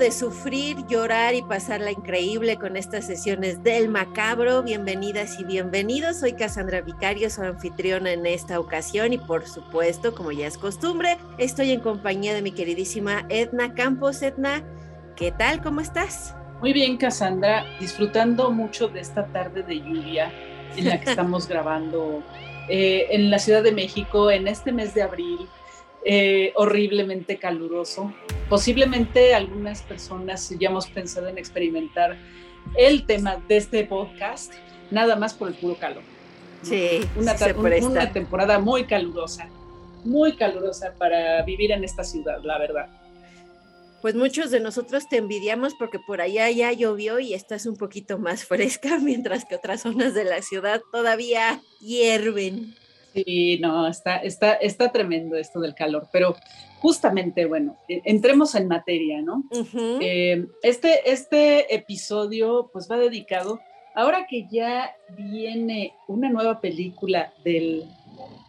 De 0.00 0.10
sufrir, 0.12 0.78
llorar 0.86 1.34
y 1.34 1.42
pasarla 1.42 1.90
increíble 1.90 2.56
con 2.56 2.78
estas 2.78 3.04
sesiones 3.04 3.62
del 3.62 3.90
macabro. 3.90 4.62
Bienvenidas 4.62 5.38
y 5.38 5.44
bienvenidos. 5.44 6.20
Soy 6.20 6.32
Cassandra 6.32 6.80
Vicario, 6.80 7.28
su 7.28 7.42
anfitriona 7.42 8.10
en 8.10 8.24
esta 8.24 8.58
ocasión 8.58 9.12
y 9.12 9.18
por 9.18 9.46
supuesto, 9.46 10.14
como 10.14 10.32
ya 10.32 10.46
es 10.46 10.56
costumbre, 10.56 11.18
estoy 11.36 11.72
en 11.72 11.80
compañía 11.80 12.32
de 12.32 12.40
mi 12.40 12.50
queridísima 12.50 13.26
Edna 13.28 13.74
Campos. 13.74 14.22
Edna, 14.22 14.64
¿qué 15.16 15.32
tal? 15.32 15.60
¿Cómo 15.60 15.82
estás? 15.82 16.34
Muy 16.60 16.72
bien, 16.72 16.96
Cassandra, 16.96 17.66
disfrutando 17.78 18.50
mucho 18.50 18.88
de 18.88 19.00
esta 19.00 19.26
tarde 19.26 19.62
de 19.62 19.80
lluvia 19.80 20.32
en 20.78 20.88
la 20.88 20.98
que 20.98 21.10
estamos 21.10 21.46
grabando 21.46 22.22
eh, 22.70 23.06
en 23.10 23.30
la 23.30 23.38
Ciudad 23.38 23.62
de 23.62 23.72
México 23.72 24.30
en 24.30 24.48
este 24.48 24.72
mes 24.72 24.94
de 24.94 25.02
abril 25.02 25.46
eh, 26.04 26.52
horriblemente 26.56 27.38
caluroso. 27.38 28.12
Posiblemente 28.48 29.34
algunas 29.34 29.82
personas 29.82 30.48
ya 30.58 30.68
hemos 30.68 30.86
pensado 30.88 31.28
en 31.28 31.38
experimentar 31.38 32.16
el 32.76 33.06
tema 33.06 33.42
de 33.48 33.56
este 33.56 33.84
podcast, 33.84 34.52
nada 34.90 35.16
más 35.16 35.34
por 35.34 35.48
el 35.48 35.54
puro 35.54 35.76
calor. 35.76 36.02
Sí, 36.62 37.00
una, 37.16 37.36
se 37.36 37.52
una 37.54 38.12
temporada 38.12 38.58
muy 38.58 38.84
calurosa, 38.84 39.48
muy 40.04 40.36
calurosa 40.36 40.94
para 40.98 41.42
vivir 41.42 41.72
en 41.72 41.84
esta 41.84 42.04
ciudad, 42.04 42.42
la 42.42 42.58
verdad. 42.58 42.88
Pues 44.02 44.14
muchos 44.14 44.50
de 44.50 44.60
nosotros 44.60 45.08
te 45.08 45.18
envidiamos 45.18 45.74
porque 45.74 45.98
por 45.98 46.22
allá 46.22 46.50
ya 46.50 46.72
llovió 46.72 47.20
y 47.20 47.34
estás 47.34 47.66
un 47.66 47.76
poquito 47.76 48.18
más 48.18 48.44
fresca, 48.46 48.98
mientras 48.98 49.44
que 49.44 49.56
otras 49.56 49.82
zonas 49.82 50.14
de 50.14 50.24
la 50.24 50.42
ciudad 50.42 50.80
todavía 50.90 51.60
hierven. 51.80 52.74
Sí, 53.12 53.58
no, 53.60 53.86
está, 53.86 54.16
está, 54.18 54.54
está 54.54 54.92
tremendo 54.92 55.36
esto 55.36 55.60
del 55.60 55.74
calor, 55.74 56.08
pero 56.12 56.36
justamente, 56.80 57.44
bueno, 57.46 57.76
e- 57.88 58.02
entremos 58.04 58.54
en 58.54 58.68
materia, 58.68 59.20
¿no? 59.22 59.44
Eh, 60.00 60.46
este, 60.62 61.10
este 61.10 61.74
episodio 61.74 62.70
pues 62.72 62.88
va 62.90 62.96
dedicado, 62.98 63.60
ahora 63.94 64.26
que 64.28 64.46
ya 64.50 64.94
viene 65.16 65.94
una 66.08 66.28
nueva 66.30 66.60
película 66.60 67.32
del 67.44 67.84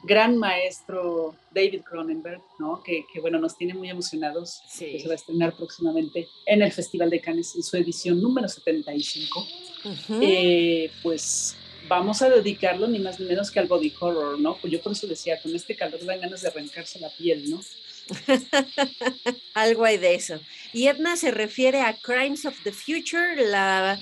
gran 0.03 0.35
maestro 0.37 1.35
David 1.53 1.81
Cronenberg, 1.81 2.41
¿no? 2.59 2.81
Que, 2.83 3.03
que, 3.13 3.19
bueno, 3.19 3.37
nos 3.39 3.55
tiene 3.57 3.73
muy 3.75 3.89
emocionados, 3.89 4.61
Sí. 4.67 4.91
que 4.93 4.99
se 4.99 5.07
va 5.07 5.13
a 5.13 5.15
estrenar 5.15 5.53
próximamente 5.55 6.27
en 6.47 6.61
el 6.63 6.71
Festival 6.71 7.09
de 7.09 7.21
Cannes 7.21 7.55
en 7.55 7.61
su 7.63 7.77
edición 7.77 8.19
número 8.21 8.47
75, 8.47 9.39
Ujú. 9.85 10.19
eh, 10.21 10.89
pues 11.03 11.55
vamos 11.91 12.21
a 12.21 12.29
dedicarlo 12.29 12.87
ni 12.87 12.99
más 12.99 13.19
ni 13.19 13.25
menos 13.25 13.51
que 13.51 13.59
al 13.59 13.67
body 13.67 13.93
horror, 13.99 14.39
¿no? 14.39 14.55
Pues 14.55 14.71
yo 14.71 14.81
por 14.81 14.93
eso 14.93 15.07
decía, 15.07 15.41
con 15.41 15.53
este 15.53 15.75
calor 15.75 15.99
dan 16.05 16.21
ganas 16.21 16.41
de 16.41 16.47
arrancarse 16.47 17.01
la 17.01 17.09
piel, 17.09 17.49
¿no? 17.49 17.61
Algo 19.53 19.83
hay 19.83 19.97
de 19.97 20.15
eso. 20.15 20.39
Y 20.71 20.87
Edna 20.87 21.17
se 21.17 21.31
refiere 21.31 21.81
a 21.81 21.97
Crimes 21.97 22.45
of 22.45 22.55
the 22.63 22.71
Future, 22.71 23.45
la 23.45 23.99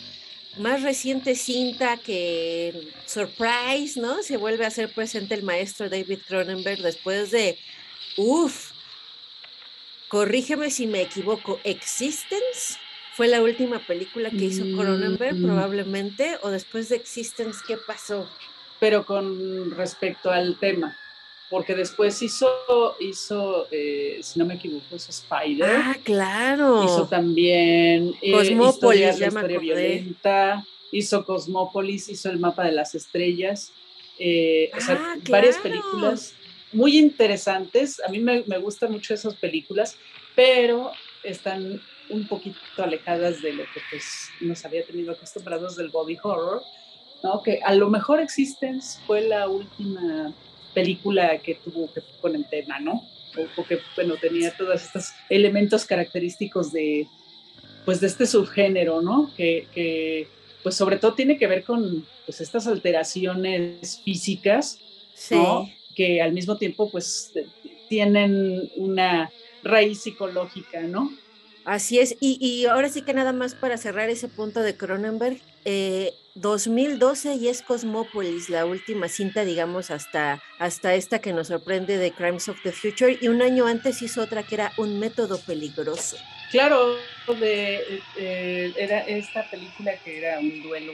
más 0.60 0.84
reciente 0.84 1.34
cinta 1.34 1.98
que, 1.98 2.92
surprise, 3.08 4.00
¿no? 4.00 4.22
Se 4.22 4.38
vuelve 4.38 4.66
a 4.66 4.68
hacer 4.68 4.94
presente 4.94 5.34
el 5.34 5.42
maestro 5.42 5.90
David 5.90 6.20
Cronenberg 6.28 6.84
después 6.84 7.32
de, 7.32 7.58
uff, 8.18 8.70
corrígeme 10.10 10.70
si 10.70 10.86
me 10.86 11.02
equivoco, 11.02 11.60
Existence 11.64 12.78
fue 13.20 13.28
la 13.28 13.42
última 13.42 13.86
película 13.86 14.30
que 14.30 14.46
hizo 14.46 14.64
Cronenberg 14.78 15.36
Mm. 15.36 15.44
probablemente, 15.44 16.38
o 16.42 16.52
después 16.52 16.88
de 16.88 16.96
Existence, 16.96 17.62
¿qué 17.68 17.76
pasó? 17.76 18.30
pero 18.80 19.06
con 19.06 19.72
respecto 19.72 20.32
al 20.32 20.58
tema, 20.58 20.96
porque 21.50 21.76
después 21.76 22.22
hizo, 22.22 22.48
hizo 23.02 23.68
eh, 23.74 24.20
si 24.24 24.40
no 24.40 24.46
me 24.46 24.54
equivoco, 24.54 24.96
hizo 24.96 25.12
Spider, 25.12 25.70
Ah, 25.70 25.98
claro. 26.02 26.82
hizo 26.86 27.06
también 27.10 28.14
eh, 28.22 28.32
Cosmópolis, 28.32 28.72
Historia, 28.72 29.18
la 29.18 29.28
historia 29.28 29.60
violenta, 29.60 30.68
hizo 30.94 31.26
Cosmópolis, 31.26 32.08
hizo 32.08 32.30
el 32.30 32.40
mapa 32.40 32.64
de 32.64 32.72
las 32.72 32.96
estrellas, 32.96 33.74
eh, 34.18 34.72
o 34.78 34.80
sea, 34.80 34.96
Ah, 34.96 35.18
varias 35.30 35.58
películas 35.58 36.38
muy 36.72 36.98
interesantes, 36.98 38.00
a 38.00 38.10
mí 38.10 38.22
me, 38.22 38.46
me 38.48 38.60
gustan 38.60 38.94
mucho 38.94 39.14
esas 39.14 39.36
películas, 39.36 40.00
pero 40.36 40.96
están 41.22 41.82
un 42.10 42.28
poquito 42.28 42.58
alejadas 42.78 43.42
de 43.42 43.54
lo 43.54 43.64
que 43.64 43.82
pues, 43.90 44.30
nos 44.42 44.64
había 44.66 44.86
tenido 44.86 45.12
acostumbrados 45.12 45.76
del 45.76 45.90
body 45.90 46.18
horror, 46.22 46.62
¿no? 47.24 47.42
Que 47.44 47.60
a 47.64 47.74
lo 47.76 47.90
mejor 47.90 48.20
Existence 48.20 49.00
fue 49.06 49.22
la 49.22 49.48
última 49.48 50.34
película 50.74 51.38
que 51.40 51.56
tuvo 51.56 51.92
que 51.94 52.02
con 52.22 52.36
el 52.36 52.48
tema, 52.50 52.80
¿no? 52.80 53.04
O, 53.38 53.46
porque, 53.56 53.80
bueno, 53.96 54.16
tenía 54.20 54.56
todos 54.56 54.82
estos 54.82 55.10
elementos 55.30 55.86
característicos 55.86 56.72
de, 56.72 57.08
pues, 57.86 58.00
de 58.02 58.08
este 58.08 58.26
subgénero, 58.26 59.02
¿no? 59.02 59.32
Que, 59.36 59.68
que, 59.74 60.28
pues, 60.64 60.76
sobre 60.76 60.98
todo 60.98 61.14
tiene 61.14 61.38
que 61.38 61.48
ver 61.48 61.64
con, 61.64 62.06
pues, 62.26 62.42
estas 62.42 62.68
alteraciones 62.68 64.02
físicas, 64.04 64.80
Sí. 65.14 65.36
¿no? 65.36 65.70
Que 65.96 66.22
al 66.22 66.32
mismo 66.32 66.58
tiempo, 66.58 66.90
pues, 66.90 67.34
tienen 67.90 68.72
una 68.78 69.30
raíz 69.64 70.02
psicológica, 70.02 70.82
¿no? 70.84 71.12
Así 71.70 72.00
es, 72.00 72.18
y, 72.20 72.40
y 72.42 72.66
ahora 72.66 72.90
sí 72.90 73.04
que 73.04 73.14
nada 73.14 73.32
más 73.32 73.54
para 73.54 73.78
cerrar 73.78 74.10
ese 74.10 74.28
punto 74.28 74.62
de 74.62 74.76
Cronenberg, 74.76 75.38
eh, 75.66 76.16
2012 76.34 77.36
y 77.36 77.48
es 77.48 77.62
Cosmópolis, 77.62 78.50
la 78.50 78.66
última 78.66 79.08
cinta, 79.08 79.46
digamos, 79.46 79.92
hasta, 79.92 80.42
hasta 80.58 80.96
esta 80.96 81.22
que 81.22 81.32
nos 81.32 81.50
sorprende 81.50 82.00
de 82.00 82.12
Crimes 82.12 82.50
of 82.50 82.58
the 82.64 82.72
Future, 82.72 83.20
y 83.22 83.28
un 83.28 83.44
año 83.44 83.68
antes 83.68 84.02
hizo 84.02 84.24
otra 84.24 84.42
que 84.42 84.56
era 84.56 84.72
Un 84.78 85.00
método 85.00 85.40
peligroso. 85.46 86.18
Claro, 86.50 86.96
de, 87.40 88.02
eh, 88.18 88.74
era 88.76 89.02
esta 89.02 89.48
película 89.52 89.96
que 90.04 90.18
era 90.18 90.40
un 90.40 90.64
duelo 90.64 90.94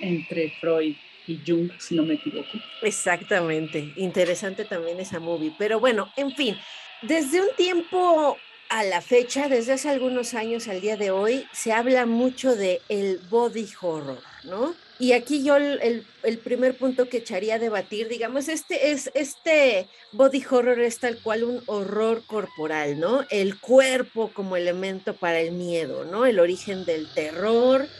entre 0.00 0.50
Freud 0.58 0.96
y 1.26 1.42
Jung, 1.46 1.70
si 1.78 1.94
no 1.94 2.04
me 2.04 2.14
equivoco. 2.14 2.58
Exactamente, 2.80 3.92
interesante 3.96 4.64
también 4.64 4.98
esa 4.98 5.20
movie, 5.20 5.52
pero 5.58 5.78
bueno, 5.78 6.10
en 6.16 6.34
fin, 6.34 6.56
desde 7.02 7.42
un 7.42 7.54
tiempo 7.54 8.38
a 8.68 8.84
la 8.84 9.00
fecha, 9.02 9.48
desde 9.48 9.74
hace 9.74 9.88
algunos 9.90 10.34
años 10.34 10.68
al 10.68 10.80
día 10.80 10.96
de 10.96 11.10
hoy, 11.10 11.48
se 11.52 11.72
habla 11.72 12.06
mucho 12.06 12.56
de 12.56 12.84
el 12.88 13.20
body 13.20 13.68
horror, 13.80 14.24
¿no? 14.42 14.80
Y 14.98 15.12
aquí 15.12 15.44
yo 15.44 15.56
el, 15.56 16.08
el- 16.22 16.38
primer 16.42 16.78
punto 16.78 17.08
que 17.08 17.18
echaría 17.18 17.56
a 17.56 17.58
debatir, 17.58 18.08
digamos, 18.08 18.48
este 18.48 18.90
es 18.92 19.10
este 19.14 19.90
body 20.10 20.42
horror 20.50 20.80
es 20.80 20.98
tal 21.00 21.20
cual 21.20 21.44
un 21.44 21.62
horror 21.66 22.24
corporal, 22.26 22.98
¿no? 22.98 23.24
El 23.30 23.60
cuerpo 23.60 24.32
como 24.32 24.56
elemento 24.56 25.18
para 25.18 25.40
el 25.40 25.52
miedo, 25.52 26.04
¿no? 26.04 26.24
El 26.26 26.38
origen 26.40 26.84
del 26.86 27.12
terror, 27.12 27.90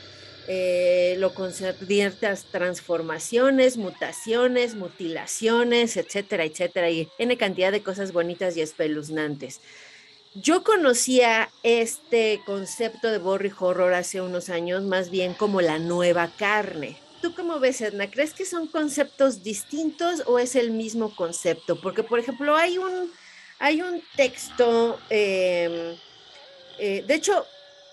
eh, 0.48 1.16
lo 1.18 1.34
convierte 1.34 2.26
a 2.28 2.36
transformaciones, 2.36 3.76
mutaciones, 3.78 4.74
mutilaciones, 4.76 5.96
etcétera, 5.96 6.44
etcétera, 6.44 6.90
y 6.90 7.12
N 7.18 7.36
cantidad 7.36 7.72
de 7.72 7.82
cosas 7.82 8.12
bonitas 8.12 8.56
y 8.56 8.60
espeluznantes. 8.62 9.60
Yo 10.42 10.62
conocía 10.62 11.48
este 11.62 12.42
concepto 12.44 13.10
de 13.10 13.16
body 13.16 13.50
horror 13.58 13.94
hace 13.94 14.20
unos 14.20 14.50
años 14.50 14.82
más 14.82 15.08
bien 15.08 15.32
como 15.32 15.62
la 15.62 15.78
nueva 15.78 16.30
carne. 16.36 16.98
¿Tú 17.22 17.34
cómo 17.34 17.58
ves, 17.58 17.80
Edna? 17.80 18.10
¿Crees 18.10 18.34
que 18.34 18.44
son 18.44 18.66
conceptos 18.66 19.42
distintos 19.42 20.24
o 20.26 20.38
es 20.38 20.54
el 20.54 20.72
mismo 20.72 21.16
concepto? 21.16 21.80
Porque, 21.80 22.02
por 22.02 22.18
ejemplo, 22.18 22.54
hay 22.54 22.76
un, 22.76 23.10
hay 23.58 23.80
un 23.80 24.02
texto, 24.14 25.00
eh, 25.08 25.96
eh, 26.78 27.02
de 27.06 27.14
hecho, 27.14 27.46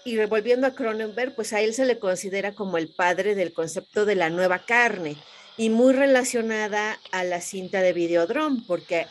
y 0.03 0.17
volviendo 0.25 0.67
a 0.67 0.75
Cronenberg, 0.75 1.35
pues 1.35 1.53
a 1.53 1.61
él 1.61 1.73
se 1.73 1.85
le 1.85 1.97
considera 1.97 2.53
como 2.53 2.77
el 2.77 2.89
padre 2.89 3.35
del 3.35 3.53
concepto 3.53 4.03
de 4.03 4.15
la 4.15 4.29
nueva 4.29 4.59
carne 4.59 5.15
y 5.55 5.69
muy 5.69 5.93
relacionada 5.93 6.99
a 7.11 7.23
la 7.23 7.39
cinta 7.39 7.81
de 7.81 7.93
Videodrome, 7.93 8.63
porque 8.67 9.07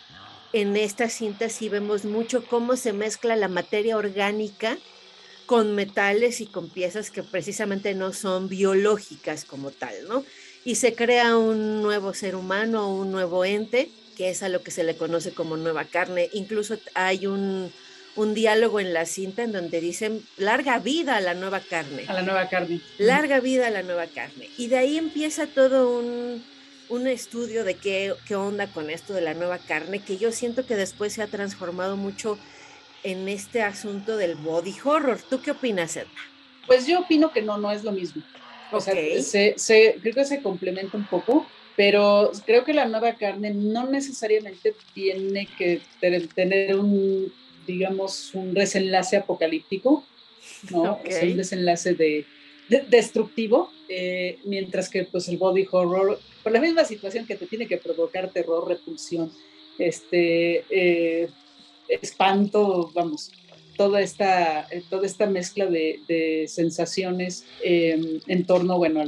en 0.53 0.77
esta 0.77 1.09
cinta 1.09 1.49
sí 1.49 1.69
vemos 1.69 2.05
mucho 2.05 2.45
cómo 2.47 2.77
se 2.77 2.93
mezcla 2.93 3.37
la 3.37 3.49
materia 3.49 3.97
orgánica 3.97 4.77
con 5.47 5.75
metales 5.75 6.41
y 6.41 6.47
con 6.47 6.69
piezas 6.71 7.11
que 7.11 7.23
precisamente 7.23 7.95
no 7.95 8.13
son 8.13 8.49
biológicas 8.49 9.45
como 9.45 9.71
tal, 9.71 9.95
¿no? 10.09 10.25
Y 10.65 10.77
se 10.77 10.95
crea 10.95 11.37
un 11.37 11.83
nuevo 11.83 12.15
ser 12.15 12.37
humano, 12.37 12.95
un 12.95 13.11
nuevo 13.11 13.45
ente, 13.45 13.91
que 14.17 14.31
es 14.31 14.43
a 14.43 14.49
lo 14.49 14.63
que 14.63 14.71
se 14.71 14.85
le 14.85 14.97
conoce 14.97 15.33
como 15.33 15.57
nueva 15.57 15.85
carne. 15.85 16.31
Incluso 16.33 16.79
hay 16.95 17.27
un, 17.27 17.73
un 18.15 18.35
diálogo 18.35 18.79
en 18.79 18.95
la 18.95 19.05
cinta 19.07 19.43
en 19.43 19.53
donde 19.53 19.81
dicen 19.81 20.23
larga 20.37 20.79
vida 20.79 21.17
a 21.17 21.21
la 21.21 21.35
nueva 21.35 21.61
carne. 21.61 22.05
A 22.07 22.13
la 22.13 22.23
nueva 22.23 22.49
carne. 22.49 22.81
Larga 22.99 23.41
vida 23.41 23.67
a 23.67 23.71
la 23.71 23.83
nueva 23.83 24.07
carne. 24.07 24.49
Y 24.57 24.69
de 24.69 24.79
ahí 24.79 24.99
empieza 24.99 25.49
todo 25.49 25.99
un, 25.99 26.45
un 26.93 27.07
estudio 27.07 27.65
de 27.65 27.75
qué, 27.75 28.13
qué 28.29 28.37
onda 28.37 28.67
con 28.67 28.91
esto 28.91 29.15
de 29.15 29.23
la 29.23 29.33
nueva 29.33 29.57
carne, 29.57 30.01
que 30.01 30.19
yo 30.19 30.31
siento 30.31 30.67
que 30.67 30.77
después 30.77 31.15
se 31.15 31.23
ha 31.23 31.27
transformado 31.27 31.97
mucho 31.97 32.39
en 33.03 33.29
este 33.29 33.63
asunto 33.63 34.19
del 34.19 34.35
body 34.35 34.75
horror. 34.85 35.19
¿Tú 35.29 35.41
qué 35.41 35.53
opinas, 35.53 35.97
Edna? 35.97 36.11
Pues 36.67 36.87
yo 36.87 37.01
opino 37.01 37.33
que 37.33 37.41
no, 37.41 37.57
no 37.57 37.71
es 37.73 37.83
lo 37.83 37.93
mismo. 37.93 38.23
O 38.71 38.81
sea, 38.81 38.95
se, 38.95 39.55
se, 39.57 39.97
creo 40.03 40.15
que 40.15 40.25
se 40.27 40.43
complementa 40.43 40.99
un 40.99 41.07
poco, 41.07 41.47
pero 41.77 42.31
creo 42.45 42.63
que 42.63 42.75
la 42.75 42.87
nueva 42.87 43.15
carne 43.15 43.55
no 43.55 43.89
necesariamente 43.89 44.75
tiene 44.93 45.49
que 45.57 45.81
tener 46.35 46.77
un, 46.77 47.33
digamos, 47.67 48.35
un 48.35 48.53
desenlace 48.53 49.17
apocalíptico, 49.17 50.05
¿no? 50.71 51.01
un 51.23 51.37
desenlace 51.39 51.95
de, 51.95 52.27
destructivo, 52.89 53.73
eh, 53.95 54.39
mientras 54.45 54.89
que 54.89 55.05
pues 55.05 55.29
el 55.29 55.37
body 55.37 55.67
horror, 55.71 56.19
por 56.43 56.51
la 56.51 56.61
misma 56.61 56.85
situación 56.85 57.27
que 57.27 57.37
te 57.37 57.47
tiene 57.47 57.67
que 57.67 57.77
provocar 57.77 58.31
terror, 58.31 58.67
repulsión, 58.67 59.31
este, 59.79 60.65
eh, 60.71 61.29
espanto, 61.89 62.91
vamos, 62.95 63.31
toda 63.77 64.01
esta, 64.01 64.67
toda 64.89 65.05
esta 65.05 65.27
mezcla 65.27 65.67
de, 65.67 66.47
sensaciones 66.49 67.45
em, 67.63 68.21
en 68.27 68.47
torno, 68.47 68.79
bueno, 68.79 69.03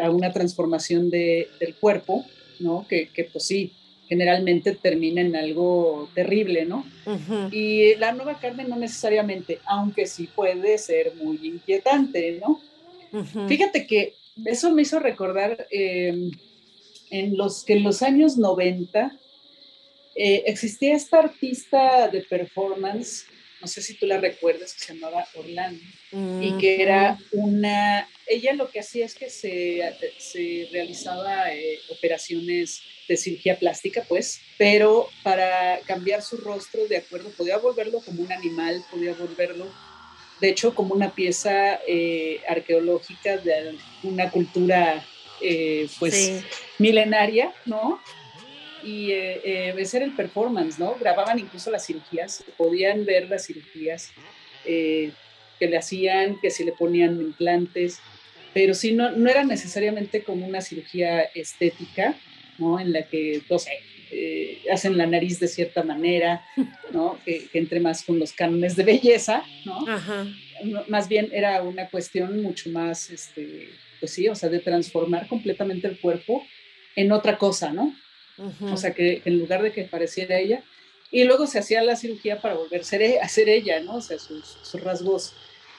a, 0.00 0.10
una 0.10 0.32
transformación 0.32 1.08
del 1.08 1.74
cuerpo, 1.80 2.26
¿no? 2.60 2.86
Que, 2.86 3.08
que, 3.08 3.24
pues 3.24 3.46
sí, 3.46 3.72
generalmente 4.06 4.74
termina 4.74 5.22
en 5.22 5.34
algo 5.34 6.10
terrible, 6.14 6.66
¿no? 6.66 6.84
Y 7.50 7.94
la 7.96 8.12
nueva 8.12 8.38
carne 8.38 8.64
no 8.64 8.76
necesariamente, 8.76 9.60
aunque 9.64 10.06
sí 10.06 10.28
puede 10.34 10.76
ser 10.76 11.14
muy 11.16 11.38
inquietante, 11.42 12.38
¿no? 12.40 12.60
Fíjate 13.48 13.86
que 13.86 14.14
eso 14.44 14.72
me 14.72 14.82
hizo 14.82 14.98
recordar 14.98 15.66
em, 15.70 16.30
en 17.10 17.36
los, 17.36 17.64
que 17.64 17.74
en 17.74 17.84
los 17.84 18.02
años 18.02 18.36
90 18.36 19.18
eh, 20.14 20.42
existía 20.46 20.94
esta 20.94 21.18
artista 21.18 22.08
de 22.08 22.22
performance 22.22 23.26
no 23.60 23.66
sé 23.66 23.82
si 23.82 23.94
tú 23.94 24.06
la 24.06 24.18
recuerdas, 24.18 24.74
que 24.74 24.84
se 24.84 24.94
llamaba 24.94 25.26
Orlando, 25.34 25.82
y 26.40 26.56
que 26.58 26.82
era 26.82 27.18
una, 27.32 28.08
ella 28.26 28.52
lo 28.52 28.70
que 28.70 28.80
hacía 28.80 29.06
es 29.06 29.14
que 29.14 29.30
se, 29.30 29.80
se 30.18 30.68
realizaba 30.70 31.52
eh, 31.52 31.78
operaciones 31.88 32.82
de 33.08 33.16
cirugía 33.16 33.58
plástica, 33.58 34.04
pues, 34.08 34.40
pero 34.58 35.08
para 35.22 35.80
cambiar 35.80 36.22
su 36.22 36.36
rostro 36.36 36.86
de 36.86 36.98
acuerdo, 36.98 37.30
podía 37.30 37.58
volverlo 37.58 38.00
como 38.00 38.22
un 38.22 38.30
animal, 38.30 38.84
podía 38.90 39.14
volverlo, 39.14 39.66
de 40.40 40.48
hecho, 40.48 40.74
como 40.74 40.94
una 40.94 41.10
pieza 41.10 41.80
eh, 41.86 42.40
arqueológica 42.48 43.38
de 43.38 43.76
una 44.02 44.30
cultura, 44.30 45.04
eh, 45.40 45.88
pues, 45.98 46.44
milenaria, 46.78 47.52
¿no? 47.64 48.00
y 48.86 49.10
eh, 49.10 49.40
eh, 49.44 49.74
ese 49.78 49.96
era 49.96 50.06
el 50.06 50.14
performance, 50.14 50.78
¿no? 50.78 50.94
Grababan 50.94 51.40
incluso 51.40 51.70
las 51.70 51.84
cirugías, 51.84 52.44
podían 52.56 53.04
ver 53.04 53.28
las 53.28 53.46
cirugías 53.46 54.12
eh, 54.64 55.10
que 55.58 55.66
le 55.66 55.76
hacían, 55.76 56.38
que 56.40 56.50
si 56.50 56.64
le 56.64 56.72
ponían 56.72 57.20
implantes, 57.20 57.98
pero 58.54 58.74
sí, 58.74 58.92
no, 58.92 59.10
no 59.10 59.28
era 59.28 59.44
necesariamente 59.44 60.22
como 60.22 60.46
una 60.46 60.60
cirugía 60.60 61.22
estética, 61.22 62.14
¿no? 62.58 62.78
En 62.78 62.92
la 62.92 63.02
que, 63.02 63.42
no 63.50 63.58
sé, 63.58 63.72
eh, 64.10 64.62
hacen 64.72 64.96
la 64.96 65.06
nariz 65.06 65.40
de 65.40 65.48
cierta 65.48 65.82
manera, 65.82 66.44
¿no? 66.92 67.18
Que, 67.24 67.48
entre 67.54 67.80
más 67.80 68.02
con 68.02 68.18
los 68.18 68.32
cánones 68.32 68.76
de 68.76 68.84
belleza, 68.84 69.42
¿no? 69.64 69.84
Más 70.88 71.08
bien 71.08 71.28
era 71.32 71.62
una 71.62 71.88
cuestión 71.88 72.42
mucho 72.42 72.70
más, 72.70 73.10
este, 73.10 73.68
pues 74.00 74.12
sí, 74.12 74.28
o 74.28 74.34
sea, 74.34 74.48
de 74.48 74.60
transformar 74.60 75.26
completamente 75.26 75.86
el 75.86 75.98
cuerpo 75.98 76.44
en 76.94 77.12
otra 77.12 77.36
cosa, 77.36 77.72
¿no? 77.72 77.94
O 78.60 78.76
sea, 78.76 78.92
que, 78.92 79.22
en 79.24 79.38
lugar 79.38 79.62
de 79.62 79.72
que 79.72 79.84
pareciera 79.84 80.38
ella, 80.38 80.62
y 81.10 81.24
luego 81.24 81.46
se 81.46 81.58
hacía 81.58 81.82
la 81.82 81.96
cirugía 81.96 82.40
para 82.40 82.54
volver 82.54 82.82
a 82.82 83.28
ser 83.28 83.48
ella, 83.48 83.80
¿no? 83.80 83.96
O 83.96 84.00
sea, 84.00 84.18
sus, 84.18 84.72
rasgos 84.82 85.34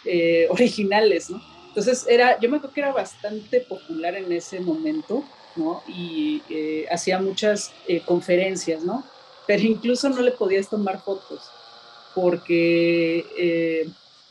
eh, 0.06 0.48
originales, 0.50 1.30
¿no? 1.30 1.42
Entonces, 1.68 2.06
era, 2.10 2.40
yo 2.40 2.50
me 2.50 2.58
acuerdo 2.58 2.74
que 2.74 2.82
era 2.82 2.92
bastante 2.92 3.62
popular 3.62 4.16
en 4.16 4.32
ese 4.32 4.60
momento, 4.60 5.24
¿no? 5.58 5.84
Y 5.88 6.42
eh, 6.50 6.86
hacía 6.92 7.20
muchas 7.20 7.74
eh, 7.88 8.02
conferencias, 8.02 8.84
¿no? 8.84 9.04
Pero 9.46 9.64
incluso 9.64 10.10
no 10.10 10.22
le 10.22 10.32
podías 10.32 10.70
tomar 10.70 11.02
fotos, 11.02 11.50
porque 12.14 13.24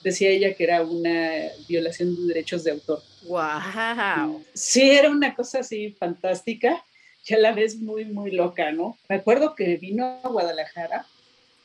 decía 0.02 0.30
ella 0.30 0.54
que 0.54 0.64
era 0.64 0.82
una 0.82 1.32
violación 1.68 2.14
de 2.14 2.34
derechos 2.34 2.64
de 2.64 2.72
autor. 2.72 3.02
¡Wow! 3.24 4.44
Sí, 4.54 4.90
era 4.90 5.10
una 5.10 5.34
cosa 5.34 5.60
así 5.60 5.90
fantástica 5.98 6.84
y 7.26 7.34
a 7.34 7.38
la 7.38 7.52
vez 7.52 7.76
muy, 7.80 8.04
muy 8.04 8.30
loca, 8.30 8.70
¿no? 8.70 8.96
Me 9.08 9.16
acuerdo 9.16 9.54
que 9.54 9.76
vino 9.76 10.20
a 10.22 10.28
Guadalajara, 10.28 11.06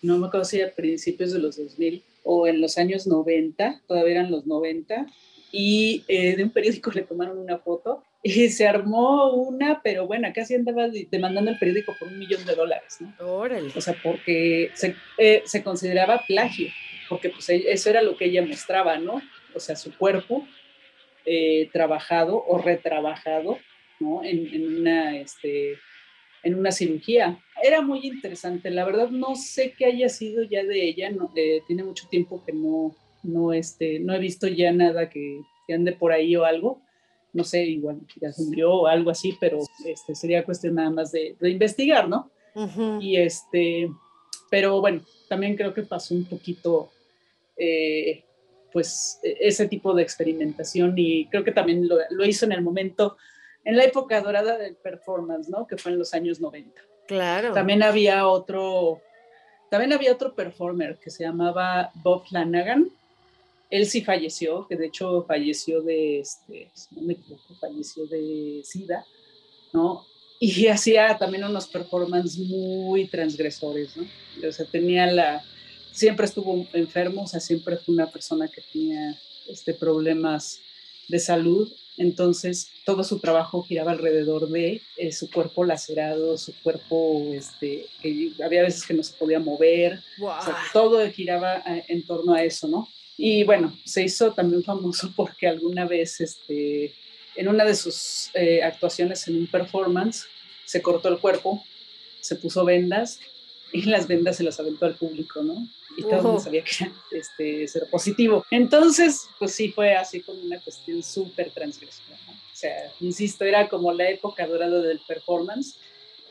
no 0.01 0.17
me 0.17 0.27
acuerdo 0.27 0.45
si 0.45 0.61
a 0.61 0.73
principios 0.73 1.31
de 1.31 1.39
los 1.39 1.57
2000 1.57 2.03
o 2.23 2.47
en 2.47 2.61
los 2.61 2.77
años 2.77 3.05
90, 3.05 3.81
todavía 3.87 4.13
eran 4.13 4.31
los 4.31 4.47
90, 4.47 5.05
y 5.51 6.03
eh, 6.07 6.35
de 6.35 6.43
un 6.43 6.49
periódico 6.49 6.91
le 6.91 7.03
tomaron 7.03 7.37
una 7.37 7.59
foto 7.59 8.03
y 8.23 8.49
se 8.49 8.67
armó 8.67 9.33
una, 9.33 9.81
pero 9.81 10.05
bueno, 10.05 10.27
casi 10.33 10.55
andaba 10.55 10.87
demandando 11.09 11.51
el 11.51 11.57
periódico 11.57 11.95
por 11.97 12.07
un 12.07 12.19
millón 12.19 12.45
de 12.45 12.55
dólares, 12.55 12.97
¿no? 12.99 13.13
Órale. 13.19 13.71
O 13.75 13.81
sea, 13.81 13.95
porque 14.03 14.69
se, 14.73 14.95
eh, 15.17 15.41
se 15.45 15.63
consideraba 15.63 16.23
plagio, 16.27 16.69
porque 17.09 17.29
pues 17.29 17.49
e, 17.49 17.71
eso 17.71 17.89
era 17.89 18.01
lo 18.01 18.17
que 18.17 18.25
ella 18.25 18.45
mostraba, 18.45 18.97
¿no? 18.97 19.21
O 19.55 19.59
sea, 19.59 19.75
su 19.75 19.97
cuerpo 19.97 20.47
eh, 21.25 21.69
trabajado 21.71 22.43
o 22.47 22.57
retrabajado 22.57 23.57
en, 24.23 24.77
una, 24.77 25.17
este, 25.17 25.77
en 26.43 26.55
una 26.55 26.71
cirugía. 26.71 27.39
Era 27.61 27.81
muy 27.81 27.99
interesante, 28.05 28.71
la 28.71 28.85
verdad 28.85 29.09
no 29.09 29.35
sé 29.35 29.73
qué 29.77 29.85
haya 29.85 30.09
sido 30.09 30.43
ya 30.43 30.63
de 30.63 30.83
ella, 30.83 31.11
no, 31.11 31.31
eh, 31.35 31.61
tiene 31.67 31.83
mucho 31.83 32.07
tiempo 32.09 32.43
que 32.45 32.53
no, 32.53 32.95
no, 33.23 33.53
este, 33.53 33.99
no 33.99 34.13
he 34.13 34.19
visto 34.19 34.47
ya 34.47 34.71
nada 34.71 35.09
que, 35.09 35.41
ande 35.73 35.93
por 35.93 36.11
ahí 36.11 36.35
o 36.35 36.43
algo, 36.43 36.81
no 37.33 37.43
sé, 37.43 37.63
igual 37.63 37.99
ya 38.19 38.31
se 38.31 38.43
murió 38.43 38.73
o 38.73 38.87
algo 38.87 39.09
así, 39.09 39.37
pero 39.39 39.59
este, 39.85 40.15
sería 40.15 40.43
cuestión 40.43 40.75
nada 40.75 40.89
más 40.89 41.11
de, 41.11 41.35
investigar, 41.41 42.07
¿no? 42.07 42.29
Y 42.99 43.15
este, 43.15 43.89
pero 44.49 44.81
bueno, 44.81 45.01
también 45.29 45.55
creo 45.55 45.73
que 45.73 45.83
pasó 45.83 46.13
un 46.13 46.25
poquito, 46.25 46.89
eh, 47.55 48.23
pues, 48.73 49.19
e, 49.23 49.37
ese 49.39 49.67
tipo 49.67 49.93
de 49.93 50.03
experimentación 50.03 50.93
y 50.97 51.27
creo 51.27 51.43
que 51.43 51.53
también 51.53 51.87
lo, 51.87 51.97
lo 52.09 52.25
hizo 52.25 52.45
en 52.45 52.51
el 52.51 52.61
momento 52.61 53.17
en 53.63 53.77
la 53.77 53.83
época 53.83 54.21
dorada 54.21 54.57
del 54.57 54.75
performance, 54.75 55.49
¿no? 55.49 55.67
Que 55.67 55.77
fue 55.77 55.91
en 55.91 55.99
los 55.99 56.13
años 56.13 56.41
90. 56.41 56.81
Claro. 57.07 57.53
También 57.53 57.83
había 57.83 58.27
otro, 58.27 59.01
también 59.69 59.93
había 59.93 60.13
otro 60.13 60.33
performer 60.33 60.97
que 60.97 61.09
se 61.09 61.23
llamaba 61.23 61.91
Bob 61.95 62.27
Flanagan. 62.27 62.89
Él 63.71 63.87
sí 63.87 64.01
falleció, 64.01 64.67
que 64.67 64.75
de 64.75 64.87
hecho 64.87 65.23
falleció 65.27 65.81
de, 65.81 66.19
este, 66.19 66.71
no 66.91 67.01
me 67.01 67.13
equivoco, 67.13 67.55
falleció 67.59 68.05
de 68.05 68.61
SIDA, 68.63 69.05
¿no? 69.73 70.05
Y 70.39 70.67
hacía 70.67 71.17
también 71.17 71.43
unos 71.43 71.67
performances 71.67 72.37
muy 72.37 73.07
transgresores, 73.07 73.97
¿no? 73.97 74.05
O 74.47 74.51
sea, 74.51 74.65
tenía 74.65 75.07
la, 75.07 75.43
siempre 75.91 76.25
estuvo 76.27 76.67
enfermo, 76.73 77.23
o 77.23 77.27
sea, 77.27 77.39
siempre 77.39 77.77
fue 77.77 77.95
una 77.95 78.11
persona 78.11 78.47
que 78.47 78.61
tenía 78.71 79.19
este, 79.47 79.73
problemas 79.73 80.59
de 81.07 81.17
salud 81.17 81.71
entonces, 81.97 82.69
todo 82.85 83.03
su 83.03 83.19
trabajo 83.19 83.63
giraba 83.63 83.91
alrededor 83.91 84.47
de 84.49 84.81
eh, 84.97 85.11
su 85.11 85.29
cuerpo 85.29 85.63
lacerado, 85.63 86.37
su 86.37 86.53
cuerpo, 86.61 87.31
este, 87.33 87.85
que 88.01 88.31
había 88.43 88.63
veces 88.63 88.85
que 88.85 88.93
no 88.93 89.03
se 89.03 89.13
podía 89.13 89.39
mover, 89.39 90.01
todo 90.73 91.07
giraba 91.11 91.57
eh, 91.57 91.85
en 91.89 92.05
torno 92.05 92.33
a 92.33 92.43
eso, 92.43 92.67
¿no? 92.67 92.87
Y 93.17 93.43
bueno, 93.43 93.77
se 93.85 94.03
hizo 94.03 94.33
también 94.33 94.63
famoso 94.63 95.11
porque 95.15 95.47
alguna 95.47 95.85
vez, 95.85 96.21
este, 96.21 96.93
en 97.35 97.47
una 97.47 97.65
de 97.65 97.75
sus 97.75 98.29
eh, 98.33 98.63
actuaciones 98.63 99.27
en 99.27 99.37
un 99.37 99.47
performance, 99.47 100.25
se 100.65 100.81
cortó 100.81 101.09
el 101.09 101.19
cuerpo, 101.19 101.63
se 102.19 102.35
puso 102.35 102.63
vendas 102.65 103.19
y 103.71 103.81
las 103.89 104.07
vendas 104.07 104.37
se 104.37 104.43
las 104.43 104.59
aventó 104.59 104.85
al 104.85 104.95
público, 104.95 105.43
¿no? 105.43 105.67
y 105.97 106.03
todo 106.03 106.15
el 106.15 106.23
mundo 106.23 106.39
sabía 106.39 106.63
que 106.63 106.71
era 106.79 106.93
este, 107.11 107.67
ser 107.67 107.87
positivo. 107.89 108.45
Entonces, 108.51 109.27
pues 109.37 109.53
sí, 109.53 109.71
fue 109.71 109.95
así 109.95 110.21
como 110.21 110.41
una 110.41 110.59
cuestión 110.59 111.03
súper 111.03 111.51
transgresora. 111.51 112.17
O 112.29 112.55
sea, 112.55 112.91
insisto, 112.99 113.43
era 113.43 113.67
como 113.67 113.91
la 113.91 114.09
época 114.09 114.45
dorada 114.47 114.81
del 114.81 114.99
performance 115.07 115.75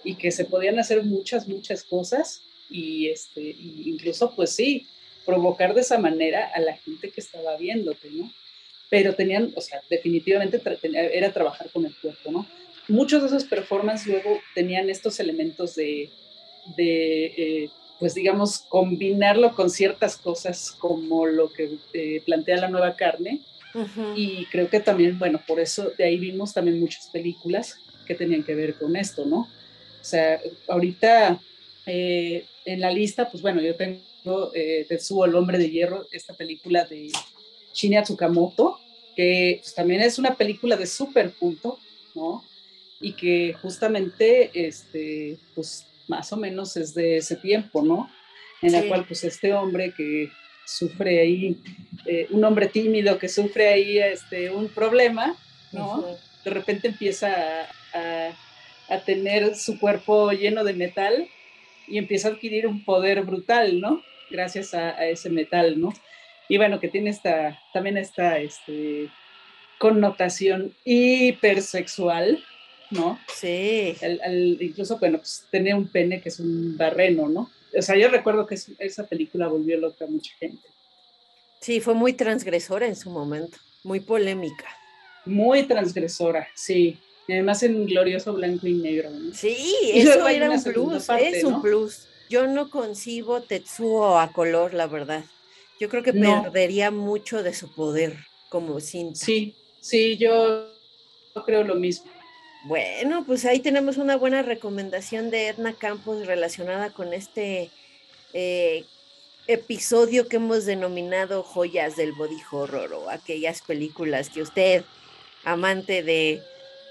y 0.04 0.14
que 0.14 0.30
se 0.30 0.44
podían 0.44 0.78
hacer 0.78 1.02
muchas, 1.02 1.49
muchas 1.49 1.84
cosas 1.84 2.42
y, 2.68 3.08
este, 3.08 3.40
incluso, 3.40 4.34
pues 4.34 4.50
sí, 4.50 4.87
provocar 5.30 5.75
de 5.75 5.82
esa 5.82 5.99
manera 5.99 6.50
a 6.52 6.60
la 6.60 6.76
gente 6.76 7.10
que 7.10 7.20
estaba 7.20 7.56
viéndote, 7.56 8.10
¿no? 8.10 8.32
Pero 8.88 9.14
tenían, 9.14 9.52
o 9.54 9.60
sea, 9.60 9.80
definitivamente 9.88 10.60
era 10.92 11.32
trabajar 11.32 11.70
con 11.70 11.87
el 11.87 11.94
cuerpo, 11.94 12.32
¿no? 12.32 12.46
Muchos 12.88 13.22
de 13.22 13.28
esos 13.28 13.44
performances 13.44 14.08
luego 14.08 14.40
tenían 14.56 14.90
estos 14.90 15.20
elementos 15.20 15.76
de, 15.76 16.10
de 16.76 17.25
eh, 17.37 17.70
pues 18.00 18.14
digamos, 18.14 18.58
combinarlo 18.68 19.54
con 19.54 19.70
ciertas 19.70 20.16
cosas 20.16 20.72
como 20.72 21.26
lo 21.26 21.52
que 21.52 21.78
eh, 21.92 22.22
plantea 22.26 22.56
la 22.56 22.68
nueva 22.68 22.96
carne. 22.96 23.40
Y 24.16 24.46
creo 24.46 24.68
que 24.68 24.80
también, 24.80 25.16
bueno, 25.16 25.40
por 25.46 25.60
eso 25.60 25.92
de 25.96 26.02
ahí 26.02 26.18
vimos 26.18 26.52
también 26.52 26.80
muchas 26.80 27.06
películas 27.06 27.76
que 28.04 28.16
tenían 28.16 28.42
que 28.42 28.56
ver 28.56 28.75
con 28.75 28.96
esto, 28.96 29.25
¿no? 29.25 29.42
O 29.42 30.04
sea, 30.04 30.40
ahorita 30.66 31.38
eh, 31.87 32.46
en 32.64 32.80
la 32.80 32.90
lista, 32.90 33.30
pues 33.30 33.42
bueno, 33.42 33.60
yo 33.60 33.76
tengo 33.76 34.00
eh, 34.54 34.86
Tetsuo, 34.88 35.24
el 35.24 35.34
hombre 35.34 35.58
de 35.58 35.70
hierro, 35.70 36.06
esta 36.12 36.34
película 36.34 36.84
de 36.84 37.10
Shinya 37.72 38.02
Tsukamoto, 38.02 38.78
que 39.16 39.58
pues, 39.62 39.74
también 39.74 40.00
es 40.00 40.18
una 40.18 40.34
película 40.34 40.76
de 40.76 40.86
súper 40.86 41.30
punto, 41.30 41.78
¿no? 42.14 42.44
Y 43.00 43.12
que 43.12 43.54
justamente, 43.60 44.50
este, 44.54 45.38
pues 45.54 45.86
más 46.08 46.32
o 46.32 46.36
menos 46.36 46.76
es 46.76 46.94
de 46.94 47.18
ese 47.18 47.36
tiempo, 47.36 47.82
¿no? 47.82 48.10
En 48.62 48.72
la 48.72 48.82
cual 48.82 49.06
pues 49.06 49.24
este 49.24 49.54
hombre 49.54 49.94
que 49.96 50.30
sufre 50.66 51.20
ahí, 51.20 51.56
eh, 52.06 52.26
un 52.30 52.44
hombre 52.44 52.66
tímido 52.66 53.18
que 53.18 53.28
sufre 53.28 53.68
ahí 53.68 53.98
este, 53.98 54.50
un 54.50 54.68
problema, 54.68 55.36
¿no? 55.72 56.04
De 56.44 56.50
repente 56.50 56.88
empieza 56.88 57.28
a, 57.94 58.36
a, 58.88 59.00
tener 59.04 59.56
su 59.56 59.78
cuerpo 59.78 60.30
lleno 60.32 60.62
de 60.64 60.74
metal 60.74 61.28
y 61.88 61.98
empieza 61.98 62.28
a 62.28 62.30
adquirir 62.32 62.66
un 62.66 62.84
poder 62.84 63.22
brutal, 63.22 63.80
¿no? 63.80 64.02
Gracias 64.30 64.75
a, 64.75 64.90
a 64.90 65.06
ese 65.06 65.30
metal, 65.30 65.80
¿no? 65.80 65.92
Y 66.50 66.56
bueno, 66.56 66.80
que 66.80 66.88
tiene 66.88 67.10
esta, 67.10 67.60
también 67.72 67.96
esta 67.96 68.38
este, 68.38 69.08
connotación 69.78 70.75
hipersexual, 70.84 72.44
¿no? 72.90 73.20
Sí. 73.32 73.96
incluso, 74.60 74.99
bueno, 74.99 75.18
pues 75.18 75.46
tener 75.50 75.76
un 75.76 75.87
pene 75.87 76.20
que 76.20 76.28
es 76.28 76.40
un 76.40 76.76
barreno, 76.76 77.28
¿no? 77.28 77.50
O 77.78 77.82
sea, 77.82 77.96
yo 77.96 78.08
recuerdo 78.08 78.46
que 78.46 78.58
esa 78.78 79.06
película 79.06 79.46
volvió 79.46 79.78
loca 79.78 80.04
a 80.04 80.08
mucha 80.08 80.32
gente. 80.40 80.66
Sí, 81.60 81.80
fue 81.80 81.94
muy 81.94 82.14
transgresora 82.14 82.87
en 82.87 82.96
su 82.96 83.10
momento, 83.10 83.56
muy 83.84 84.00
polémica. 84.00 84.66
Muy 85.25 85.62
transgresora, 85.62 86.49
sí. 86.56 86.99
Y 87.28 87.32
además 87.32 87.62
en 87.62 87.87
glorioso 87.87 88.32
blanco 88.32 88.66
y 88.66 88.75
negro. 88.75 89.10
¿no? 89.10 89.32
Sí, 89.32 89.78
eso 89.94 90.26
era 90.26 90.50
un 90.50 90.62
plus, 90.64 91.08
es 91.08 91.44
un 91.44 91.62
plus. 91.62 92.08
Yo 92.30 92.46
no 92.46 92.70
concibo 92.70 93.42
Tetsuo 93.42 94.16
a 94.16 94.32
color, 94.32 94.72
la 94.72 94.87
verdad. 94.87 95.25
Yo 95.80 95.88
creo 95.88 96.04
que 96.04 96.12
perdería 96.12 96.92
mucho 96.92 97.42
de 97.42 97.52
su 97.52 97.75
poder 97.75 98.16
como 98.49 98.78
cinta. 98.78 99.18
Sí, 99.18 99.56
sí, 99.80 100.16
yo 100.16 100.68
creo 101.44 101.64
lo 101.64 101.75
mismo. 101.75 102.08
Bueno, 102.66 103.25
pues 103.26 103.44
ahí 103.46 103.58
tenemos 103.58 103.96
una 103.96 104.16
buena 104.16 104.42
recomendación 104.42 105.30
de 105.30 105.49
Edna 105.49 105.72
Campos 105.72 106.25
relacionada 106.25 106.90
con 106.90 107.12
este 107.12 107.70
eh, 108.32 108.84
episodio 109.49 110.28
que 110.28 110.37
hemos 110.37 110.66
denominado 110.66 111.42
joyas 111.42 111.96
del 111.96 112.12
body 112.12 112.38
horror 112.52 112.92
o 112.92 113.10
aquellas 113.10 113.60
películas 113.62 114.30
que 114.30 114.42
usted, 114.42 114.84
amante 115.42 116.04
de 116.04 116.42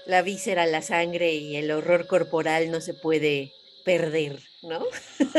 la 0.04 0.20
víscera, 0.20 0.66
la 0.66 0.82
sangre 0.82 1.32
y 1.32 1.56
el 1.56 1.70
horror 1.70 2.06
corporal, 2.06 2.70
no 2.70 2.82
se 2.82 2.92
puede 2.92 3.54
perder, 3.86 4.49
¿no? 4.62 4.84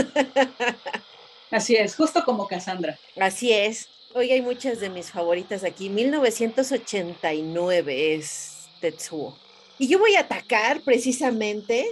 Así 1.51 1.75
es, 1.75 1.95
justo 1.95 2.23
como 2.23 2.47
Cassandra. 2.47 2.97
Así 3.17 3.51
es. 3.51 3.89
Hoy 4.13 4.31
hay 4.31 4.41
muchas 4.41 4.79
de 4.79 4.89
mis 4.89 5.11
favoritas 5.11 5.63
aquí. 5.63 5.89
1989 5.89 8.15
es 8.15 8.67
Tetsuo. 8.79 9.37
Y 9.77 9.87
yo 9.87 9.99
voy 9.99 10.15
a 10.15 10.21
atacar 10.21 10.81
precisamente 10.81 11.85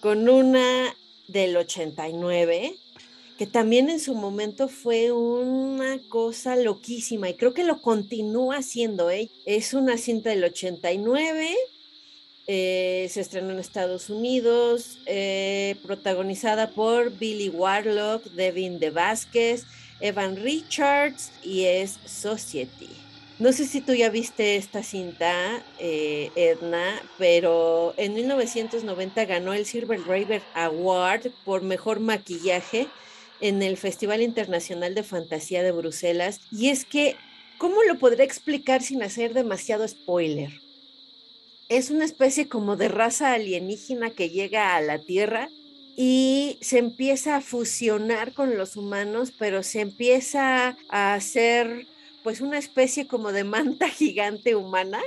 con 0.00 0.28
una 0.28 0.94
del 1.28 1.56
89, 1.56 2.74
que 3.38 3.46
también 3.46 3.88
en 3.90 4.00
su 4.00 4.14
momento 4.14 4.68
fue 4.68 5.12
una 5.12 5.98
cosa 6.08 6.56
loquísima 6.56 7.28
y 7.28 7.34
creo 7.34 7.54
que 7.54 7.64
lo 7.64 7.80
continúa 7.80 8.56
haciendo. 8.56 9.10
¿eh? 9.10 9.30
Es 9.46 9.74
una 9.74 9.96
cinta 9.96 10.30
del 10.30 10.44
89, 10.44 11.56
eh, 12.46 13.08
se 13.10 13.20
estrenó 13.20 13.52
en 13.52 13.58
Estados 13.58 14.10
Unidos, 14.10 14.98
eh, 15.06 15.76
protagonizada 15.82 16.70
por 16.70 17.10
Billy 17.10 17.48
Warlock, 17.48 18.24
Devin 18.32 18.78
De 18.78 18.90
Vázquez, 18.90 19.64
Evan 20.00 20.36
Richards 20.36 21.32
y 21.42 21.64
es 21.64 21.98
Society. 22.04 22.90
No 23.38 23.52
sé 23.52 23.66
si 23.66 23.80
tú 23.80 23.94
ya 23.94 24.10
viste 24.10 24.56
esta 24.56 24.82
cinta, 24.82 25.64
eh, 25.80 26.30
Edna, 26.36 27.02
pero 27.18 27.94
en 27.96 28.14
1990 28.14 29.24
ganó 29.24 29.54
el 29.54 29.66
Silver 29.66 30.00
Raver 30.06 30.42
Award 30.54 31.30
por 31.44 31.62
mejor 31.62 31.98
maquillaje 31.98 32.86
en 33.40 33.62
el 33.62 33.76
Festival 33.76 34.22
Internacional 34.22 34.94
de 34.94 35.02
Fantasía 35.02 35.62
de 35.62 35.72
Bruselas. 35.72 36.40
Y 36.52 36.68
es 36.68 36.84
que, 36.84 37.16
¿cómo 37.58 37.82
lo 37.82 37.98
podré 37.98 38.22
explicar 38.22 38.82
sin 38.82 39.02
hacer 39.02 39.34
demasiado 39.34 39.88
spoiler? 39.88 40.63
Es 41.68 41.90
una 41.90 42.04
especie 42.04 42.48
como 42.48 42.76
de 42.76 42.88
raza 42.88 43.32
alienígena 43.32 44.10
que 44.10 44.30
llega 44.30 44.76
a 44.76 44.80
la 44.80 44.98
Tierra 44.98 45.48
y 45.96 46.58
se 46.60 46.78
empieza 46.78 47.36
a 47.36 47.40
fusionar 47.40 48.32
con 48.32 48.56
los 48.56 48.76
humanos, 48.76 49.32
pero 49.38 49.62
se 49.62 49.80
empieza 49.80 50.76
a 50.88 51.14
hacer 51.14 51.86
pues 52.24 52.40
una 52.40 52.56
especie 52.56 53.06
como 53.06 53.32
de 53.32 53.44
manta 53.44 53.88
gigante 53.90 54.56
humana, 54.56 55.00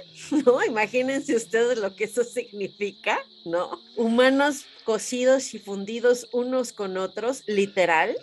¿no? 0.46 0.64
Imagínense 0.64 1.36
ustedes 1.36 1.80
lo 1.80 1.96
que 1.96 2.06
eso 2.06 2.24
significa, 2.24 3.20
¿no? 3.44 3.82
Humanos 3.96 4.66
cocidos 4.84 5.54
y 5.56 5.60
fundidos 5.60 6.30
unos 6.32 6.72
con 6.72 6.96
otros, 6.96 7.44
literal. 7.48 8.16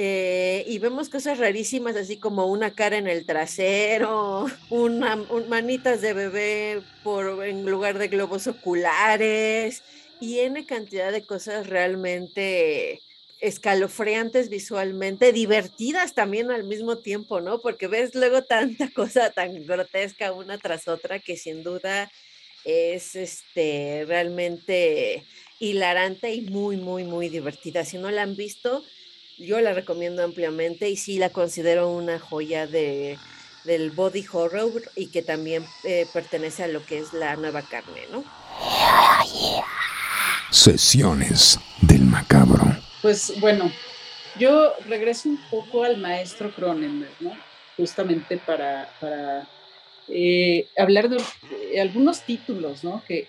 Eh, 0.00 0.64
y 0.68 0.78
vemos 0.78 1.08
cosas 1.08 1.38
rarísimas, 1.38 1.96
así 1.96 2.18
como 2.18 2.46
una 2.46 2.72
cara 2.72 2.98
en 2.98 3.08
el 3.08 3.26
trasero, 3.26 4.46
una, 4.70 5.16
manitas 5.48 6.00
de 6.00 6.12
bebé 6.12 6.82
por, 7.02 7.44
en 7.44 7.66
lugar 7.66 7.98
de 7.98 8.06
globos 8.06 8.46
oculares, 8.46 9.82
y 10.20 10.38
N 10.38 10.64
cantidad 10.66 11.10
de 11.10 11.26
cosas 11.26 11.66
realmente 11.66 13.00
escalofriantes 13.40 14.50
visualmente, 14.50 15.32
divertidas 15.32 16.14
también 16.14 16.52
al 16.52 16.62
mismo 16.62 16.98
tiempo, 16.98 17.40
¿no? 17.40 17.60
Porque 17.60 17.88
ves 17.88 18.14
luego 18.14 18.42
tanta 18.42 18.90
cosa 18.94 19.30
tan 19.30 19.66
grotesca 19.66 20.32
una 20.32 20.58
tras 20.58 20.86
otra 20.86 21.18
que 21.18 21.36
sin 21.36 21.64
duda 21.64 22.08
es 22.64 23.16
este 23.16 24.04
realmente 24.06 25.24
hilarante 25.58 26.34
y 26.34 26.42
muy, 26.42 26.76
muy, 26.76 27.02
muy 27.02 27.28
divertida. 27.28 27.84
Si 27.84 27.98
no 27.98 28.10
la 28.10 28.22
han 28.22 28.36
visto, 28.36 28.84
yo 29.38 29.60
la 29.60 29.72
recomiendo 29.72 30.22
ampliamente 30.22 30.88
y 30.88 30.96
sí 30.96 31.18
la 31.18 31.30
considero 31.30 31.90
una 31.90 32.18
joya 32.18 32.66
de, 32.66 33.18
del 33.64 33.90
body 33.90 34.24
horror 34.32 34.82
y 34.96 35.06
que 35.06 35.22
también 35.22 35.64
eh, 35.84 36.06
pertenece 36.12 36.64
a 36.64 36.68
lo 36.68 36.84
que 36.84 36.98
es 36.98 37.12
la 37.12 37.36
nueva 37.36 37.62
carne, 37.62 38.02
¿no? 38.10 38.24
Sesiones 40.50 41.58
del 41.82 42.02
macabro. 42.02 42.64
Pues 43.02 43.38
bueno, 43.40 43.70
yo 44.38 44.72
regreso 44.86 45.28
un 45.28 45.38
poco 45.50 45.84
al 45.84 45.98
maestro 45.98 46.52
Cronenberg, 46.54 47.12
¿no? 47.20 47.36
Justamente 47.76 48.38
para, 48.38 48.88
eh, 50.08 50.66
hablar 50.76 51.08
de, 51.08 51.22
algunos 51.80 52.22
títulos, 52.22 52.82
¿no? 52.82 53.02
Que, 53.06 53.28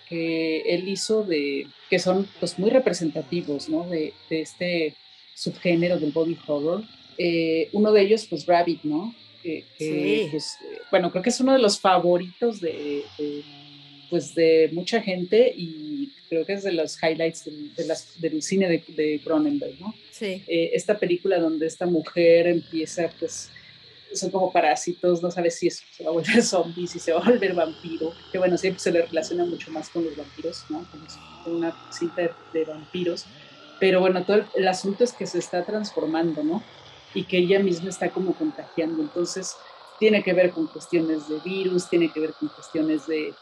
él 0.66 0.88
hizo 0.88 1.22
de, 1.22 1.68
que 1.88 1.98
son 1.98 2.28
pues 2.40 2.58
muy 2.58 2.70
representativos, 2.70 3.68
¿no? 3.68 3.84
De, 3.84 4.14
este 4.30 4.96
subgénero 5.40 5.98
del 5.98 6.12
body 6.12 6.36
horror. 6.46 6.84
Eh, 7.16 7.68
uno 7.72 7.92
de 7.92 8.02
ellos, 8.02 8.26
pues 8.28 8.46
Rabbit, 8.46 8.82
¿no? 8.84 9.14
sí. 9.42 10.28
Pues, 10.30 10.58
bueno, 10.90 11.10
creo 11.10 11.22
que 11.22 11.30
es 11.30 11.40
uno 11.40 11.54
de 11.54 11.58
los 11.60 11.80
favoritos 11.80 12.60
de, 12.60 13.04
pues 14.10 14.34
de 14.34 14.68
mucha 14.72 15.00
gente 15.00 15.50
y 15.56 16.12
creo 16.28 16.44
que 16.44 16.52
es 16.52 16.62
de 16.62 16.72
los 16.72 17.02
highlights 17.02 17.44
del, 18.18 18.42
cine 18.42 18.84
de, 18.86 19.20
Cronenberg, 19.24 19.80
¿no? 19.80 19.94
Sí. 20.10 20.42
Eh, 20.46 20.72
esta 20.74 20.98
película 20.98 21.38
donde 21.38 21.66
esta 21.66 21.86
mujer 21.86 22.46
empieza, 22.46 23.10
pues, 23.18 23.50
son 24.12 24.30
como 24.30 24.52
parásitos, 24.52 25.22
no 25.22 25.30
sabes 25.30 25.58
si 25.58 25.70
se 25.70 26.04
va 26.04 26.10
a 26.10 26.12
volver 26.12 26.42
zombie, 26.42 26.86
si 26.86 26.98
se 26.98 27.12
va 27.12 27.20
a 27.20 27.30
volver 27.30 27.54
vampiro, 27.54 28.12
que 28.30 28.38
bueno, 28.38 28.58
siempre 28.58 28.80
se 28.80 28.92
le 28.92 29.06
relaciona 29.06 29.44
mucho 29.44 29.70
más 29.70 29.88
con 29.88 30.04
los 30.04 30.16
vampiros, 30.16 30.64
¿no? 30.68 30.86
Con 31.44 31.56
una 31.56 31.74
cinta 31.92 32.36
de, 32.52 32.64
vampiros, 32.64 33.24
pero 33.80 34.00
bueno, 34.00 34.24
todo 34.24 34.44
el, 34.54 34.68
asunto 34.68 35.02
es 35.02 35.12
que 35.12 35.26
se 35.26 35.38
está 35.38 35.64
transformando, 35.64 36.44
¿no? 36.44 36.62
Y 37.14 37.24
que 37.24 37.38
ella 37.38 37.58
misma 37.58 37.88
está 37.88 38.10
como 38.10 38.34
contagiando, 38.34 39.02
entonces 39.02 39.56
tiene 39.98 40.22
que 40.22 40.32
ver 40.32 40.50
con 40.50 40.68
cuestiones 40.68 41.28
de 41.28 41.40
virus, 41.40 41.88
tiene 41.88 42.12
que 42.12 42.20
ver 42.20 42.32
con 42.38 42.48
cuestiones 42.48 43.06
de 43.06 43.34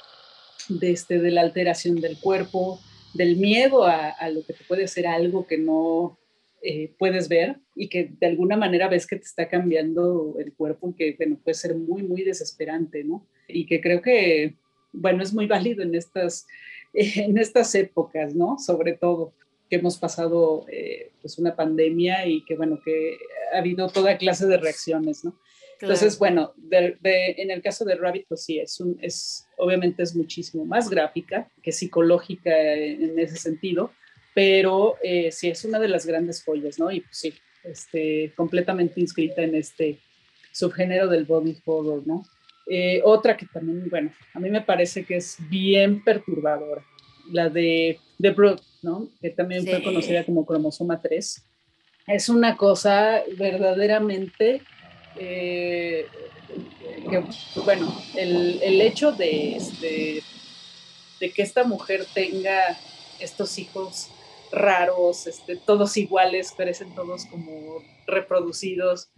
de, 0.68 0.90
este, 0.90 1.18
de 1.18 1.30
la 1.30 1.42
alteración 1.42 1.96
del 1.96 2.18
cuerpo, 2.18 2.80
del 3.14 3.36
miedo 3.36 3.84
a, 3.84 4.28
lo 4.30 4.44
que 4.44 4.52
te 4.52 4.64
puede 4.64 4.86
ser 4.86 5.06
algo 5.06 5.46
que 5.46 5.58
no 5.58 6.18
eh, 6.62 6.94
puedes 6.98 7.28
ver 7.28 7.58
y 7.74 7.88
que 7.88 8.10
de 8.20 8.26
alguna 8.26 8.56
manera 8.56 8.88
ves 8.88 9.06
que 9.06 9.16
te 9.16 9.24
está 9.24 9.48
cambiando 9.48 10.36
el 10.38 10.52
cuerpo, 10.52 10.94
que 10.96 11.14
bueno, 11.16 11.38
puede 11.42 11.54
ser 11.54 11.74
muy, 11.74 12.02
muy 12.02 12.22
desesperante, 12.22 13.04
¿no? 13.04 13.26
Y 13.46 13.66
que 13.66 13.80
creo 13.80 14.02
que, 14.02 14.56
bueno, 14.92 15.22
es 15.22 15.32
muy 15.32 15.46
válido 15.46 15.82
en 15.82 15.94
estas, 15.94 16.46
en 16.92 17.38
estas 17.38 17.74
épocas, 17.74 18.34
¿no? 18.34 18.58
Sobre 18.58 18.92
todo. 18.92 19.32
Que 19.68 19.76
hemos 19.76 19.98
pasado 19.98 20.64
eh, 20.70 21.10
pues 21.20 21.38
una 21.38 21.54
pandemia 21.54 22.26
y 22.26 22.44
que 22.44 22.56
bueno, 22.56 22.80
que 22.84 23.18
ha 23.52 23.58
habido 23.58 23.88
toda 23.88 24.18
clase 24.18 24.46
de 24.46 24.56
reacciones, 24.56 25.24
¿no? 25.24 25.38
Entonces, 25.80 26.18
bueno, 26.18 26.54
en 26.72 27.50
el 27.52 27.62
caso 27.62 27.84
de 27.84 27.94
Rabbit, 27.94 28.26
pues 28.28 28.42
sí, 28.42 28.58
es, 28.58 28.80
un, 28.80 28.98
es 29.00 29.46
obviamente 29.56 30.02
es 30.02 30.16
muchísimo 30.16 30.64
más 30.64 30.90
gráfica 30.90 31.48
que 31.62 31.70
psicológica 31.70 32.50
en 32.74 33.16
ese 33.16 33.36
sentido, 33.36 33.92
pero 34.34 34.96
eh, 35.02 35.30
sí 35.30 35.48
es 35.48 35.64
una 35.64 35.78
de 35.78 35.88
las 35.88 36.04
grandes 36.04 36.42
joyas, 36.42 36.78
¿no? 36.80 36.90
Y 36.90 37.00
pues 37.00 37.16
sí, 37.16 37.34
este, 37.62 38.32
completamente 38.36 39.00
inscrita 39.00 39.42
en 39.42 39.54
este 39.54 39.98
subgénero 40.52 41.06
del 41.06 41.24
body 41.24 41.56
horror, 41.64 42.04
¿no? 42.06 42.24
Eh, 42.68 43.00
otra 43.04 43.36
que 43.36 43.46
también, 43.46 43.88
bueno, 43.88 44.12
a 44.34 44.40
mí 44.40 44.50
me 44.50 44.60
parece 44.60 45.04
que 45.04 45.16
es 45.16 45.36
bien 45.48 46.02
perturbadora, 46.02 46.84
la 47.32 47.48
de 47.48 47.98
The 48.20 48.30
Brood, 48.30 48.60
¿no? 48.82 49.08
Que 49.20 49.30
también 49.30 49.66
fue 49.66 49.82
conocida 49.82 50.24
como 50.24 50.44
cromosoma 50.44 51.00
3. 51.00 51.44
Es 52.06 52.28
una 52.28 52.56
cosa 52.56 53.22
verdaderamente 53.36 54.62
eh, 55.16 56.06
que, 57.10 57.24
bueno, 57.64 57.94
el, 58.16 58.60
el 58.62 58.80
hecho 58.80 59.12
de, 59.12 59.56
este, 59.56 60.22
de 61.20 61.30
que 61.30 61.42
esta 61.42 61.64
mujer 61.64 62.06
tenga 62.14 62.78
estos 63.20 63.58
hijos 63.58 64.10
raros, 64.50 65.26
este, 65.26 65.56
todos 65.56 65.96
iguales, 65.96 66.54
parecen 66.56 66.94
todos 66.94 67.26
como 67.26 67.82
reproducidos, 68.06 69.10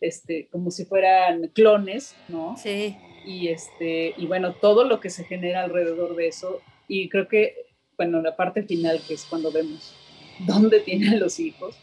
este, 0.00 0.48
como 0.50 0.70
si 0.70 0.84
fueran 0.84 1.48
clones, 1.48 2.14
¿no? 2.28 2.56
Sí. 2.56 2.96
Y, 3.26 3.48
este, 3.48 4.14
y 4.16 4.26
bueno, 4.26 4.54
todo 4.54 4.84
lo 4.84 5.00
que 5.00 5.10
se 5.10 5.24
genera 5.24 5.64
alrededor 5.64 6.16
de 6.16 6.28
eso, 6.28 6.60
y 6.88 7.08
creo 7.08 7.28
que, 7.28 7.54
bueno, 7.96 8.20
la 8.22 8.34
parte 8.34 8.62
final, 8.62 9.00
que 9.06 9.14
es 9.14 9.24
cuando 9.24 9.52
vemos 9.52 9.94
dónde 10.46 10.80
tienen 10.80 11.20
los 11.20 11.38
hijos, 11.38 11.76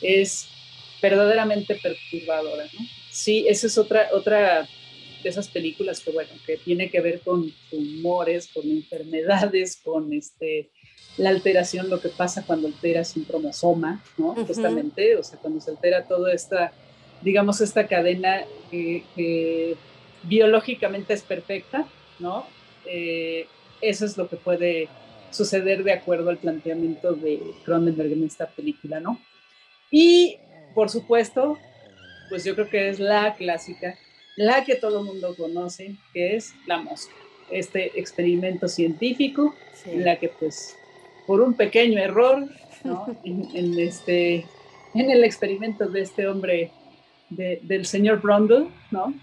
es 0.00 0.48
verdaderamente 1.00 1.74
perturbadora, 1.76 2.64
¿no? 2.64 2.86
Sí, 3.10 3.46
esa 3.48 3.66
es 3.66 3.76
otra, 3.76 4.08
otra 4.12 4.68
de 5.22 5.28
esas 5.28 5.48
películas 5.48 6.00
que, 6.00 6.10
bueno, 6.10 6.30
que 6.46 6.56
tiene 6.56 6.90
que 6.90 7.00
ver 7.00 7.20
con 7.20 7.52
tumores, 7.70 8.48
con 8.52 8.68
enfermedades, 8.70 9.80
con 9.82 10.12
este, 10.12 10.70
la 11.16 11.30
alteración, 11.30 11.90
lo 11.90 12.00
que 12.00 12.08
pasa 12.08 12.44
cuando 12.44 12.68
alteras 12.68 13.16
un 13.16 13.24
cromosoma, 13.24 14.02
¿no? 14.16 14.34
Justamente, 14.46 15.16
o 15.16 15.22
sea, 15.22 15.38
cuando 15.38 15.60
se 15.60 15.70
altera 15.70 16.06
toda 16.06 16.32
esta, 16.32 16.72
digamos, 17.20 17.60
esta 17.60 17.86
cadena 17.86 18.44
que, 18.70 19.76
biológicamente 20.24 21.14
es 21.14 21.22
perfecta, 21.22 21.86
¿no? 22.18 22.46
Eh, 22.86 23.46
eso 23.82 24.06
es 24.06 24.16
lo 24.16 24.28
que 24.28 24.36
puede 24.36 24.88
suceder 25.30 25.82
de 25.82 25.92
acuerdo 25.92 26.30
al 26.30 26.38
planteamiento 26.38 27.12
de 27.12 27.40
Cronenberg 27.64 28.12
en 28.12 28.24
esta 28.24 28.46
película, 28.46 29.00
¿no? 29.00 29.18
Y, 29.90 30.38
por 30.74 30.88
supuesto, 30.88 31.58
pues 32.28 32.44
yo 32.44 32.54
creo 32.54 32.68
que 32.68 32.88
es 32.88 33.00
la 33.00 33.34
clásica, 33.34 33.98
la 34.36 34.64
que 34.64 34.76
todo 34.76 35.00
el 35.00 35.06
mundo 35.06 35.34
conoce, 35.36 35.96
que 36.12 36.36
es 36.36 36.54
la 36.66 36.78
mosca. 36.78 37.12
Este 37.50 37.98
experimento 37.98 38.68
científico 38.68 39.54
en 39.84 40.04
la 40.04 40.16
que 40.16 40.28
pues 40.28 40.76
por 41.26 41.40
un 41.40 41.54
pequeño 41.54 41.98
error, 41.98 42.48
¿no? 42.84 43.16
en, 43.24 43.78
este, 43.78 44.46
en 44.94 45.10
el 45.10 45.24
experimento 45.24 45.88
de 45.88 46.00
este 46.00 46.26
hombre, 46.26 46.70
del 47.28 47.86
señor 47.86 48.20
Brundle, 48.20 48.68
¿no? 48.90 49.14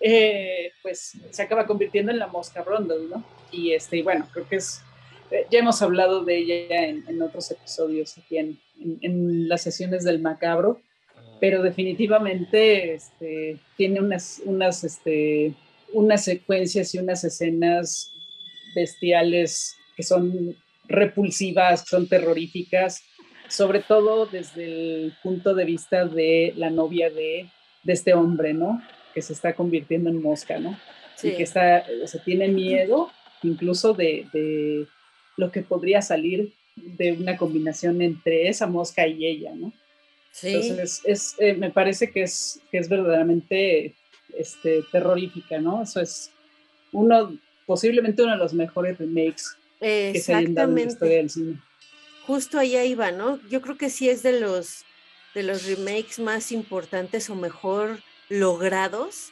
Eh, 0.00 0.72
pues 0.82 1.16
se 1.30 1.42
acaba 1.42 1.66
convirtiendo 1.66 2.12
en 2.12 2.18
la 2.18 2.26
mosca 2.28 2.62
Brundle, 2.62 3.08
¿no? 3.08 3.24
Y 3.54 3.72
este, 3.72 4.02
bueno, 4.02 4.26
creo 4.32 4.48
que 4.48 4.56
es, 4.56 4.82
eh, 5.30 5.46
ya 5.50 5.60
hemos 5.60 5.80
hablado 5.82 6.24
de 6.24 6.38
ella 6.38 6.86
en, 6.86 7.04
en 7.08 7.22
otros 7.22 7.50
episodios 7.50 8.18
aquí 8.18 8.38
en, 8.38 8.58
en, 9.00 9.48
las 9.48 9.62
sesiones 9.62 10.04
del 10.04 10.20
macabro, 10.20 10.80
pero 11.40 11.62
definitivamente 11.62 12.94
este, 12.94 13.58
tiene 13.76 14.00
unas, 14.00 14.42
unas, 14.44 14.82
este, 14.82 15.54
unas 15.92 16.24
secuencias 16.24 16.94
y 16.94 16.98
unas 16.98 17.22
escenas 17.24 18.12
bestiales 18.74 19.76
que 19.96 20.02
son 20.02 20.56
repulsivas, 20.88 21.84
son 21.86 22.08
terroríficas, 22.08 23.02
sobre 23.48 23.80
todo 23.80 24.26
desde 24.26 24.64
el 24.64 25.14
punto 25.22 25.54
de 25.54 25.64
vista 25.64 26.04
de 26.04 26.52
la 26.56 26.70
novia 26.70 27.10
de, 27.10 27.48
de 27.84 27.92
este 27.92 28.14
hombre, 28.14 28.52
¿no? 28.52 28.82
Que 29.14 29.22
se 29.22 29.32
está 29.32 29.54
convirtiendo 29.54 30.10
en 30.10 30.20
mosca, 30.20 30.58
¿no? 30.58 30.76
Y 31.22 31.30
que 31.36 31.44
está, 31.44 31.84
se 32.06 32.18
tiene 32.18 32.48
miedo 32.48 33.10
incluso 33.44 33.94
de, 33.94 34.26
de 34.32 34.86
lo 35.36 35.52
que 35.52 35.62
podría 35.62 36.02
salir 36.02 36.52
de 36.76 37.12
una 37.12 37.36
combinación 37.36 38.02
entre 38.02 38.48
esa 38.48 38.66
mosca 38.66 39.06
y 39.06 39.26
ella, 39.26 39.54
¿no? 39.54 39.72
Entonces, 40.42 41.00
es, 41.04 41.36
eh, 41.38 41.54
me 41.54 41.70
parece 41.70 42.10
que 42.10 42.24
es, 42.24 42.60
que 42.70 42.78
es 42.78 42.88
verdaderamente 42.88 43.94
este, 44.36 44.82
terrorífica, 44.90 45.60
¿no? 45.60 45.82
Eso 45.82 46.00
es 46.00 46.32
uno, 46.90 47.38
posiblemente 47.66 48.22
uno 48.22 48.32
de 48.32 48.38
los 48.38 48.52
mejores 48.52 48.98
remakes 48.98 49.56
que 49.78 50.20
se 50.20 50.34
hayan 50.34 50.54
dado 50.54 50.70
en 50.70 50.74
la 50.74 50.82
historia 50.82 51.16
del 51.18 51.30
cine. 51.30 51.60
Justo 52.26 52.58
allá 52.58 52.84
iba, 52.84 53.12
¿no? 53.12 53.38
Yo 53.48 53.60
creo 53.60 53.76
que 53.76 53.90
sí 53.90 54.08
es 54.08 54.24
de 54.24 54.40
los, 54.40 54.84
de 55.34 55.44
los 55.44 55.66
remakes 55.66 56.18
más 56.18 56.50
importantes 56.50 57.30
o 57.30 57.36
mejor 57.36 58.00
logrados 58.28 59.30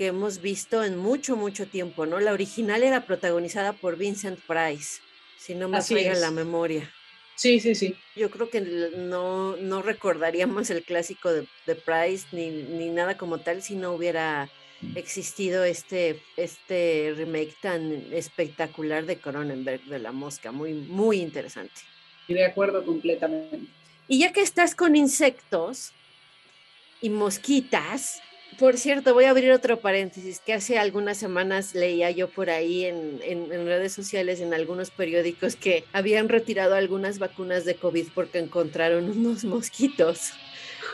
que 0.00 0.06
hemos 0.06 0.40
visto 0.40 0.82
en 0.82 0.96
mucho, 0.96 1.36
mucho 1.36 1.66
tiempo, 1.66 2.06
¿no? 2.06 2.20
La 2.20 2.32
original 2.32 2.82
era 2.82 3.04
protagonizada 3.04 3.74
por 3.74 3.98
Vincent 3.98 4.40
Price, 4.46 5.02
si 5.38 5.54
no 5.54 5.68
me 5.68 5.82
falla 5.82 6.14
la 6.14 6.30
memoria. 6.30 6.90
Sí, 7.34 7.60
sí, 7.60 7.74
sí. 7.74 7.94
Yo 8.16 8.30
creo 8.30 8.48
que 8.48 8.62
no, 8.62 9.58
no 9.58 9.82
recordaríamos 9.82 10.70
el 10.70 10.84
clásico 10.84 11.30
de, 11.30 11.46
de 11.66 11.74
Price 11.74 12.28
ni, 12.32 12.48
ni, 12.48 12.88
nada 12.88 13.18
como 13.18 13.40
tal 13.40 13.60
si 13.60 13.74
no 13.74 13.92
hubiera 13.92 14.48
existido 14.94 15.64
este, 15.64 16.22
este 16.38 17.12
remake 17.14 17.54
tan 17.60 17.92
espectacular 18.10 19.04
de 19.04 19.18
Cronenberg 19.18 19.84
de 19.84 19.98
La 19.98 20.12
Mosca. 20.12 20.50
Muy, 20.50 20.72
muy 20.72 21.20
interesante. 21.20 21.82
Y 22.26 22.32
de 22.32 22.46
acuerdo 22.46 22.86
completamente. 22.86 23.60
Y 24.08 24.20
ya 24.20 24.32
que 24.32 24.40
estás 24.40 24.74
con 24.74 24.96
insectos 24.96 25.92
y 27.02 27.10
mosquitas, 27.10 28.22
por 28.58 28.76
cierto, 28.76 29.14
voy 29.14 29.24
a 29.24 29.30
abrir 29.30 29.52
otro 29.52 29.80
paréntesis, 29.80 30.40
que 30.40 30.52
hace 30.52 30.78
algunas 30.78 31.16
semanas 31.16 31.74
leía 31.74 32.10
yo 32.10 32.28
por 32.28 32.50
ahí 32.50 32.84
en, 32.84 33.20
redes 33.66 33.92
sociales, 33.92 34.40
en 34.40 34.52
algunos 34.54 34.90
periódicos, 34.90 35.56
que 35.56 35.84
habían 35.92 36.28
retirado 36.28 36.74
algunas 36.74 37.18
vacunas 37.18 37.64
de 37.64 37.76
COVID 37.76 38.08
porque 38.14 38.38
encontraron 38.38 39.10
unos 39.10 39.44
mosquitos. 39.44 40.32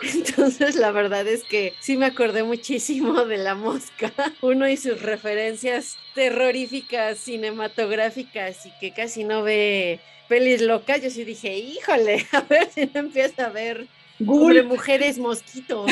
Entonces, 0.14 0.76
la 0.76 0.90
verdad 0.92 1.26
es 1.26 1.42
que 1.44 1.72
sí 1.80 1.96
me 1.96 2.06
acordé 2.06 2.42
muchísimo 2.42 3.24
de 3.24 3.38
la 3.38 3.54
mosca, 3.54 4.12
uno 4.42 4.68
y 4.68 4.76
sus 4.76 5.00
referencias 5.02 5.96
terroríficas, 6.14 7.18
cinematográficas 7.18 8.66
y 8.66 8.72
que 8.78 8.92
casi 8.92 9.24
no 9.24 9.42
ve 9.42 10.00
pelis 10.28 10.60
locas. 10.60 11.02
Yo 11.02 11.10
sí 11.10 11.24
dije, 11.24 11.56
híjole, 11.56 12.26
a 12.32 12.42
ver 12.42 12.68
si 12.70 12.86
no 12.86 13.00
empieza 13.00 13.46
a 13.46 13.50
ver 13.50 13.86
mujeres 14.18 15.18
mosquitos. 15.18 15.90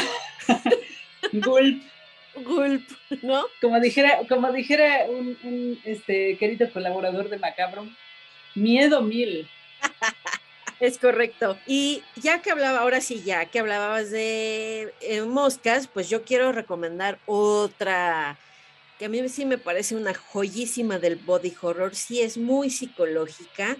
Gulp. 1.40 1.82
Gulp, 2.36 2.82
¿no? 3.22 3.44
Como 3.60 3.78
dijera, 3.80 4.20
como 4.28 4.52
dijera 4.52 5.06
un, 5.08 5.78
este, 5.84 6.36
querido 6.36 6.68
colaborador 6.72 7.28
de 7.28 7.38
Macabro, 7.38 7.86
miedo 8.54 9.02
mil. 9.02 9.48
Es 10.80 10.98
correcto. 10.98 11.56
Y 11.66 12.02
ya 12.16 12.42
que 12.42 12.50
hablaba, 12.50 12.80
ahora 12.80 13.00
sí, 13.00 13.22
ya 13.24 13.46
que 13.46 13.60
hablabas 13.60 14.10
de 14.10 14.92
eh, 15.00 15.22
moscas, 15.22 15.86
pues 15.86 16.10
yo 16.10 16.24
quiero 16.24 16.50
recomendar 16.50 17.18
otra 17.26 18.36
que 18.98 19.06
a 19.06 19.08
mí 19.08 19.28
sí 19.28 19.44
me 19.44 19.58
parece 19.58 19.96
una 19.96 20.14
joyísima 20.14 20.98
del 20.98 21.16
body 21.16 21.54
horror, 21.60 21.94
sí 21.94 22.20
es 22.20 22.36
muy 22.36 22.70
psicológica, 22.70 23.76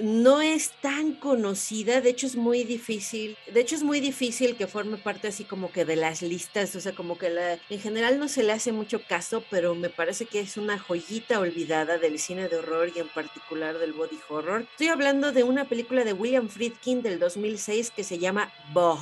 no 0.00 0.40
es 0.40 0.70
tan 0.80 1.12
conocida, 1.12 2.00
de 2.00 2.10
hecho 2.10 2.26
es 2.26 2.36
muy 2.36 2.64
difícil, 2.64 3.36
de 3.52 3.60
hecho 3.60 3.74
es 3.74 3.82
muy 3.82 4.00
difícil 4.00 4.56
que 4.56 4.66
forme 4.66 4.96
parte 4.96 5.28
así 5.28 5.44
como 5.44 5.72
que 5.72 5.84
de 5.84 5.96
las 5.96 6.22
listas, 6.22 6.74
o 6.76 6.80
sea, 6.80 6.92
como 6.94 7.18
que 7.18 7.30
la, 7.30 7.58
en 7.68 7.80
general 7.80 8.18
no 8.18 8.28
se 8.28 8.42
le 8.42 8.52
hace 8.52 8.72
mucho 8.72 9.00
caso, 9.02 9.42
pero 9.50 9.74
me 9.74 9.90
parece 9.90 10.26
que 10.26 10.40
es 10.40 10.56
una 10.56 10.78
joyita 10.78 11.40
olvidada 11.40 11.98
del 11.98 12.18
cine 12.18 12.48
de 12.48 12.56
horror 12.56 12.92
y 12.94 13.00
en 13.00 13.08
particular 13.08 13.78
del 13.78 13.92
body 13.92 14.18
horror. 14.28 14.66
Estoy 14.70 14.88
hablando 14.88 15.32
de 15.32 15.44
una 15.44 15.64
película 15.64 16.04
de 16.04 16.12
William 16.12 16.48
Friedkin 16.48 17.02
del 17.02 17.18
2006 17.18 17.90
que 17.90 18.04
se 18.04 18.18
llama 18.18 18.52
Bog, 18.72 19.00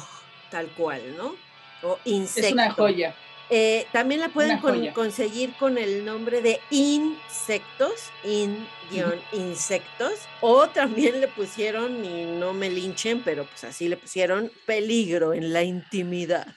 tal 0.51 0.69
cual, 0.69 1.03
¿no? 1.17 1.37
O 1.83 1.99
Insecto. 2.05 2.49
Es 2.49 2.53
una 2.53 2.71
joya. 2.73 3.15
Eh, 3.49 3.87
también 3.93 4.21
la 4.21 4.29
pueden 4.29 4.59
conseguir 4.93 5.53
con 5.55 5.79
el 5.79 6.05
nombre 6.05 6.43
de 6.43 6.61
insectos, 6.71 8.11
in-insectos, 8.25 10.13
o 10.41 10.69
también 10.69 11.21
le 11.21 11.29
pusieron, 11.29 12.05
y 12.05 12.25
no 12.25 12.53
me 12.53 12.69
linchen, 12.69 13.23
pero 13.25 13.45
pues 13.45 13.63
así 13.65 13.89
le 13.89 13.97
pusieron 13.97 14.51
peligro 14.67 15.33
en 15.33 15.53
la 15.53 15.63
intimidad. 15.63 16.49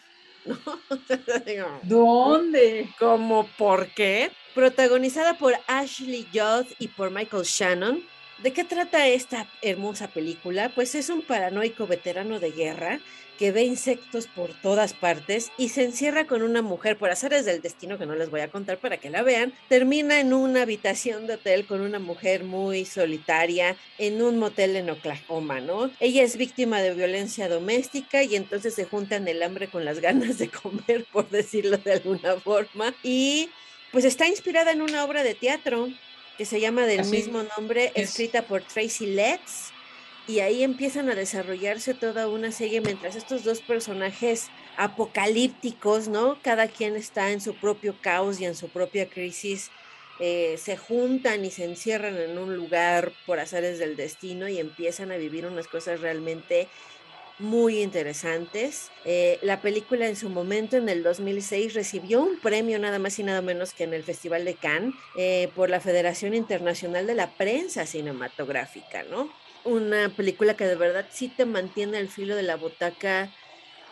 ¿Dónde? 1.84 2.90
¿Cómo 2.98 3.48
por 3.58 3.88
qué? 3.94 4.32
Protagonizada 4.56 5.38
por 5.38 5.54
Ashley 5.68 6.28
Judd 6.34 6.66
y 6.80 6.88
por 6.88 7.12
Michael 7.12 7.44
Shannon. 7.44 8.04
¿De 8.44 8.54
qué 8.54 8.64
trata 8.64 9.06
esta 9.06 9.48
hermosa 9.62 10.08
película? 10.08 10.72
Pues 10.74 10.96
es 10.96 11.10
un 11.10 11.22
paranoico 11.22 11.88
veterano 11.88 12.40
de 12.40 12.52
guerra 12.52 13.02
que 13.38 13.52
ve 13.52 13.64
insectos 13.64 14.28
por 14.28 14.54
todas 14.62 14.94
partes 14.94 15.52
y 15.58 15.70
se 15.70 15.84
encierra 15.84 16.26
con 16.26 16.42
una 16.42 16.62
mujer 16.62 16.98
por 16.98 17.10
azares 17.10 17.44
del 17.44 17.62
destino 17.62 17.98
que 17.98 18.06
no 18.06 18.16
les 18.16 18.30
voy 18.30 18.40
a 18.40 18.50
contar 18.50 18.78
para 18.78 18.96
que 18.96 19.10
la 19.10 19.24
vean. 19.24 19.52
Termina 19.68 20.22
en 20.22 20.32
una 20.34 20.62
habitación 20.62 21.28
de 21.28 21.34
hotel 21.34 21.66
con 21.66 21.82
una 21.82 22.00
mujer 22.00 22.46
muy 22.46 22.86
solitaria 22.86 23.76
en 23.98 24.22
un 24.22 24.40
motel 24.40 24.78
en 24.78 24.90
Oklahoma, 24.90 25.60
¿no? 25.60 25.92
Ella 26.00 26.24
es 26.24 26.38
víctima 26.38 26.82
de 26.82 26.94
violencia 26.94 27.50
doméstica 27.50 28.24
y 28.24 28.38
entonces 28.38 28.74
se 28.74 28.86
juntan 28.86 29.28
el 29.28 29.44
hambre 29.44 29.68
con 29.68 29.84
las 29.84 30.00
ganas 30.02 30.38
de 30.38 30.48
comer, 30.48 31.06
por 31.12 31.30
decirlo 31.30 31.78
de 31.78 31.92
alguna 31.92 32.38
forma. 32.38 32.94
Y 33.04 33.50
pues 33.92 34.06
está 34.06 34.30
inspirada 34.30 34.72
en 34.72 34.82
una 34.82 35.04
obra 35.04 35.24
de 35.24 35.36
teatro 35.36 35.90
que 36.40 36.46
se 36.46 36.62
llama 36.62 36.86
del 36.86 37.04
mismo 37.04 37.44
nombre, 37.58 37.92
escrita 37.96 38.44
por 38.44 38.64
Tracy 38.64 39.08
Letts 39.08 39.74
y 40.26 40.40
ahí 40.40 40.64
empiezan 40.64 41.10
a 41.10 41.16
desarrollarse 41.16 41.94
toda 41.94 42.30
una 42.30 42.54
serie 42.54 42.80
mientras 42.80 43.18
estos 43.18 43.44
dos 43.44 43.60
personajes 43.60 44.48
apocalípticos, 44.78 46.08
¿no? 46.08 46.42
Cada 46.42 46.70
quien 46.70 46.96
está 46.96 47.32
en 47.32 47.42
su 47.42 47.56
propio 47.56 47.94
caos 48.00 48.40
y 48.40 48.46
en 48.46 48.56
su 48.56 48.70
propia 48.70 49.10
crisis, 49.10 49.70
eh, 50.22 50.56
se 50.58 50.78
juntan 50.78 51.44
y 51.44 51.52
se 51.52 51.66
encierran 51.66 52.16
en 52.16 52.38
un 52.38 52.56
lugar 52.56 53.12
por 53.26 53.42
azares 53.42 53.78
del 53.78 53.98
destino 53.98 54.48
y 54.48 54.60
empiezan 54.60 55.12
a 55.12 55.18
vivir 55.18 55.46
unas 55.46 55.68
cosas 55.68 56.00
realmente 56.00 56.70
muy 57.40 57.82
interesantes. 57.82 58.92
Eh, 59.06 59.40
la 59.42 59.62
película 59.62 60.08
en 60.08 60.16
su 60.16 60.30
momento, 60.30 60.78
en 60.78 60.90
el 60.90 61.04
2006, 61.04 61.74
recibió 61.74 62.22
un 62.22 62.38
premio 62.40 62.78
nada 62.80 63.00
más 63.00 63.18
y 63.18 63.24
nada 63.24 63.42
menos 63.42 63.74
que 63.74 63.86
en 63.86 63.94
el 63.94 64.04
Festival 64.04 64.46
de 64.46 64.56
Cannes 64.56 64.94
eh, 65.16 65.50
por 65.56 65.70
la 65.70 65.80
Federación 65.80 66.34
Internacional 66.34 67.08
de 67.08 67.16
la 67.16 67.32
Prensa 67.32 67.86
Cinematográfica, 67.86 69.04
¿no? 69.04 69.30
una 69.64 70.10
película 70.10 70.56
que 70.56 70.66
de 70.66 70.76
verdad 70.76 71.06
sí 71.10 71.28
te 71.28 71.46
mantiene 71.46 71.98
al 71.98 72.08
filo 72.08 72.36
de 72.36 72.44
la 72.44 72.56
butaca 72.56 73.30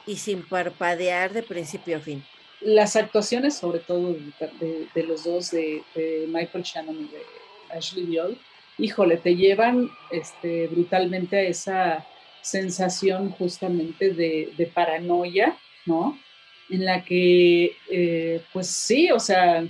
y 0.06 0.18
sin 0.18 0.44
parpadear 0.44 1.34
de 1.34 1.44
principio 1.44 1.98
a 1.98 2.00
fin. 2.00 2.24
Las 2.62 2.96
actuaciones, 2.96 3.56
sobre 3.56 3.80
todo 3.80 4.16
de, 4.60 5.04
los 5.04 5.24
dos, 5.26 5.52
de, 5.52 5.84
Michael 6.28 6.64
Shannon 6.64 6.96
y 6.96 7.08
de 7.10 7.22
Ashley 7.70 8.06
Viol, 8.06 8.38
híjole, 8.78 9.18
te 9.18 9.36
llevan 9.36 9.90
este, 10.12 10.68
brutalmente 10.68 11.38
a 11.38 11.42
esa 11.44 12.08
sensación 12.42 13.32
justamente 13.32 14.14
de, 14.14 14.72
paranoia, 14.74 15.58
¿no? 15.86 16.20
En 16.70 16.86
la 16.86 17.04
que, 17.04 17.76
eh, 17.90 18.42
pues 18.52 18.68
sí, 18.68 19.12
o 19.12 19.20
sea, 19.20 19.66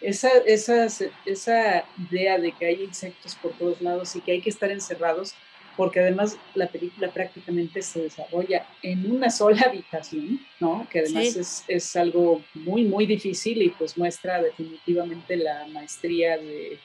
esa, 0.00 0.30
esa, 0.46 0.86
esa 1.26 1.84
idea 2.10 2.38
de 2.38 2.52
que 2.52 2.66
hay 2.66 2.82
insectos 2.82 3.34
por 3.36 3.52
todos 3.52 3.80
lados 3.80 4.16
y 4.16 4.20
que 4.20 4.32
hay 4.32 4.40
que 4.40 4.50
estar 4.50 4.70
encerrados, 4.70 5.34
porque 5.76 6.00
además 6.00 6.36
la 6.54 6.66
película 6.66 7.10
prácticamente 7.10 7.82
se 7.82 8.02
desarrolla 8.02 8.66
en 8.82 9.10
una 9.10 9.30
sola 9.30 9.62
habitación, 9.68 10.40
¿no? 10.58 10.86
Que 10.90 11.00
además 11.00 11.36
es, 11.36 11.64
es, 11.68 11.96
algo 11.96 12.42
muy, 12.54 12.84
muy 12.84 13.06
difícil 13.06 13.62
y 13.62 13.70
pues 13.70 13.96
muestra 13.96 14.42
definitivamente 14.42 15.36
la 15.36 15.66
maestría 15.68 16.36
de, 16.38 16.78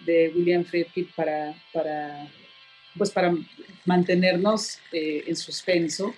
de 0.00 0.32
William 0.34 0.64
Friedkin 0.64 1.08
para, 1.14 1.54
para, 1.72 2.28
pues 2.96 3.10
para 3.10 3.34
mantenernos 3.84 4.78
eh, 4.92 5.24
en 5.26 5.36
suspenso. 5.36 6.14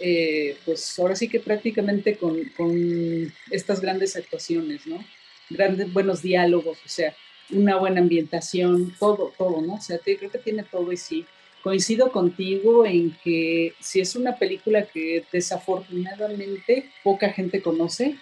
Eh, 0.00 0.56
pues 0.64 0.98
ahora 0.98 1.14
sí 1.14 1.28
que 1.28 1.38
prácticamente 1.38 2.16
con, 2.16 2.42
con 2.56 3.32
estas 3.50 3.80
grandes 3.80 4.16
actuaciones, 4.16 4.86
¿no? 4.86 5.04
grandes, 5.52 5.92
buenos 5.92 6.22
diálogos, 6.22 6.78
o 6.84 6.88
sea, 6.88 7.14
una 7.50 7.76
buena 7.76 8.00
ambientación, 8.00 8.94
todo, 8.98 9.32
todo, 9.36 9.60
¿no? 9.60 9.74
O 9.74 9.80
sea, 9.80 9.98
creo 9.98 10.30
que 10.30 10.38
tiene 10.38 10.64
todo 10.64 10.90
y 10.92 10.96
sí. 10.96 11.26
Coincido 11.62 12.10
contigo 12.10 12.84
en 12.84 13.16
que 13.22 13.74
si 13.78 14.00
es 14.00 14.16
una 14.16 14.36
película 14.36 14.84
que 14.86 15.24
desafortunadamente 15.30 16.90
poca 17.04 17.30
gente 17.30 17.62
conoce 17.62 18.16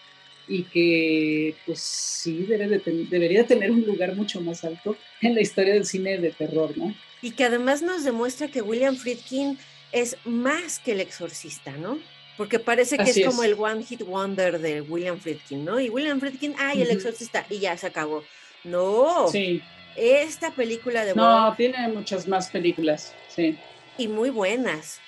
y 0.47 0.65
que 0.65 1.55
pues 1.65 1.81
sí 1.81 2.45
debe 2.47 2.69
de 2.69 3.07
debería 3.09 3.47
tener 3.47 3.71
un 3.71 3.87
lugar 3.87 4.15
mucho 4.15 4.43
más 4.43 4.65
alto 4.65 4.97
en 5.23 5.35
la 5.35 5.41
historia 5.41 5.73
del 5.73 5.87
cine 5.87 6.19
de 6.19 6.33
terror, 6.33 6.77
¿no? 6.77 6.95
Y 7.23 7.33
que 7.33 7.45
además 7.45 7.83
nos 7.83 8.05
demuestra 8.05 8.49
que 8.49 8.63
William 8.63 8.97
Friedkin 8.97 9.59
es 9.93 10.17
más 10.25 10.79
que 10.79 10.93
el 10.93 11.01
exorcista, 11.01 11.73
¿no? 11.73 11.99
Porque 12.37 12.59
parece 12.59 12.97
que 12.97 13.11
es, 13.11 13.27
como 13.27 13.43
el 13.43 13.55
One 13.55 13.85
Hit 13.85 14.03
Wonder 14.03 14.59
de 14.61 14.81
William 14.81 15.19
Friedkin, 15.19 15.65
¿no? 15.65 15.79
Y 15.79 15.91
William 15.91 16.21
Friedkin, 16.21 16.55
ay, 16.59 16.81
el 16.81 16.91
exorcista, 16.91 17.45
y 17.51 17.59
ya 17.59 17.77
se 17.77 17.87
acabó. 17.87 18.25
No. 18.65 19.29
Sí. 19.29 19.63
Esta 19.97 20.51
película 20.51 21.05
de... 21.05 21.15
No, 21.15 21.55
tiene 21.57 21.89
muchas 21.89 22.27
más 22.27 22.49
películas, 22.49 23.15
sí. 23.29 23.59
Y 23.99 24.09
muy 24.09 24.31
buenas. 24.31 25.01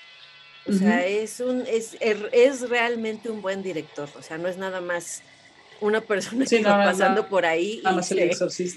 O 0.66 0.72
sea, 0.72 1.06
es, 1.06 1.40
un, 1.40 1.64
es, 1.66 1.96
er, 2.00 2.28
es 2.32 2.68
realmente 2.68 3.30
un 3.30 3.42
buen 3.42 3.62
director. 3.62 4.08
O 4.16 4.22
sea, 4.22 4.38
no 4.38 4.48
es 4.48 4.58
nada 4.58 4.80
más 4.80 5.22
una 5.82 6.00
persona 6.00 6.46
que 6.46 6.56
está 6.56 6.76
pasando 6.84 7.28
por 7.28 7.44
ahí 7.44 7.82
y, 7.82 8.14
le, 8.14 8.30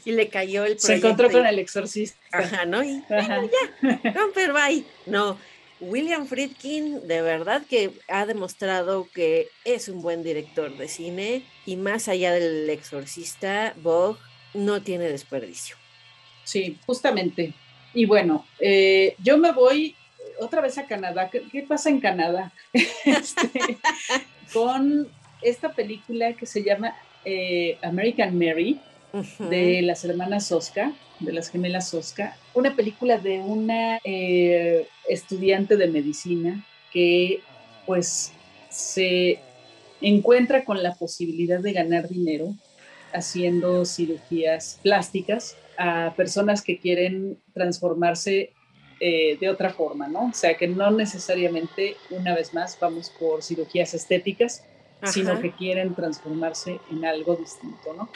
y, 0.06 0.12
le, 0.12 0.30
cayó 0.30 0.66
el. 0.66 0.80
Se 0.80 0.96
encontró 0.96 1.32
con 1.32 1.46
el 1.46 1.60
exorcista. 1.60 2.18
Ajá, 2.32 2.66
¿no? 2.66 2.84
Y 2.84 3.02
Ajá. 3.10 3.42
ya, 3.42 4.12
romper, 4.12 4.52
bye. 4.52 4.84
No, 5.06 5.38
William 5.80 6.26
Friedkin 6.26 7.08
de 7.08 7.22
verdad 7.22 7.64
que 7.70 7.92
ha 8.08 8.26
demostrado 8.26 9.08
que 9.14 9.50
es 9.64 9.88
un 9.88 10.02
buen 10.02 10.24
director 10.24 10.76
de 10.78 10.88
cine 10.88 11.44
y 11.66 11.76
más 11.76 12.08
allá 12.08 12.34
del 12.34 12.70
exorcista, 12.70 13.74
Bog 13.78 14.18
no 14.54 14.82
tiene 14.82 15.06
desperdicio. 15.06 15.76
Sí, 16.44 16.78
justamente. 16.86 17.54
Y 17.94 18.06
bueno, 18.06 18.46
eh, 18.60 19.16
yo 19.20 19.38
me 19.38 19.52
voy 19.52 19.96
otra 20.40 20.62
vez 20.62 20.78
a 20.78 20.86
Canadá. 20.86 21.30
¿Qué, 21.30 21.66
pasa 21.68 21.90
en 21.90 22.00
Canadá? 22.00 22.52
Este, 23.06 23.78
con 24.54 25.10
esta 25.46 25.74
película 25.74 26.34
que 26.34 26.46
se 26.46 26.64
llama 26.64 26.96
eh, 27.24 27.78
American 27.82 28.38
Mary 28.38 28.80
de 29.50 29.82
las 29.82 30.04
hermanas 30.04 30.52
Oscar 30.52 30.92
de 31.20 31.32
las 31.32 31.50
gemelas 31.50 31.94
Oscar, 31.94 32.34
una 32.54 32.76
película 32.76 33.18
de 33.18 33.40
una 33.40 34.00
eh, 34.04 34.88
estudiante 35.08 35.78
de 35.78 35.88
medicina 35.88 36.66
que 36.92 37.40
pues 37.86 38.34
se 38.70 39.40
encuentra 40.02 40.66
con 40.66 40.84
la 40.84 40.94
posibilidad 40.96 41.60
de 41.60 41.74
ganar 41.74 42.10
dinero 42.10 42.54
haciendo 43.14 43.86
cirugías 43.86 44.80
plásticas 44.84 45.56
a 45.78 46.14
personas 46.16 46.62
que 46.62 46.78
quieren 46.80 47.38
transformarse 47.54 48.52
eh, 49.00 49.38
de 49.40 49.50
otra 49.50 49.72
forma, 49.72 50.08
¿no? 50.08 50.28
O 50.28 50.34
sea, 50.34 50.56
que 50.56 50.68
no 50.68 50.92
necesariamente, 50.92 51.96
una 52.10 52.34
vez 52.36 52.54
más, 52.54 52.78
vamos 52.80 53.12
por 53.20 53.44
cirugías 53.44 53.94
estéticas, 53.94 54.64
sino 55.12 55.40
que 55.42 55.52
quieren 55.52 55.96
transformarse 55.96 56.80
en 56.92 57.06
algo 57.06 57.36
distinto, 57.36 57.94
¿no? 57.94 58.10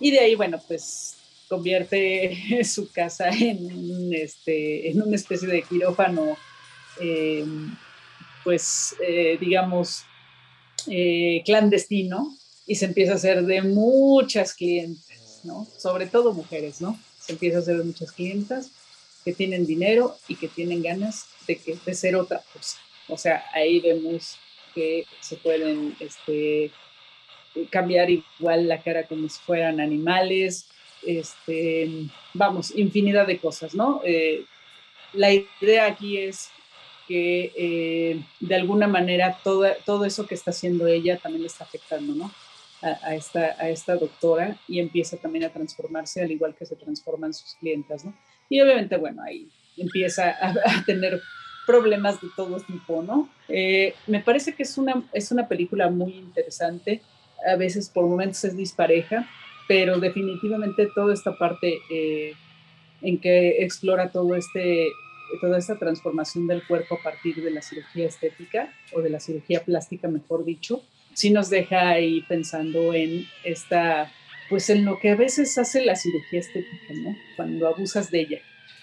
Y 0.00 0.10
de 0.10 0.20
ahí, 0.20 0.34
bueno, 0.34 0.60
pues 0.66 1.16
convierte 1.48 2.64
su 2.64 2.90
casa 2.90 3.28
en, 3.28 4.12
este, 4.12 4.90
en 4.90 5.02
una 5.02 5.16
especie 5.16 5.48
de 5.48 5.62
quirófano, 5.62 6.36
eh, 7.00 7.44
pues 8.42 8.96
eh, 9.06 9.38
digamos, 9.40 10.04
eh, 10.88 11.42
clandestino 11.44 12.36
y 12.66 12.76
se 12.76 12.86
empieza 12.86 13.12
a 13.12 13.16
hacer 13.16 13.44
de 13.44 13.62
muchas 13.62 14.54
clientes, 14.54 15.40
¿no? 15.44 15.66
Sobre 15.76 16.06
todo 16.06 16.32
mujeres, 16.32 16.80
¿no? 16.80 16.98
Se 17.20 17.32
empieza 17.32 17.58
a 17.58 17.60
hacer 17.60 17.78
de 17.78 17.84
muchas 17.84 18.12
clientas 18.12 18.70
que 19.24 19.32
tienen 19.32 19.66
dinero 19.66 20.16
y 20.28 20.36
que 20.36 20.48
tienen 20.48 20.82
ganas 20.82 21.26
de, 21.46 21.56
que, 21.56 21.76
de 21.84 21.94
ser 21.94 22.16
otra 22.16 22.42
cosa. 22.52 22.78
O 23.08 23.16
sea, 23.16 23.44
ahí 23.52 23.80
vemos 23.80 24.38
que 24.74 25.04
se 25.20 25.36
pueden 25.36 25.94
este, 26.00 26.70
cambiar 27.70 28.10
igual 28.10 28.68
la 28.68 28.82
cara 28.82 29.04
como 29.04 29.28
si 29.28 29.40
fueran 29.40 29.80
animales, 29.80 30.68
este, 31.04 32.06
vamos, 32.34 32.72
infinidad 32.76 33.26
de 33.26 33.38
cosas, 33.38 33.74
¿no? 33.74 34.00
Eh, 34.04 34.44
la 35.12 35.30
idea 35.32 35.86
aquí 35.86 36.18
es 36.18 36.50
que 37.06 37.52
eh, 37.56 38.22
de 38.40 38.54
alguna 38.54 38.86
manera 38.86 39.38
todo, 39.42 39.66
todo 39.84 40.04
eso 40.04 40.26
que 40.26 40.34
está 40.34 40.50
haciendo 40.50 40.86
ella 40.86 41.18
también 41.18 41.42
le 41.42 41.48
está 41.48 41.64
afectando, 41.64 42.14
¿no? 42.14 42.32
A, 42.82 43.14
esta, 43.14 43.54
a 43.60 43.68
esta 43.68 43.94
doctora 43.94 44.56
y 44.66 44.80
empieza 44.80 45.16
también 45.16 45.44
a 45.44 45.52
transformarse 45.52 46.20
al 46.20 46.32
igual 46.32 46.56
que 46.56 46.66
se 46.66 46.74
transforman 46.74 47.32
sus 47.32 47.54
clientas, 47.54 48.04
¿no? 48.04 48.12
Y 48.48 48.60
obviamente, 48.60 48.96
bueno, 48.96 49.22
ahí 49.22 49.48
empieza 49.76 50.36
a, 50.40 50.84
tener 50.84 51.22
problemas 51.66 52.20
de 52.20 52.28
todo 52.36 52.60
tipo, 52.60 53.02
¿no? 53.02 53.28
Eh, 53.48 53.94
me 54.06 54.20
parece 54.20 54.54
que 54.54 54.62
es 54.62 54.76
una, 54.78 55.02
es 55.12 55.30
una 55.30 55.48
película 55.48 55.88
muy 55.88 56.14
interesante, 56.14 57.02
a 57.46 57.56
veces 57.56 57.88
por 57.88 58.06
momentos 58.06 58.44
es 58.44 58.56
dispareja, 58.56 59.28
pero 59.68 59.98
definitivamente 59.98 60.88
toda 60.94 61.14
esta 61.14 61.36
parte 61.36 61.78
eh, 61.90 62.34
en 63.00 63.18
que 63.18 63.62
explora 63.62 64.10
todo 64.10 64.34
este, 64.34 64.88
toda 65.40 65.58
esta 65.58 65.78
transformación 65.78 66.46
del 66.46 66.66
cuerpo 66.66 66.96
a 66.96 67.02
partir 67.02 67.42
de 67.42 67.50
la 67.50 67.62
cirugía 67.62 68.06
estética 68.06 68.72
o 68.92 69.00
de 69.00 69.10
la 69.10 69.20
cirugía 69.20 69.64
plástica, 69.64 70.08
mejor 70.08 70.44
dicho, 70.44 70.82
sí 71.14 71.30
nos 71.30 71.50
deja 71.50 71.90
ahí 71.90 72.22
pensando 72.22 72.94
en 72.94 73.26
esta, 73.44 74.12
pues 74.48 74.70
en 74.70 74.84
lo 74.84 74.98
que 74.98 75.10
a 75.10 75.16
veces 75.16 75.56
hace 75.58 75.84
la 75.84 75.96
cirugía 75.96 76.40
estética, 76.40 76.94
¿no? 76.94 77.16
Cuando 77.36 77.68
abusas 77.68 78.10
de 78.10 78.20
ella. 78.20 78.38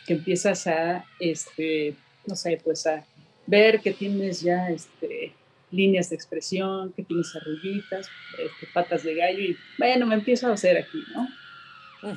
que 0.07 0.13
empiezas 0.13 0.65
a, 0.65 1.05
este, 1.19 1.95
no 2.29 2.35
sé, 2.35 2.61
pues 2.63 2.85
a 2.85 3.03
ver 3.47 3.81
que 3.81 3.91
tienes 3.91 4.41
ya 4.41 4.69
este, 4.69 5.33
líneas 5.71 6.09
de 6.09 6.15
expresión, 6.15 6.93
que 6.93 7.03
tienes 7.03 7.35
arrullitas, 7.35 8.07
este, 8.33 8.67
patas 8.73 9.03
de 9.03 9.15
gallo 9.15 9.39
y 9.39 9.57
bueno, 9.77 10.05
me 10.05 10.15
empiezo 10.15 10.47
a 10.47 10.53
hacer 10.53 10.77
aquí, 10.77 11.03
¿no? 11.13 11.27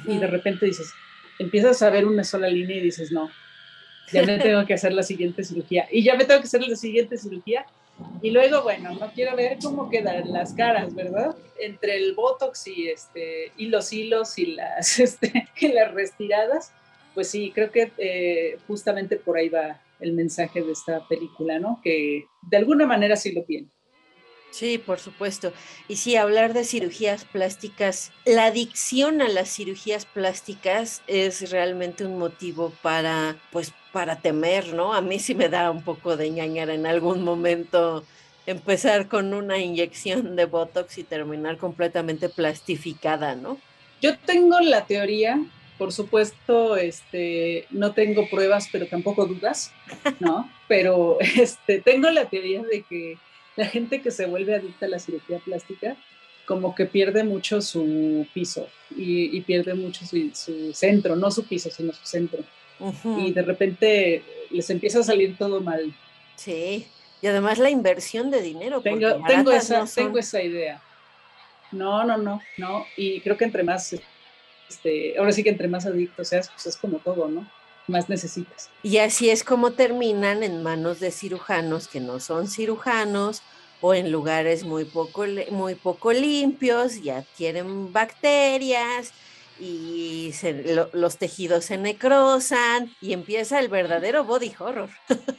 Y 0.07 0.19
de 0.19 0.27
repente 0.29 0.67
dices, 0.67 0.93
empiezas 1.39 1.83
a 1.83 1.91
ver 1.91 2.07
una 2.07 2.23
sola 2.23 2.49
línea 2.49 2.77
y 2.77 2.81
dices, 2.81 3.11
no, 3.11 3.31
ya 4.13 4.25
me 4.25 4.39
tengo 4.43 4.65
que 4.67 4.75
hacer 4.75 4.93
la 4.93 5.03
siguiente 5.03 5.43
cirugía. 5.43 5.89
Y 5.91 6.03
ya 6.05 6.15
me 6.15 6.25
tengo 6.25 6.41
que 6.41 6.47
hacer 6.47 6.67
la 6.67 6.77
siguiente 6.77 7.17
cirugía. 7.17 7.67
Y 8.21 8.31
luego, 8.31 8.63
bueno, 8.63 8.95
no 8.95 9.13
quiero 9.13 9.37
ver 9.37 9.59
cómo 9.63 9.91
quedan 9.91 10.33
las 10.33 10.55
caras, 10.55 10.95
¿verdad? 10.95 11.35
Entre 11.59 11.97
el 11.97 12.15
botox 12.15 12.67
y, 12.67 12.89
este, 12.89 13.53
y 13.57 13.67
los 13.67 13.93
hilos 13.93 14.39
y 14.39 14.47
las, 14.47 14.99
este, 15.01 15.49
y 15.59 15.69
las 15.69 15.93
retiradas, 15.93 16.73
pues 17.15 17.29
sí, 17.29 17.53
creo 17.55 17.71
que 17.71 17.93
eh, 17.99 18.59
justamente 18.67 19.17
por 19.17 19.37
ahí 19.37 19.49
va 19.49 19.81
el 20.03 20.13
mensaje 20.13 20.63
de 20.63 20.73
esta 20.73 21.07
película, 21.09 21.59
¿no? 21.59 21.81
Que 21.83 22.27
de 22.43 22.57
alguna 22.57 22.87
manera 22.87 23.17
sí 23.17 23.33
lo 23.33 23.45
tiene. 23.45 23.69
Sí, 24.51 24.77
por 24.77 24.99
supuesto. 24.99 25.53
Y 25.89 25.97
sí, 25.97 26.17
hablar 26.17 26.53
de 26.53 26.65
cirugías 26.65 27.25
plásticas, 27.25 28.13
la 28.27 28.47
adicción 28.47 29.23
a 29.23 29.29
las 29.29 29.49
cirugías 29.49 30.05
plásticas 30.05 31.03
es 31.07 31.51
realmente 31.51 32.05
un 32.05 32.19
motivo 32.19 32.71
para, 32.83 33.37
pues, 33.51 33.73
para 33.93 34.21
temer, 34.21 34.75
¿no? 34.75 34.93
A 34.93 35.01
mí 35.01 35.19
sí 35.19 35.35
me 35.35 35.49
da 35.49 35.71
un 35.71 35.83
poco 35.83 36.19
de 36.19 36.29
ñañar 36.29 36.69
en 36.69 36.87
algún 36.87 37.23
momento 37.25 38.05
empezar 38.45 39.09
con 39.09 39.33
una 39.33 39.57
inyección 39.57 40.37
de 40.37 40.45
Botox 40.45 40.99
y 40.99 41.05
terminar 41.05 41.57
completamente 41.57 42.29
plastificada, 42.29 43.35
¿no? 43.35 43.59
Yo 44.03 44.19
tengo 44.19 44.61
la 44.61 44.85
teoría, 44.85 45.43
por 45.79 45.93
supuesto, 45.93 46.77
este, 46.77 47.67
no 47.71 47.93
tengo 47.93 48.29
pruebas, 48.29 48.69
pero 48.71 48.87
tampoco 48.87 49.27
dudas, 49.27 49.73
¿no? 50.21 50.51
pero 50.69 51.19
este, 51.21 51.81
tengo 51.81 52.11
la 52.11 52.29
teoría 52.29 52.63
de 52.63 52.83
que 52.83 53.19
la 53.57 53.67
gente 53.67 54.01
que 54.01 54.11
se 54.11 54.27
vuelve 54.27 54.55
adicta 54.55 54.87
a 54.87 54.89
la 54.89 54.99
cirugía 54.99 55.39
plástica 55.39 55.97
como 56.47 56.75
que 56.75 56.87
pierde 56.87 57.25
mucho 57.25 57.63
su 57.63 58.27
piso 58.35 58.69
y, 58.91 59.41
pierde 59.43 59.75
mucho 59.75 60.05
su, 60.05 60.73
centro, 60.75 61.17
no 61.17 61.31
su 61.31 61.45
piso, 61.45 61.71
sino 61.71 61.93
su 61.93 62.05
centro. 62.05 62.43
Y 63.17 63.33
de 63.33 63.43
repente 63.43 64.23
les 64.51 64.69
empieza 64.71 65.01
a 65.01 65.03
salir 65.05 65.37
todo 65.39 65.61
mal. 65.61 65.95
Sí, 66.35 66.89
y 67.21 67.27
además 67.29 67.59
la 67.59 67.71
inversión 67.71 68.31
de 68.31 68.43
dinero. 68.43 68.81
Tengo, 68.81 69.25
tengo, 69.27 69.53
esa, 69.53 69.85
tengo 69.87 70.19
esa 70.19 70.43
idea. 70.43 70.83
No, 71.71 72.05
no, 72.05 72.19
no, 72.19 72.43
no. 72.59 72.85
Y 72.97 73.21
creo 73.21 73.37
que 73.37 73.45
entre 73.45 73.63
más, 73.63 73.97
este, 74.73 75.19
ahora 75.19 75.33
sí 75.33 75.43
que 75.43 75.51
entre 75.51 75.69
más 75.69 75.87
adicto 75.87 76.25
seas, 76.25 76.49
pues 76.49 76.67
es 76.67 76.77
como 76.77 76.99
todo, 76.99 77.29
¿no? 77.29 77.49
Más 77.89 78.09
necesitas. 78.09 78.71
Y 78.83 78.99
así 78.99 79.31
es 79.31 79.45
como 79.45 79.73
terminan 79.73 80.43
en 80.43 80.63
manos 80.63 81.01
de 81.01 81.11
cirujanos 81.11 81.89
que 81.89 82.01
no 82.01 82.21
son 82.21 82.49
cirujanos 82.49 83.43
o 83.81 83.95
en 83.95 84.13
lugares 84.13 84.65
muy 84.65 84.85
poco, 84.85 85.25
muy 85.51 85.75
poco 85.75 86.13
limpios, 86.13 87.03
ya 87.03 87.19
adquieren 87.19 87.93
bacterias 87.93 89.13
y 89.65 90.35
los 90.93 91.19
tejidos 91.19 91.67
se 91.67 91.79
necrosan 91.79 92.91
y 93.01 93.13
empieza 93.13 93.61
el 93.61 93.69
verdadero 93.69 94.25
body 94.25 94.53
horror. 94.59 94.91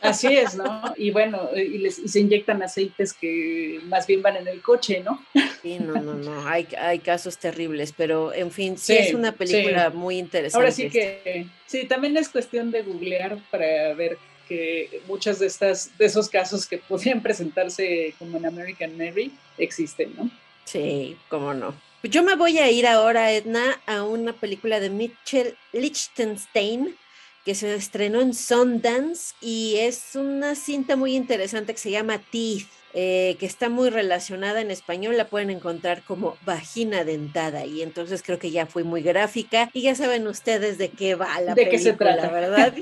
Así 0.02 0.28
es, 0.28 0.56
¿no? 0.56 0.94
Y 0.96 1.12
bueno, 1.12 1.50
y, 1.54 1.78
les, 1.80 1.96
se 1.96 2.22
inyectan 2.22 2.64
aceites 2.64 3.12
que 3.12 3.82
más 3.84 4.08
bien 4.08 4.22
van 4.22 4.38
en 4.38 4.48
el 4.48 4.62
coche, 4.62 5.04
¿no? 5.04 5.22
Sí, 5.62 5.78
no, 5.78 5.96
no, 5.96 6.14
no, 6.14 6.48
hay, 6.48 6.68
hay 6.80 7.00
casos 7.00 7.38
terribles, 7.38 7.94
pero 7.96 8.34
en 8.34 8.50
fin, 8.52 8.78
sí, 8.78 8.96
es 8.96 9.14
una 9.14 9.34
película 9.34 9.90
muy 9.90 10.20
interesante. 10.20 10.64
Ahora 10.64 10.72
sí 10.72 10.90
que, 10.90 11.48
sí, 11.66 11.86
también 11.86 12.16
es 12.16 12.30
cuestión 12.30 12.72
de 12.72 12.82
googlear 12.84 13.40
para 13.52 13.94
ver 13.94 14.18
que 14.48 15.02
muchas 15.06 15.40
de 15.40 15.48
estas, 15.48 15.98
de 15.98 16.06
esos 16.06 16.30
casos 16.30 16.66
que 16.66 16.78
podrían 16.78 17.22
presentarse 17.22 18.14
como 18.18 18.38
en 18.38 18.46
American 18.46 18.98
Mary 18.98 19.34
existen, 19.58 20.14
¿no? 20.16 20.32
Sí, 20.64 21.18
cómo 21.28 21.54
no. 21.54 21.76
Yo 22.04 22.22
me 22.22 22.36
voy 22.36 22.58
a 22.58 22.70
ir 22.70 22.86
ahora, 22.86 23.32
Edna, 23.32 23.80
a 23.86 24.04
una 24.04 24.34
película 24.34 24.82
de 24.82 24.90
Mitchell 24.90 25.56
Lichtenstein 25.72 26.98
que 27.46 27.56
se 27.56 27.74
estrenó 27.74 28.20
en 28.20 28.34
Sundance 28.34 29.34
y 29.40 29.78
es 29.78 30.16
una 30.16 30.56
cinta 30.56 30.98
muy 30.98 31.16
interesante 31.16 31.74
que 31.74 31.80
se 31.80 31.92
llama 31.92 32.20
Teeth. 32.20 32.68
Eh, 32.96 33.38
que 33.40 33.48
está 33.48 33.70
muy 33.70 33.90
relacionada 33.90 34.62
en 34.62 34.70
español, 34.70 35.18
la 35.18 35.28
pueden 35.28 35.50
encontrar 35.50 36.04
como 36.04 36.38
vagina 36.46 37.04
dentada 37.04 37.66
y 37.66 37.82
entonces 37.82 38.22
creo 38.22 38.38
que 38.38 38.52
ya 38.52 38.68
fue 38.68 38.84
muy 38.84 39.02
gráfica 39.02 39.72
y 39.74 39.82
ya 39.82 39.96
saben 39.96 40.28
ustedes 40.28 40.78
de 40.78 40.90
qué 40.90 41.16
va 41.16 41.42
la 41.42 41.56
¿De 41.56 41.66
película, 41.66 41.72
qué 41.72 41.80
se 41.80 41.94
trata? 41.94 42.30
¿verdad? 42.30 42.76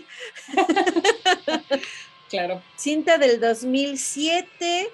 claro. 2.29 2.62
Cinta 2.75 3.17
del 3.17 3.39
2007 3.39 4.89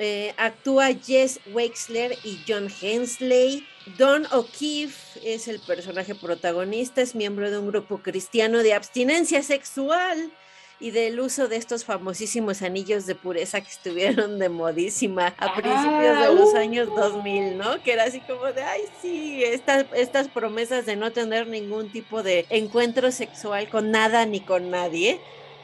eh, 0.00 0.34
actúa 0.38 0.88
Jess 0.94 1.40
Wexler 1.52 2.16
y 2.24 2.40
John 2.48 2.68
Hensley. 2.80 3.66
Don 3.98 4.26
O'Keefe 4.32 5.20
es 5.22 5.46
el 5.46 5.60
personaje 5.60 6.14
protagonista, 6.14 7.02
es 7.02 7.14
miembro 7.14 7.50
de 7.50 7.58
un 7.58 7.68
grupo 7.68 7.98
cristiano 7.98 8.58
de 8.62 8.72
abstinencia 8.72 9.42
sexual 9.42 10.32
y 10.80 10.90
del 10.92 11.20
uso 11.20 11.48
de 11.48 11.56
estos 11.56 11.84
famosísimos 11.84 12.62
anillos 12.62 13.04
de 13.04 13.14
pureza 13.14 13.60
que 13.60 13.68
estuvieron 13.68 14.38
de 14.38 14.48
modísima 14.48 15.34
a 15.36 15.54
principios 15.54 16.18
de 16.18 16.34
los 16.34 16.54
años 16.54 16.88
2000, 16.88 17.58
¿no? 17.58 17.82
Que 17.82 17.92
era 17.92 18.04
así 18.04 18.20
como 18.20 18.46
de, 18.46 18.62
ay, 18.62 18.82
sí, 19.02 19.44
estas, 19.44 19.84
estas 19.94 20.28
promesas 20.28 20.86
de 20.86 20.96
no 20.96 21.12
tener 21.12 21.46
ningún 21.46 21.92
tipo 21.92 22.22
de 22.22 22.46
encuentro 22.48 23.12
sexual 23.12 23.68
con 23.68 23.90
nada 23.90 24.24
ni 24.24 24.40
con 24.40 24.70
nadie 24.70 25.20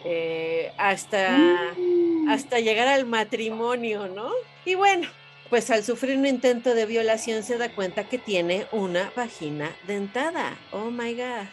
eh, 0.08 0.72
hasta, 0.78 1.36
mm. 1.76 2.28
hasta 2.28 2.60
llegar 2.60 2.86
al 2.86 3.06
matrimonio, 3.06 4.06
¿no? 4.06 4.30
Y 4.64 4.76
bueno, 4.76 5.08
pues 5.50 5.68
al 5.70 5.82
sufrir 5.82 6.16
un 6.16 6.26
intento 6.26 6.74
de 6.74 6.86
violación 6.86 7.42
se 7.42 7.58
da 7.58 7.74
cuenta 7.74 8.08
que 8.08 8.16
tiene 8.18 8.68
una 8.70 9.10
vagina 9.16 9.74
dentada. 9.88 10.56
Oh 10.70 10.90
my 10.92 11.12
God. 11.14 11.48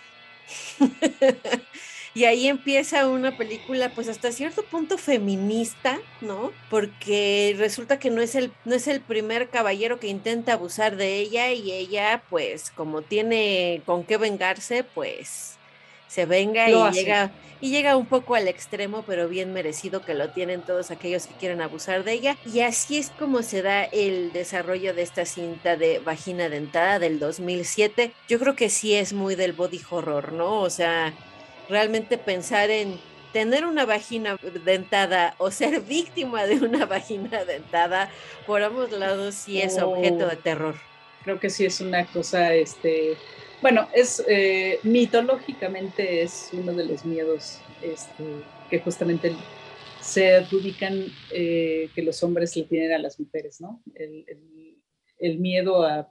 y 2.14 2.26
ahí 2.26 2.48
empieza 2.48 3.08
una 3.08 3.36
película 3.36 3.90
pues 3.90 4.08
hasta 4.08 4.32
cierto 4.32 4.64
punto 4.64 5.00
feminista, 5.00 5.98
¿no? 6.22 6.52
Porque 6.70 7.56
resulta 7.58 7.98
que 7.98 8.12
no 8.12 8.22
es 8.22 8.36
el 8.36 8.52
no 8.66 8.76
es 8.76 8.88
el 8.88 9.02
primer 9.02 9.50
caballero 9.50 10.00
que 10.00 10.10
intenta 10.10 10.54
abusar 10.54 10.96
de 10.96 11.18
ella 11.18 11.52
y 11.54 11.72
ella 11.72 12.22
pues 12.30 12.70
como 12.70 13.02
tiene 13.02 13.82
con 13.88 14.04
qué 14.04 14.18
vengarse, 14.18 14.84
pues 14.84 15.58
se 16.14 16.26
venga 16.26 16.70
y 16.70 16.92
llega 16.92 17.32
y 17.60 17.70
llega 17.70 17.96
un 17.96 18.06
poco 18.06 18.36
al 18.36 18.50
extremo, 18.50 19.06
pero 19.08 19.30
bien 19.30 19.54
merecido 19.54 20.02
que 20.02 20.14
lo 20.14 20.30
tienen 20.32 20.64
todos 20.64 20.92
aquellos 20.92 21.28
que 21.28 21.34
quieren 21.36 21.62
abusar 21.62 22.04
de 22.04 22.12
ella. 22.12 22.38
Y 22.46 22.60
así 22.60 22.98
es 22.98 23.10
como 23.12 23.42
se 23.42 23.62
da 23.62 23.86
el 23.86 24.34
desarrollo 24.34 24.94
de 24.94 25.02
esta 25.02 25.24
cinta 25.24 25.78
de 25.78 26.00
Vagina 26.00 26.50
Dentada 26.50 27.00
del 27.00 27.20
2007. 27.20 28.12
Yo 28.28 28.38
creo 28.38 28.58
que 28.58 28.70
sí 28.70 28.94
es 28.96 29.14
muy 29.14 29.36
del 29.36 29.54
body 29.54 29.80
horror, 29.90 30.34
¿no? 30.34 30.60
O 30.60 30.70
sea, 30.70 31.14
realmente 31.70 32.18
pensar 32.18 32.70
en 32.70 33.00
tener 33.32 33.66
una 33.66 33.86
vagina 33.86 34.38
dentada 34.66 35.34
o 35.38 35.50
ser 35.50 35.80
víctima 35.88 36.46
de 36.46 36.56
una 36.56 36.86
vagina 36.86 37.46
dentada, 37.46 38.12
por 38.46 38.62
ambos 38.62 38.92
lados 38.92 39.36
sí 39.36 39.62
es 39.62 39.80
objeto 39.80 40.28
de 40.28 40.36
oh. 40.36 40.38
terror. 40.38 40.76
Creo 41.24 41.40
que 41.40 41.50
sí 41.50 41.66
es 41.66 41.80
una 41.80 42.06
cosa, 42.08 42.54
este, 42.54 43.16
bueno, 43.64 43.88
es 43.94 44.22
eh, 44.28 44.78
mitológicamente 44.84 46.22
es 46.22 46.50
uno 46.52 46.74
de 46.74 46.86
los 46.86 47.06
miedos 47.06 47.62
este, 47.82 48.26
que 48.70 48.80
justamente 48.82 49.34
se 50.02 50.36
adjudican 50.36 51.06
eh, 51.32 51.90
que 51.96 52.02
los 52.04 52.22
hombres 52.24 52.58
le 52.58 52.64
tienen 52.64 52.92
a 52.92 52.98
las 52.98 53.18
mujeres, 53.22 53.62
¿no? 53.62 53.82
El, 53.96 55.40
miedo 55.40 55.84
a, 55.84 56.10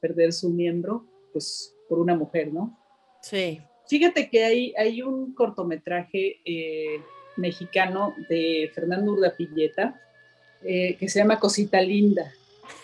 perder 0.00 0.32
su 0.32 0.48
miembro, 0.48 1.06
pues 1.34 1.76
por 1.90 1.98
una 1.98 2.16
mujer, 2.16 2.50
¿no? 2.50 2.74
Sí. 3.20 3.60
Fíjate 3.86 4.30
que 4.30 4.42
hay, 4.42 4.74
hay 4.78 5.02
un 5.02 5.34
cortometraje 5.34 6.40
eh, 6.46 7.02
mexicano 7.36 8.14
de 8.30 8.70
Fernando 8.74 9.12
Urdapilleta 9.12 10.00
que 10.62 11.08
se 11.08 11.18
llama 11.18 11.38
Cosita 11.38 11.82
Linda 11.82 12.32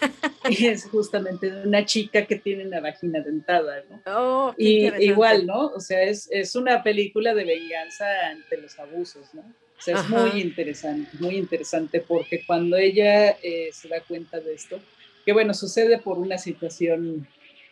es 0.51 0.85
justamente 0.87 1.51
una 1.65 1.85
chica 1.85 2.27
que 2.27 2.37
tiene 2.37 2.67
una 2.67 2.81
vagina 2.81 3.21
dentada, 3.21 3.85
¿no? 3.89 4.01
Oh, 4.07 4.55
y 4.57 4.87
igual, 5.05 5.47
¿no? 5.47 5.69
O 5.69 5.81
sea, 5.81 6.03
es, 6.03 6.29
es, 6.31 6.55
una 6.55 6.83
película 6.83 7.35
de 7.35 7.45
venganza 7.45 8.05
ante 8.31 8.57
los 8.57 8.79
abusos, 8.79 9.35
¿no? 9.35 9.43
O 9.43 9.83
sea, 9.83 9.99
es 9.99 10.09
muy 10.11 10.41
interesante, 10.43 11.11
muy 11.21 11.37
interesante 11.37 12.01
porque 12.01 12.45
cuando 12.47 12.77
ella 12.77 13.31
eh, 13.43 13.71
se 13.73 13.89
da 13.89 14.03
cuenta 14.03 14.39
de 14.39 14.55
esto, 14.55 14.79
que 15.25 15.33
bueno, 15.33 15.55
sucede 15.55 15.99
por 15.99 16.19
una 16.19 16.37
situación, 16.37 17.27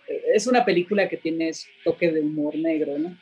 eh, 0.08 0.22
es 0.34 0.46
una 0.46 0.64
película 0.64 1.08
que 1.08 1.18
tiene 1.18 1.50
toque 1.84 2.10
de 2.10 2.20
humor 2.20 2.54
negro, 2.56 2.98
¿no? 2.98 3.16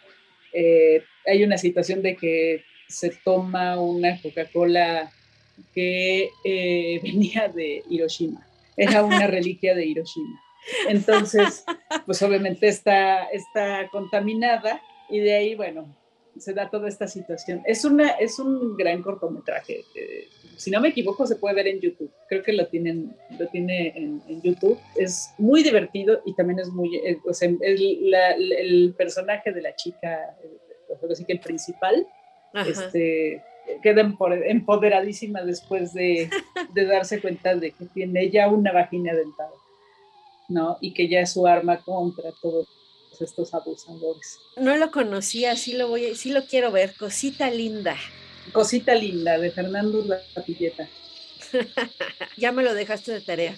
Eh, 0.53 1.03
hay 1.27 1.43
una 1.43 1.59
situación 1.59 2.01
de 2.01 2.17
que 2.17 2.65
se 2.89 3.11
toma 3.25 3.81
una 3.81 4.21
Coca-Cola 4.23 5.11
que 5.75 6.31
venía 7.03 7.49
de 7.49 7.83
Hiroshima 7.91 8.47
era 8.77 9.05
una 9.05 9.27
reliquia 9.27 9.75
de 9.75 9.87
Hiroshima. 9.87 10.41
Entonces, 10.89 11.65
pues 12.07 12.21
obviamente 12.23 12.69
está, 12.69 13.25
está 13.25 13.89
contaminada 13.91 14.83
y 15.09 15.21
de 15.21 15.35
ahí, 15.35 15.55
bueno, 15.55 15.95
se 16.39 16.53
da 16.53 16.69
toda 16.69 16.89
esta 16.89 17.07
situación. 17.07 17.63
Es, 17.67 17.85
una, 17.85 18.11
es 18.11 18.39
un 18.39 18.77
gran 18.77 19.03
cortometraje. 19.03 19.85
Eh, 19.95 20.29
si 20.57 20.71
no 20.71 20.81
me 20.81 20.89
equivoco, 20.89 21.27
se 21.27 21.37
puede 21.37 21.55
ver 21.55 21.69
en 21.69 21.81
YouTube. 21.81 22.13
Creo 22.29 22.43
que 22.43 22.53
lo, 22.53 22.67
tienen, 22.67 23.17
lo 23.39 23.47
tiene 23.49 23.93
en, 23.97 24.43
YouTube. 24.43 24.79
Es 24.97 25.31
muy 25.39 25.63
divertido 25.63 26.21
y 26.25 26.35
también 26.35 26.59
es 26.59 26.69
muy... 26.71 26.97
Eh, 26.97 27.19
o 27.25 27.33
sea, 27.33 27.49
el 27.49 28.95
personaje 28.99 29.53
de 29.53 29.63
la 29.63 29.75
chica, 29.77 30.37
así 31.11 31.25
que 31.25 31.33
el 31.33 31.41
principal, 31.41 32.07
este, 32.67 33.43
queda 33.83 34.01
empoderadísima 34.01 35.43
después 35.43 35.93
de, 35.93 36.31
de, 36.73 36.85
darse 36.85 37.21
cuenta 37.21 37.55
de 37.55 37.73
que 37.73 37.87
tiene 37.87 38.31
ya 38.31 38.49
una 38.49 38.73
vagina 38.73 39.15
dentada, 39.15 39.53
¿no? 40.49 40.79
Y 40.81 40.93
que 40.95 41.09
ya 41.09 41.21
es 41.21 41.33
su 41.33 41.47
arma 41.47 41.79
contra 41.83 42.31
todos 42.41 42.69
estos 43.21 43.55
abusadores. 43.55 44.39
No 44.57 44.77
lo 44.77 44.91
conocía, 44.91 45.57
sí 45.57 45.73
lo 45.73 45.89
voy, 45.89 46.15
sí 46.15 46.31
lo 46.31 46.45
quiero 46.47 46.71
ver. 46.71 46.95
Cosita 46.95 47.51
linda. 47.51 47.97
Cosita 48.53 48.95
linda 48.95 49.39
de 49.39 49.51
Fernando 49.51 50.05
La 50.05 50.21
ya 52.37 52.53
me 52.53 52.63
lo 52.63 52.75
dejaste 52.75 53.13
de 53.13 53.21
tarea. 53.21 53.57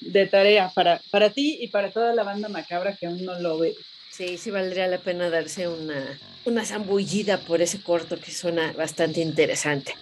De 0.00 0.26
tarea 0.26 0.70
para, 0.74 1.00
para 1.10 1.30
ti 1.30 1.58
y 1.60 1.68
para 1.68 1.90
toda 1.90 2.14
la 2.14 2.22
banda 2.24 2.48
macabra 2.48 2.96
que 2.96 3.06
aún 3.06 3.24
no 3.24 3.38
lo 3.38 3.58
ve. 3.58 3.74
Sí, 4.12 4.36
sí 4.36 4.50
valdría 4.50 4.86
la 4.88 4.98
pena 4.98 5.30
darse 5.30 5.68
una, 5.68 6.18
una 6.44 6.64
zambullida 6.64 7.38
por 7.38 7.62
ese 7.62 7.82
corto 7.82 8.18
que 8.20 8.30
suena 8.30 8.72
bastante 8.72 9.20
interesante. 9.20 9.94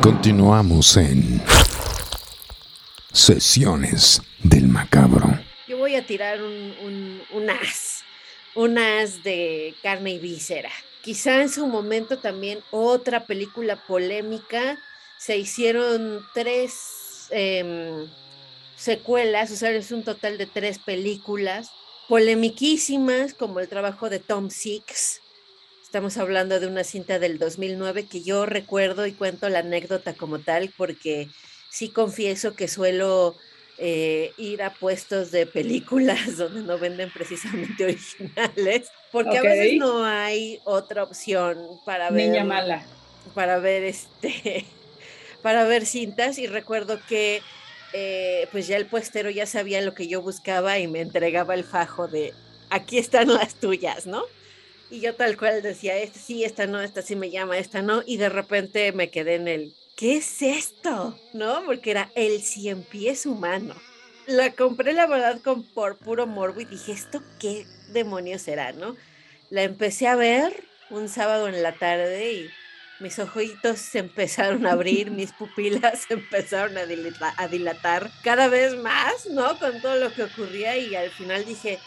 Continuamos 0.00 0.96
en 0.96 1.42
Sesiones 3.12 4.22
del 4.44 4.68
Macabro 4.68 5.46
voy 5.76 5.94
a 5.94 6.04
tirar 6.04 6.42
un, 6.42 7.22
un, 7.32 7.50
as, 7.50 8.02
un 8.56 8.76
as 8.76 9.22
de 9.22 9.74
carne 9.82 10.14
y 10.14 10.18
víscera. 10.18 10.70
Quizá 11.00 11.42
en 11.42 11.48
su 11.48 11.66
momento 11.68 12.18
también 12.18 12.58
otra 12.72 13.24
película 13.24 13.76
polémica, 13.76 14.78
se 15.16 15.36
hicieron 15.36 16.26
tres 16.34 17.28
em, 17.30 18.08
secuelas, 18.74 19.52
o 19.52 19.56
sea, 19.56 19.70
es 19.70 19.92
un 19.92 20.02
total 20.02 20.38
de 20.38 20.46
tres 20.46 20.80
películas 20.80 21.70
polemiquísimas, 22.08 23.34
como 23.34 23.60
el 23.60 23.68
trabajo 23.68 24.08
de 24.08 24.18
Tom 24.18 24.50
Six. 24.50 25.20
Estamos 25.82 26.16
hablando 26.18 26.60
de 26.60 26.66
una 26.66 26.84
cinta 26.84 27.18
del 27.18 27.38
2009 27.38 28.06
que 28.06 28.22
yo 28.22 28.46
recuerdo 28.46 29.06
y 29.06 29.12
cuento 29.12 29.48
la 29.48 29.60
anécdota 29.60 30.14
como 30.14 30.38
tal, 30.38 30.72
porque 30.76 31.28
sí 31.70 31.88
confieso 31.88 32.54
que 32.54 32.68
suelo 32.68 33.36
eh, 33.78 34.32
ir 34.38 34.62
a 34.62 34.72
puestos 34.72 35.30
de 35.30 35.46
películas 35.46 36.36
donde 36.38 36.62
no 36.62 36.78
venden 36.78 37.10
precisamente 37.10 37.84
originales, 37.84 38.88
porque 39.12 39.38
a 39.38 39.42
veces 39.42 39.78
no 39.78 40.04
hay 40.04 40.60
otra 40.64 41.02
opción 41.02 41.58
para 41.84 42.10
ver. 42.10 42.28
Niña 42.28 42.44
mala. 42.44 42.86
Para 43.34 43.58
ver 43.58 43.82
este, 43.82 44.64
para 45.42 45.64
ver 45.64 45.86
cintas 45.86 46.38
y 46.38 46.46
recuerdo 46.46 47.00
que 47.08 47.42
eh, 47.98 48.46
pues 48.52 48.66
ya 48.66 48.76
el 48.76 48.84
puestero 48.84 49.30
ya 49.30 49.46
sabía 49.46 49.80
lo 49.80 49.94
que 49.94 50.06
yo 50.06 50.20
buscaba 50.20 50.78
y 50.78 50.86
me 50.86 51.00
entregaba 51.00 51.54
el 51.54 51.64
fajo 51.64 52.08
de 52.08 52.34
aquí 52.68 52.98
están 52.98 53.32
las 53.32 53.54
tuyas, 53.54 54.06
¿no? 54.06 54.22
Y 54.90 55.00
yo 55.00 55.14
tal 55.14 55.38
cual 55.38 55.62
decía, 55.62 55.96
esta 55.96 56.18
sí, 56.18 56.44
esta 56.44 56.66
no, 56.66 56.82
esta 56.82 57.00
sí 57.00 57.16
me 57.16 57.30
llama, 57.30 57.56
esta 57.56 57.80
no, 57.80 58.02
y 58.04 58.18
de 58.18 58.28
repente 58.28 58.92
me 58.92 59.08
quedé 59.08 59.36
en 59.36 59.48
el, 59.48 59.74
¿qué 59.96 60.18
es 60.18 60.42
esto? 60.42 61.18
¿No? 61.32 61.64
Porque 61.64 61.92
era 61.92 62.10
el 62.14 62.42
cien 62.42 62.82
pies 62.82 63.24
humano. 63.24 63.74
La 64.26 64.52
compré, 64.52 64.92
la 64.92 65.06
verdad, 65.06 65.40
con 65.40 65.62
por 65.62 65.96
puro 65.96 66.26
morbo 66.26 66.60
y 66.60 66.66
dije, 66.66 66.92
¿esto 66.92 67.22
qué 67.40 67.66
demonios 67.94 68.42
será, 68.42 68.72
no? 68.72 68.94
La 69.48 69.62
empecé 69.62 70.06
a 70.06 70.16
ver 70.16 70.52
un 70.90 71.08
sábado 71.08 71.48
en 71.48 71.62
la 71.62 71.72
tarde 71.72 72.30
y 72.30 72.50
mis 73.00 73.18
ojitos 73.18 73.78
se 73.78 73.98
empezaron 73.98 74.66
a 74.66 74.72
abrir, 74.72 75.10
mis 75.10 75.32
pupilas 75.32 76.00
se 76.08 76.14
empezaron 76.14 76.76
a, 76.78 77.34
a 77.36 77.48
dilatar 77.48 78.10
cada 78.22 78.48
vez 78.48 78.76
más, 78.76 79.26
¿no? 79.26 79.58
Con 79.58 79.80
todo 79.80 79.96
lo 79.96 80.12
que 80.12 80.24
ocurría 80.24 80.76
y 80.76 80.94
al 80.94 81.10
final 81.10 81.44
dije, 81.44 81.78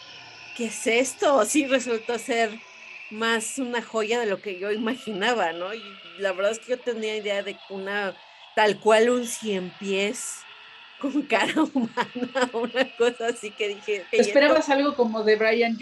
¿qué 0.56 0.66
es 0.66 0.88
esto? 0.88 1.44
Sí 1.46 1.68
resultó 1.68 2.18
ser 2.20 2.52
más 3.12 3.58
una 3.58 3.82
joya 3.82 4.20
de 4.20 4.28
lo 4.28 4.42
que 4.42 4.60
yo 4.60 4.72
imaginaba, 4.72 5.52
¿no? 5.54 5.74
Y 5.74 5.84
la 6.20 6.32
verdad 6.34 6.52
es 6.52 6.60
que 6.60 6.72
yo 6.72 6.80
tenía 6.80 7.16
idea 7.16 7.44
de 7.44 7.58
una, 7.70 8.16
tal 8.56 8.80
cual 8.80 9.10
un 9.10 9.26
cien 9.26 9.72
pies 9.80 10.40
con 11.00 11.22
cara 11.28 11.64
humana, 11.74 12.50
una 12.54 12.96
cosa 12.98 13.28
así 13.28 13.52
que 13.52 13.70
dije. 13.70 14.06
esperabas 14.12 14.70
algo 14.70 14.96
como 14.96 15.24
de 15.24 15.36
Brian 15.36 15.78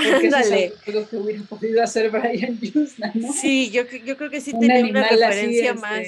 Yusna. 0.00 0.38
Ándale. 0.38 0.72
Creo 0.84 1.08
que 1.08 1.16
hubiera 1.16 1.42
podido 1.44 1.82
hacer 1.82 2.10
Brian 2.10 2.58
Yusna, 2.60 3.12
¿no? 3.14 3.32
Sí, 3.32 3.70
yo, 3.70 3.84
yo 4.04 4.16
creo 4.16 4.30
que 4.30 4.40
sí 4.40 4.52
tenía 4.58 4.84
una 4.84 5.08
referencia 5.08 5.70
este, 5.70 5.80
más. 5.80 6.06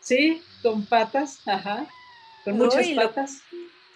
sí, 0.00 0.42
con 0.62 0.84
patas, 0.86 1.38
ajá, 1.46 1.86
con 2.44 2.58
muchas 2.58 2.88
patas, 2.88 3.38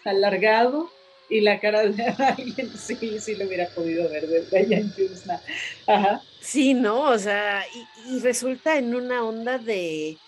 alargado 0.04 0.90
y 1.28 1.40
la 1.40 1.60
cara 1.60 1.82
de 1.82 2.04
alguien, 2.18 2.72
sí, 2.76 3.18
sí 3.20 3.34
lo 3.34 3.46
hubiera 3.46 3.68
podido 3.68 4.08
ver 4.08 4.26
de 4.26 4.40
Brian 4.42 4.92
Yusna. 4.96 5.40
Ajá. 5.86 6.22
Sí, 6.40 6.74
¿no? 6.74 7.00
O 7.02 7.18
sea, 7.18 7.64
y, 8.08 8.18
resulta 8.20 8.76
en 8.76 8.94
una 8.94 9.24
onda 9.24 9.58
de, 9.58 10.18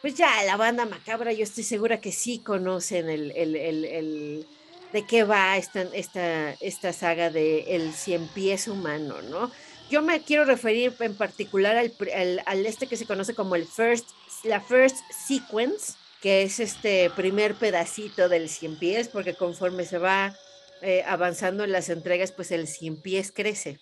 pues 0.00 0.14
ya, 0.14 0.30
la 0.44 0.56
banda 0.56 0.86
macabra, 0.86 1.32
yo 1.32 1.42
estoy 1.42 1.64
segura 1.64 2.00
que 2.00 2.12
sí 2.12 2.38
conocen 2.38 3.08
el, 3.08 3.32
el, 3.32 3.56
el, 3.56 4.46
de 4.94 5.04
qué 5.04 5.24
va 5.24 5.56
esta, 5.56 5.82
esta, 5.92 6.52
esta 6.52 6.92
saga 6.92 7.28
de 7.28 7.74
El 7.74 7.92
Cien 7.92 8.28
Pies 8.28 8.68
Humano, 8.68 9.20
¿no? 9.22 9.50
Yo 9.90 10.02
me 10.02 10.22
quiero 10.22 10.44
referir 10.44 10.94
en 11.00 11.16
particular 11.16 11.76
al, 11.76 11.92
al, 12.46 12.64
este 12.64 12.86
que 12.86 12.96
se 12.96 13.04
conoce 13.04 13.34
como 13.34 13.56
el 13.56 13.66
first, 13.66 14.08
la 14.44 14.60
first 14.60 14.98
sequence, 15.10 15.94
que 16.22 16.44
es 16.44 16.60
este 16.60 17.10
primer 17.10 17.56
pedacito 17.56 18.28
del 18.28 18.48
cien 18.48 18.78
pies, 18.78 19.08
porque 19.08 19.34
conforme 19.34 19.84
se 19.84 19.98
va 19.98 20.36
eh, 20.80 21.02
avanzando 21.06 21.64
en 21.64 21.72
las 21.72 21.88
entregas, 21.88 22.30
pues 22.30 22.52
el 22.52 22.68
cien 22.68 22.96
pies 22.96 23.32
crece. 23.34 23.80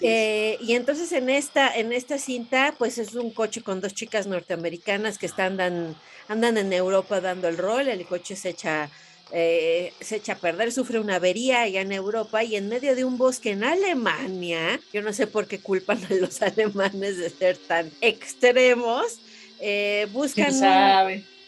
Eh, 0.00 0.58
y 0.60 0.74
entonces 0.74 1.10
en 1.10 1.28
esta, 1.28 1.74
en 1.76 1.92
esta 1.92 2.18
cinta, 2.18 2.72
pues 2.78 2.98
es 2.98 3.14
un 3.14 3.32
coche 3.32 3.62
con 3.62 3.80
dos 3.80 3.94
chicas 3.94 4.28
norteamericanas 4.28 5.18
que 5.18 5.26
están, 5.26 5.60
andan, 5.60 5.96
andan 6.28 6.56
en 6.56 6.72
Europa 6.72 7.20
dando 7.20 7.48
el 7.48 7.58
rol, 7.58 7.88
el 7.88 8.06
coche 8.06 8.36
se 8.36 8.50
echa, 8.50 8.88
eh, 9.34 9.94
se 10.00 10.16
echa 10.16 10.34
a 10.34 10.38
perder, 10.38 10.72
sufre 10.72 11.00
una 11.00 11.16
avería 11.16 11.62
allá 11.62 11.80
en 11.80 11.92
Europa 11.92 12.44
y 12.44 12.56
en 12.56 12.68
medio 12.68 12.94
de 12.94 13.06
un 13.06 13.16
bosque 13.16 13.50
en 13.50 13.64
Alemania, 13.64 14.78
yo 14.92 15.00
no 15.00 15.14
sé 15.14 15.26
por 15.26 15.46
qué 15.46 15.58
culpan 15.58 16.04
a 16.04 16.14
los 16.14 16.42
alemanes 16.42 17.16
de 17.16 17.30
ser 17.30 17.56
tan 17.56 17.90
extremos, 18.00 19.18
eh, 19.60 20.06
buscan... 20.12 20.52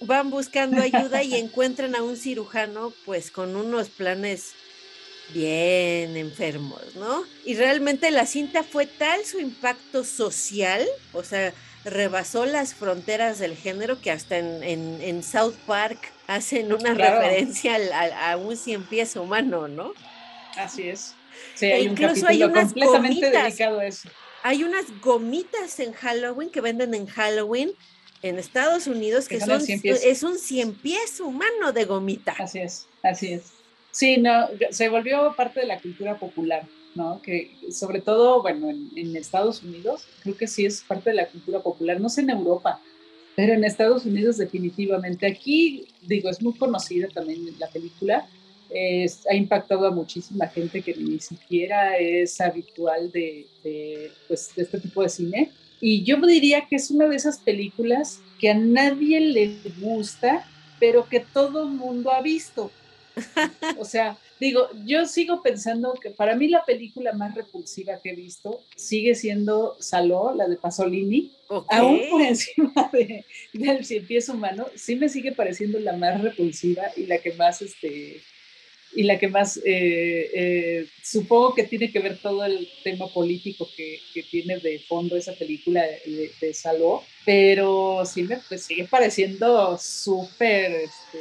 Van 0.00 0.28
buscando 0.28 0.82
ayuda 0.82 1.22
y 1.22 1.34
encuentran 1.38 1.94
a 1.94 2.02
un 2.02 2.16
cirujano 2.16 2.92
pues 3.06 3.30
con 3.30 3.56
unos 3.56 3.88
planes 3.88 4.52
bien 5.32 6.16
enfermos, 6.16 6.82
¿no? 6.96 7.24
Y 7.44 7.54
realmente 7.54 8.10
la 8.10 8.26
cinta 8.26 8.62
fue 8.64 8.86
tal 8.86 9.24
su 9.24 9.38
impacto 9.38 10.04
social, 10.04 10.86
o 11.12 11.22
sea, 11.22 11.54
rebasó 11.84 12.46
las 12.46 12.74
fronteras 12.74 13.38
del 13.38 13.56
género 13.56 14.00
que 14.00 14.10
hasta 14.10 14.38
en, 14.38 15.22
South 15.22 15.54
Park 15.66 16.12
hacen 16.26 16.72
una 16.72 16.94
referencia 16.94 17.76
a, 18.30 18.36
un 18.36 18.56
cien 18.56 18.84
pies 18.84 19.16
humano, 19.16 19.68
¿no? 19.68 19.92
Así 20.56 20.88
es. 20.88 21.14
Sí, 21.54 21.66
hay 21.66 21.84
incluso 21.84 22.26
hay 22.26 22.42
unas 22.42 22.72
completamente 22.72 23.30
dedicado 23.30 23.80
a 23.80 23.86
eso. 23.86 24.08
Hay 24.42 24.62
unas 24.62 24.84
gomitas 25.00 25.80
en 25.80 25.92
Halloween 25.92 26.50
que 26.50 26.60
venden 26.60 26.94
en 26.94 27.06
Halloween 27.06 27.72
en 28.22 28.38
Estados 28.38 28.86
Unidos 28.86 29.28
que, 29.28 29.38
son, 29.40 29.60
es 29.62 30.22
un 30.22 30.38
cien 30.38 30.74
pies 30.74 31.20
humano 31.20 31.72
de 31.72 31.84
gomita. 31.84 32.34
Así 32.38 32.58
es, 32.58 32.86
así 33.02 33.34
es. 33.34 33.52
Sí, 33.90 34.16
no, 34.16 34.48
se 34.70 34.88
volvió 34.88 35.34
parte 35.36 35.60
de 35.60 35.66
la 35.66 35.78
cultura 35.78 36.18
popular, 36.18 36.64
¿no? 36.94 37.20
Que 37.22 37.50
sobre 37.70 38.00
todo, 38.00 38.42
bueno, 38.42 38.70
en, 38.70 39.16
Estados 39.16 39.62
Unidos, 39.62 40.06
creo 40.22 40.36
que 40.36 40.46
sí 40.46 40.64
es 40.66 40.82
parte 40.82 41.10
de 41.10 41.16
la 41.16 41.26
cultura 41.26 41.60
popular, 41.60 42.00
no 42.00 42.08
sé 42.08 42.22
en 42.22 42.30
Europa, 42.30 42.80
pero 43.36 43.54
en 43.54 43.64
Estados 43.64 44.04
Unidos 44.04 44.38
definitivamente. 44.38 45.26
Aquí, 45.26 45.88
digo, 46.02 46.28
es 46.28 46.40
muy 46.42 46.54
conocida 46.54 47.08
también 47.08 47.46
la 47.58 47.68
película, 47.68 48.28
ha 49.30 49.34
impactado 49.34 49.86
a 49.86 49.90
muchísima 49.90 50.48
gente 50.48 50.82
que 50.82 50.94
ni 50.94 51.20
siquiera 51.20 51.96
es 51.96 52.40
habitual 52.40 53.10
de, 53.12 53.46
pues, 54.26 54.50
de 54.56 54.62
este 54.62 54.80
tipo 54.80 55.02
de 55.02 55.08
cine. 55.08 55.52
Y 55.80 56.02
yo 56.04 56.16
diría 56.26 56.66
que 56.68 56.76
es 56.76 56.90
una 56.90 57.06
de 57.06 57.16
esas 57.16 57.38
películas 57.38 58.20
que 58.40 58.50
a 58.50 58.54
nadie 58.54 59.20
le 59.20 59.56
gusta, 59.80 60.48
pero 60.80 61.08
que 61.08 61.20
todo 61.20 61.68
mundo 61.68 62.10
ha 62.10 62.20
visto. 62.20 62.70
O 63.78 63.84
sea, 63.84 64.18
digo, 64.40 64.68
yo 64.84 65.06
sigo 65.06 65.42
pensando 65.42 65.94
que 65.94 66.10
para 66.10 66.36
mí 66.36 66.48
la 66.48 66.64
película 66.64 67.12
más 67.12 67.34
repulsiva 67.34 68.00
que 68.02 68.10
he 68.10 68.14
visto 68.14 68.60
sigue 68.76 69.14
siendo 69.14 69.76
Saló, 69.80 70.34
la 70.34 70.48
de 70.48 70.56
Pasolini. 70.56 71.32
Aún 71.68 72.00
por 72.10 72.22
encima 72.22 72.90
de, 72.92 73.24
del 73.52 73.84
cien 73.84 74.06
pies 74.06 74.28
humano, 74.28 74.66
sí 74.74 74.96
me 74.96 75.08
sigue 75.08 75.32
pareciendo 75.32 75.78
la 75.78 75.92
más 75.92 76.20
repulsiva 76.20 76.84
y 76.96 77.06
la 77.06 77.18
que 77.18 77.32
más, 77.34 77.62
este, 77.62 78.22
y 78.94 79.02
la 79.02 79.18
que 79.18 79.28
más 79.28 79.58
eh, 79.58 80.30
eh, 80.34 80.86
supongo 81.02 81.54
que 81.54 81.64
tiene 81.64 81.90
que 81.92 81.98
ver 81.98 82.18
todo 82.20 82.44
el 82.44 82.68
tema 82.82 83.08
político 83.08 83.68
que, 83.76 83.98
que 84.12 84.22
tiene 84.22 84.58
de 84.58 84.78
fondo 84.80 85.16
esa 85.16 85.34
película 85.34 85.82
de, 85.82 86.30
de 86.40 86.54
Saló, 86.54 87.02
pero 87.24 88.04
sí 88.06 88.22
me 88.22 88.38
pues, 88.48 88.64
sigue 88.64 88.84
pareciendo 88.84 89.76
súper, 89.78 90.72
este, 90.72 91.18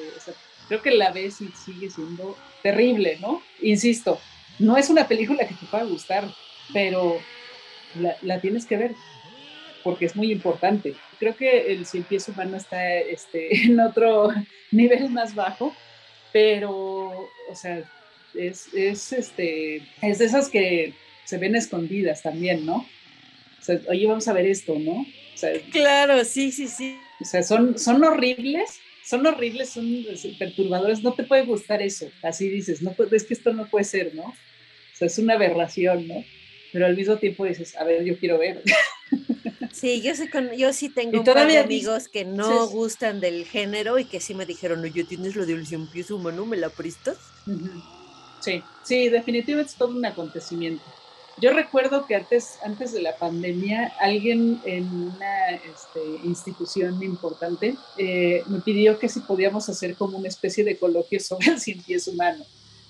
creo 0.68 0.82
que 0.82 0.92
la 0.92 1.12
ves 1.12 1.42
y 1.42 1.50
sigue 1.50 1.90
siendo 1.90 2.38
terrible, 2.62 3.18
¿no? 3.22 3.42
Insisto, 3.62 4.20
no 4.60 4.78
es 4.78 4.90
una 4.90 5.08
película 5.08 5.48
que 5.48 5.56
te 5.56 5.66
pueda 5.66 5.84
gustar, 5.84 6.26
pero 6.74 7.18
la, 8.00 8.16
la 8.22 8.40
tienes 8.40 8.66
que 8.66 8.78
ver 8.78 8.96
porque 9.84 10.06
es 10.06 10.16
muy 10.16 10.32
importante. 10.32 10.96
Creo 11.20 11.36
que 11.36 11.72
el 11.74 11.86
cien 11.86 12.04
pies 12.04 12.28
humano 12.30 12.58
está 12.58 12.96
este, 12.96 13.66
en 13.66 13.80
otro 13.80 14.30
nivel 14.72 15.10
más 15.10 15.36
bajo, 15.36 15.76
pero, 16.32 16.72
o 16.72 17.56
sea, 17.56 17.84
es, 18.34 18.74
es, 18.74 19.14
este, 19.14 19.88
es 20.02 20.18
de 20.18 20.26
esas 20.26 20.50
que 20.50 20.94
se 21.26 21.38
ven 21.38 21.56
escondidas 21.56 22.24
también, 22.24 22.66
¿no? 22.66 22.78
O 22.78 23.66
sea, 23.66 23.80
oye, 23.88 24.08
vamos 24.08 24.28
a 24.28 24.34
ver 24.34 24.48
esto, 24.48 24.78
¿no? 24.80 25.06
claro, 25.72 26.24
sí, 26.24 26.52
sí, 26.52 26.68
sí. 26.68 26.98
O 27.20 27.26
sea, 27.26 27.44
son, 27.44 27.78
son 27.78 28.04
horribles, 28.04 28.80
son 29.06 29.26
horribles, 29.26 29.70
son 29.70 30.06
perturbadores, 30.38 31.04
no 31.04 31.14
te 31.14 31.24
puede 31.24 31.46
gustar 31.46 31.82
eso, 31.82 32.10
así 32.22 32.50
dices, 32.50 32.82
no, 32.82 32.96
es 33.12 33.24
que 33.24 33.34
esto 33.34 33.54
no 33.54 33.70
puede 33.70 33.86
ser, 33.86 34.16
¿no? 34.16 34.24
O 34.24 34.96
sea, 34.96 35.08
es 35.08 35.18
una 35.18 35.34
aberración, 35.34 36.08
¿no? 36.08 36.24
Pero 36.72 36.86
al 36.86 36.96
mismo 36.96 37.18
tiempo 37.18 37.46
dices, 37.46 37.76
a 37.76 37.84
ver, 37.84 38.04
yo 38.04 38.18
quiero 38.18 38.40
ver. 38.40 38.62
Sí, 39.72 40.02
yo, 40.02 40.16
sé 40.16 40.30
con, 40.30 40.52
yo 40.56 40.72
sí 40.72 40.90
tengo 40.90 41.20
un 41.20 41.26
par 41.26 41.48
de 41.48 41.58
amigos 41.58 42.08
que 42.08 42.26
no 42.26 42.68
gustan 42.68 43.20
del 43.20 43.46
género 43.46 43.98
y 43.98 44.06
que 44.06 44.20
sí 44.20 44.36
me 44.36 44.46
dijeron, 44.46 44.84
oye, 44.84 45.04
tienes 45.04 45.36
lo 45.36 45.46
de 45.46 45.56
un 45.56 45.66
cien 45.66 45.88
pies 45.88 46.12
humano, 46.12 46.46
¿me 46.46 46.58
la 46.58 46.70
prestas? 46.70 47.18
Sí, 48.40 48.62
sí, 48.84 49.10
definitivamente 49.10 49.72
es 49.72 49.78
todo 49.78 49.90
un 49.90 50.06
acontecimiento. 50.06 50.84
Yo 51.42 51.52
recuerdo 51.52 52.06
que 52.06 52.16
antes, 52.16 52.60
antes 52.64 52.92
de 52.92 53.02
la 53.02 53.16
pandemia, 53.18 53.92
alguien 54.00 54.62
en 54.66 54.86
una 54.86 55.50
este, 55.52 56.00
institución 56.24 57.02
importante 57.02 57.76
eh, 57.98 58.44
me 58.48 58.60
pidió 58.62 59.00
que 59.00 59.10
si 59.10 59.20
podíamos 59.22 59.68
hacer 59.68 59.96
como 59.96 60.18
una 60.18 60.28
especie 60.28 60.64
de 60.64 60.78
coloquio 60.78 61.20
sobre 61.20 61.48
el 61.48 61.60
cien 61.60 61.82
pies 61.82 62.08
humano. 62.08 62.46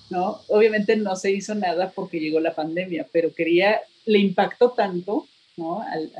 ¿no? 0.09 0.41
Obviamente 0.49 0.95
no 0.97 1.15
se 1.15 1.31
hizo 1.31 1.55
nada 1.55 1.91
porque 1.95 2.19
llegó 2.19 2.39
la 2.39 2.53
pandemia, 2.53 3.07
pero 3.11 3.33
quería, 3.33 3.81
le 4.05 4.19
impactó 4.19 4.71
tanto 4.71 5.27
¿no? 5.55 5.81
al, 5.81 6.11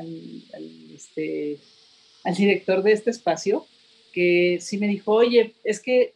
este, 0.94 1.58
al 2.24 2.34
director 2.34 2.82
de 2.82 2.92
este 2.92 3.10
espacio 3.10 3.66
que 4.12 4.58
sí 4.60 4.78
me 4.78 4.88
dijo, 4.88 5.12
oye, 5.12 5.54
es 5.62 5.80
que 5.80 6.14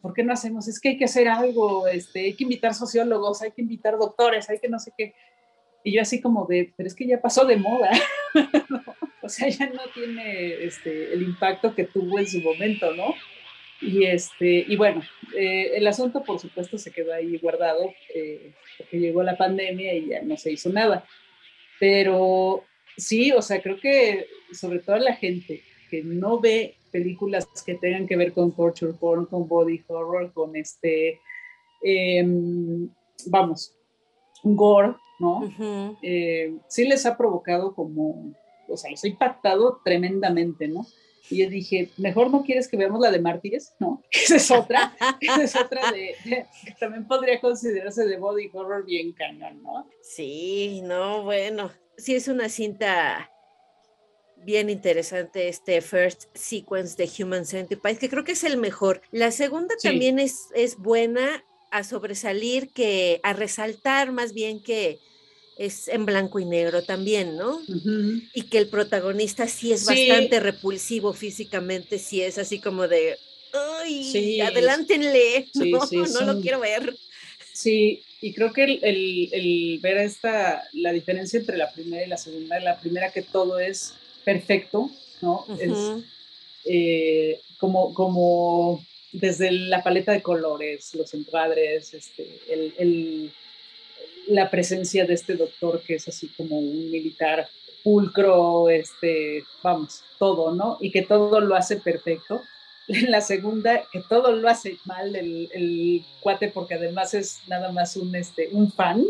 ¿por 0.00 0.14
qué 0.14 0.24
no 0.24 0.32
hacemos? 0.32 0.68
Es 0.68 0.80
que 0.80 0.90
hay 0.90 0.98
que 0.98 1.04
hacer 1.04 1.28
algo, 1.28 1.86
este, 1.86 2.20
hay 2.20 2.34
que 2.34 2.44
invitar 2.44 2.74
sociólogos, 2.74 3.42
hay 3.42 3.52
que 3.52 3.62
invitar 3.62 3.98
doctores, 3.98 4.48
hay 4.48 4.58
que 4.58 4.68
no 4.68 4.78
sé 4.78 4.92
qué. 4.96 5.14
Y 5.82 5.92
yo 5.92 6.02
así 6.02 6.20
como 6.20 6.46
de, 6.46 6.72
pero 6.76 6.86
es 6.86 6.94
que 6.94 7.06
ya 7.06 7.20
pasó 7.20 7.44
de 7.44 7.56
moda, 7.56 7.90
o 9.22 9.28
sea, 9.28 9.48
ya 9.48 9.66
no 9.66 9.82
tiene 9.94 10.64
este, 10.64 11.12
el 11.12 11.22
impacto 11.22 11.74
que 11.74 11.84
tuvo 11.84 12.18
en 12.18 12.26
su 12.26 12.40
momento, 12.40 12.94
¿no? 12.94 13.14
Y, 13.80 14.04
este, 14.04 14.66
y 14.68 14.76
bueno, 14.76 15.02
eh, 15.34 15.72
el 15.74 15.86
asunto 15.86 16.22
por 16.22 16.38
supuesto 16.38 16.76
se 16.76 16.92
quedó 16.92 17.14
ahí 17.14 17.38
guardado 17.38 17.94
eh, 18.14 18.52
porque 18.76 18.98
llegó 18.98 19.22
la 19.22 19.38
pandemia 19.38 19.94
y 19.94 20.08
ya 20.08 20.20
no 20.22 20.36
se 20.36 20.52
hizo 20.52 20.68
nada. 20.68 21.06
Pero 21.78 22.64
sí, 22.96 23.32
o 23.32 23.40
sea, 23.40 23.62
creo 23.62 23.80
que 23.80 24.26
sobre 24.52 24.80
todo 24.80 24.96
la 24.96 25.14
gente 25.14 25.62
que 25.90 26.02
no 26.02 26.40
ve 26.40 26.74
películas 26.92 27.46
que 27.64 27.74
tengan 27.74 28.06
que 28.06 28.16
ver 28.16 28.32
con 28.32 28.54
torture 28.54 28.92
porn, 28.92 29.26
con 29.26 29.48
body 29.48 29.82
horror, 29.86 30.32
con 30.32 30.56
este, 30.56 31.20
em, 31.82 32.88
vamos, 33.26 33.74
gore, 34.42 34.94
¿no? 35.18 35.96
Eh, 36.02 36.56
sí 36.68 36.86
les 36.86 37.06
ha 37.06 37.16
provocado 37.16 37.74
como, 37.74 38.32
o 38.68 38.76
sea, 38.76 38.90
les 38.90 39.04
ha 39.04 39.08
impactado 39.08 39.80
tremendamente, 39.84 40.68
¿no? 40.68 40.86
Y 41.30 41.44
yo 41.44 41.48
dije, 41.48 41.90
mejor 41.96 42.30
no 42.30 42.42
quieres 42.42 42.66
que 42.66 42.76
veamos 42.76 43.00
la 43.00 43.12
de 43.12 43.20
Mártires, 43.20 43.74
¿no? 43.78 44.02
Esa 44.10 44.36
es 44.36 44.50
otra, 44.50 44.96
esa 45.20 45.42
es 45.42 45.56
otra 45.56 45.92
de, 45.92 46.16
que 46.24 46.72
también 46.78 47.06
podría 47.06 47.40
considerarse 47.40 48.04
de 48.04 48.16
body 48.16 48.50
horror 48.52 48.84
bien 48.84 49.12
cañón, 49.12 49.62
¿no? 49.62 49.88
Sí, 50.02 50.80
no, 50.82 51.22
bueno, 51.22 51.70
sí 51.96 52.16
es 52.16 52.26
una 52.26 52.48
cinta 52.48 53.30
bien 54.42 54.70
interesante 54.70 55.48
este 55.48 55.80
first 55.82 56.24
sequence 56.34 56.96
de 56.96 57.08
Human 57.22 57.44
Centipede, 57.44 57.98
que 57.98 58.08
creo 58.08 58.24
que 58.24 58.32
es 58.32 58.42
el 58.42 58.56
mejor. 58.56 59.02
La 59.12 59.30
segunda 59.30 59.74
también 59.82 60.18
es, 60.18 60.48
es 60.54 60.76
buena 60.76 61.44
a 61.70 61.84
sobresalir 61.84 62.70
que, 62.70 63.20
a 63.22 63.32
resaltar 63.32 64.12
más 64.12 64.32
bien 64.32 64.60
que 64.60 64.98
es 65.56 65.88
en 65.88 66.06
blanco 66.06 66.38
y 66.40 66.46
negro 66.46 66.82
también, 66.82 67.36
¿no? 67.36 67.60
Y 68.32 68.42
que 68.44 68.58
el 68.58 68.68
protagonista 68.68 69.46
sí 69.46 69.72
es 69.72 69.84
bastante 69.84 70.40
repulsivo 70.40 71.12
físicamente, 71.12 71.98
sí 71.98 72.22
es 72.22 72.38
así 72.38 72.60
como 72.60 72.88
de, 72.88 73.18
¡ay! 73.52 74.40
Adelántenle, 74.40 75.48
no, 75.54 75.80
no 75.90 76.32
lo 76.32 76.40
quiero 76.40 76.60
ver. 76.60 76.96
Sí, 77.52 78.02
y 78.22 78.32
creo 78.32 78.52
que 78.52 78.64
el, 78.64 79.78
ver 79.82 79.98
esta, 79.98 80.62
la 80.72 80.92
diferencia 80.92 81.38
entre 81.38 81.58
la 81.58 81.70
primera 81.70 82.06
y 82.06 82.08
la 82.08 82.16
segunda, 82.16 82.58
la 82.60 82.80
primera 82.80 83.12
que 83.12 83.22
todo 83.22 83.58
es 83.58 83.94
perfecto, 84.24 84.90
¿no? 85.20 85.44
Es 85.58 86.04
eh, 86.64 87.40
como, 87.58 87.92
como 87.92 88.84
desde 89.12 89.50
la 89.50 89.82
paleta 89.82 90.12
de 90.12 90.22
colores, 90.22 90.94
los 90.94 91.12
encuadres, 91.14 91.94
este, 91.94 92.40
el 92.48 93.32
la 94.30 94.50
presencia 94.50 95.04
de 95.04 95.14
este 95.14 95.34
doctor 95.34 95.82
que 95.82 95.96
es 95.96 96.08
así 96.08 96.28
como 96.28 96.58
un 96.58 96.90
militar 96.90 97.48
pulcro, 97.82 98.68
este, 98.68 99.44
vamos, 99.62 100.02
todo, 100.18 100.54
¿no? 100.54 100.76
Y 100.80 100.90
que 100.90 101.02
todo 101.02 101.40
lo 101.40 101.54
hace 101.54 101.76
perfecto. 101.76 102.42
En 102.88 103.08
la 103.08 103.20
segunda, 103.20 103.84
que 103.92 104.00
todo 104.08 104.32
lo 104.32 104.48
hace 104.48 104.78
mal 104.84 105.14
el, 105.14 106.04
cuate, 106.18 106.48
porque 106.48 106.74
además 106.74 107.14
es 107.14 107.38
nada 107.46 107.70
más 107.70 107.96
un, 107.96 108.12
este, 108.16 108.48
un 108.50 108.72
fan, 108.72 109.04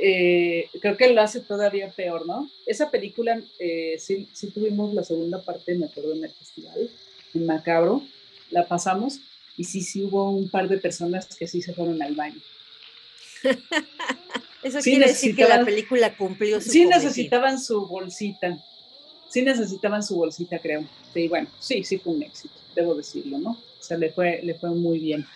eh, 0.00 0.70
creo 0.80 0.96
que 0.96 1.12
lo 1.12 1.20
hace 1.20 1.40
todavía 1.40 1.90
peor, 1.90 2.26
¿no? 2.26 2.48
Esa 2.64 2.90
película, 2.90 3.38
eh, 3.58 3.96
sí, 3.98 4.26
sí, 4.32 4.50
tuvimos 4.52 4.94
la 4.94 5.04
segunda 5.04 5.42
parte, 5.42 5.74
me 5.74 5.84
acuerdo, 5.84 6.14
en 6.14 6.24
el 6.24 6.30
festival, 6.30 6.88
en 7.34 7.44
Macabro, 7.44 8.00
la 8.50 8.66
pasamos, 8.66 9.20
y 9.56 9.64
sí, 9.64 9.82
sí 9.82 10.02
hubo 10.02 10.30
un 10.30 10.48
par 10.48 10.68
de 10.68 10.78
personas 10.78 11.26
que 11.36 11.46
sí 11.46 11.62
se 11.62 11.72
fueron 11.72 12.02
al 12.02 12.14
baño. 12.14 12.40
Eso 14.62 14.80
quiere 14.80 15.08
decir 15.08 15.36
que 15.36 15.44
la 15.44 15.64
película 15.64 16.16
cumplió 16.16 16.60
su 16.60 16.70
Sí 16.70 16.86
necesitaban 16.86 17.60
su 17.60 17.86
bolsita. 17.86 18.58
Sí 19.30 19.42
necesitaban 19.42 20.02
su 20.02 20.16
bolsita, 20.16 20.58
creo. 20.58 20.84
Sí, 21.14 21.28
bueno, 21.28 21.48
sí, 21.60 21.84
sí 21.84 21.98
fue 21.98 22.14
un 22.14 22.22
éxito, 22.22 22.54
debo 22.74 22.94
decirlo, 22.94 23.38
¿no? 23.38 23.50
O 23.50 23.82
sea, 23.82 23.96
le 23.96 24.10
fue, 24.10 24.40
le 24.42 24.54
fue 24.54 24.70
muy 24.70 24.98
bien. 24.98 25.26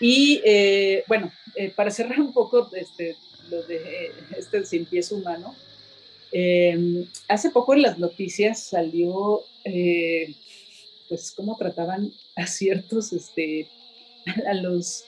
Y 0.00 0.42
eh, 0.44 1.04
bueno, 1.08 1.32
eh, 1.54 1.70
para 1.70 1.90
cerrar 1.90 2.20
un 2.20 2.32
poco 2.32 2.68
este, 2.74 3.16
lo 3.50 3.62
de 3.62 3.76
eh, 3.76 4.12
este 4.36 4.64
sin 4.64 4.84
pies 4.84 5.12
humano, 5.12 5.54
em, 6.32 7.06
hace 7.28 7.50
poco 7.50 7.74
en 7.74 7.82
las 7.82 7.98
noticias 7.98 8.62
salió, 8.62 9.42
pues, 11.08 11.32
cómo 11.32 11.56
trataban 11.56 12.12
a 12.34 12.46
ciertos, 12.46 13.12
este, 13.12 13.68
a 14.46 14.54
los 14.54 15.04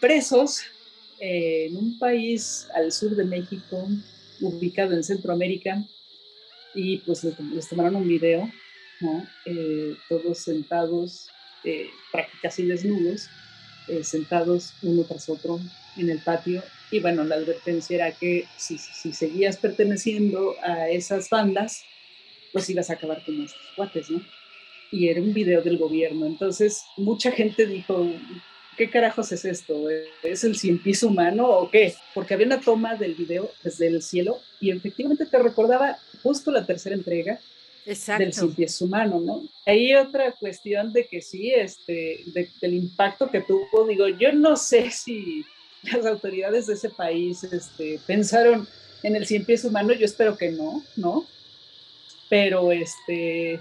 presos 0.00 0.60
en 1.18 1.76
un 1.76 1.98
país 1.98 2.68
al 2.74 2.92
sur 2.92 3.16
de 3.16 3.24
México, 3.24 3.88
ubicado 4.40 4.94
en 4.94 5.02
Centroamérica, 5.02 5.82
y 6.74 6.98
pues 6.98 7.24
les, 7.24 7.68
tomaron 7.68 7.96
un 7.96 8.06
video, 8.06 8.50
¿no? 9.00 9.26
Eh, 9.46 9.96
todos 10.08 10.38
sentados, 10.38 11.28
eh, 11.64 11.88
prácticamente 12.12 12.66
desnudos, 12.66 13.28
eh, 13.88 14.04
sentados 14.04 14.74
uno 14.82 15.04
tras 15.04 15.28
otro 15.28 15.58
en 15.96 16.10
el 16.10 16.18
patio. 16.18 16.62
Y 16.90 17.00
bueno, 17.00 17.24
la 17.24 17.36
advertencia 17.36 17.96
era 17.96 18.12
que 18.12 18.46
si, 18.58 18.78
si 18.78 19.12
seguías 19.12 19.56
perteneciendo 19.56 20.54
a 20.62 20.88
esas 20.90 21.30
bandas, 21.30 21.82
pues 22.52 22.68
ibas 22.68 22.90
a 22.90 22.94
acabar 22.94 23.24
con 23.24 23.42
estos 23.42 23.60
cuates, 23.74 24.10
¿no? 24.10 24.22
Y 24.90 25.08
era 25.08 25.20
un 25.20 25.32
video 25.32 25.62
del 25.62 25.78
gobierno. 25.78 26.26
Entonces, 26.26 26.84
mucha 26.96 27.30
gente 27.30 27.66
dijo, 27.66 28.06
¿qué 28.76 28.90
carajos 28.90 29.32
es 29.32 29.44
esto? 29.44 29.88
¿Es 30.22 30.44
el 30.44 30.56
cien 30.56 30.78
piso 30.78 31.08
humano 31.08 31.48
o 31.48 31.70
qué? 31.70 31.94
Porque 32.14 32.34
había 32.34 32.46
una 32.46 32.60
toma 32.60 32.94
del 32.94 33.14
video 33.14 33.50
desde 33.62 33.88
el 33.88 34.02
cielo 34.02 34.38
y 34.60 34.70
efectivamente 34.70 35.26
te 35.26 35.38
recordaba 35.38 35.98
justo 36.22 36.50
la 36.50 36.64
tercera 36.64 36.94
entrega 36.94 37.40
del 37.86 38.32
cien 38.32 38.54
pies 38.54 38.80
humano, 38.82 39.20
¿no? 39.20 39.42
Hay 39.64 39.94
otra 39.94 40.32
cuestión 40.32 40.92
de 40.92 41.06
que 41.06 41.22
sí, 41.22 41.52
este, 41.52 42.24
del 42.60 42.74
impacto 42.74 43.30
que 43.30 43.40
tuvo, 43.40 43.86
digo, 43.86 44.08
yo 44.08 44.32
no 44.32 44.56
sé 44.56 44.90
si 44.92 45.44
las 45.84 46.04
autoridades 46.04 46.66
de 46.66 46.74
ese 46.74 46.90
país 46.90 47.44
este, 47.44 48.00
pensaron 48.06 48.66
en 49.02 49.14
el 49.14 49.26
cien 49.26 49.44
pies 49.44 49.64
humano, 49.64 49.92
yo 49.92 50.04
espero 50.04 50.36
que 50.36 50.50
no, 50.50 50.82
¿no? 50.96 51.26
Pero 52.28 52.72
este, 52.72 53.60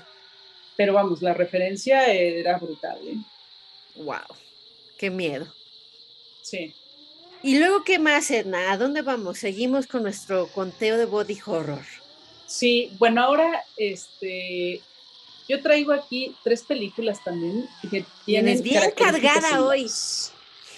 pero 0.76 0.94
vamos, 0.94 1.22
la 1.22 1.34
referencia 1.34 2.06
era 2.12 2.58
brutal, 2.58 2.98
¿eh? 3.06 3.18
Wow. 3.96 4.36
Qué 4.98 5.10
miedo. 5.10 5.48
Sí. 6.42 6.74
¿Y 7.44 7.60
luego 7.60 7.84
qué 7.84 8.00
más, 8.00 8.32
Edna? 8.32 8.72
¿A 8.72 8.78
dónde 8.78 9.02
vamos? 9.02 9.40
Seguimos 9.40 9.88
con 9.88 10.04
nuestro 10.04 10.48
conteo 10.48 10.98
de 10.98 11.06
body 11.06 11.38
horror. 11.46 11.84
Sí, 12.48 12.92
bueno, 12.98 13.22
ahora 13.22 13.64
este, 13.78 14.82
yo 15.48 15.62
traigo 15.62 15.94
aquí 15.94 16.36
tres 16.44 16.64
películas 16.64 17.24
también 17.24 17.68
que 17.90 18.06
tienen 18.26 18.62
bien 18.62 18.92
cargada 18.96 19.64
hoy. 19.64 19.90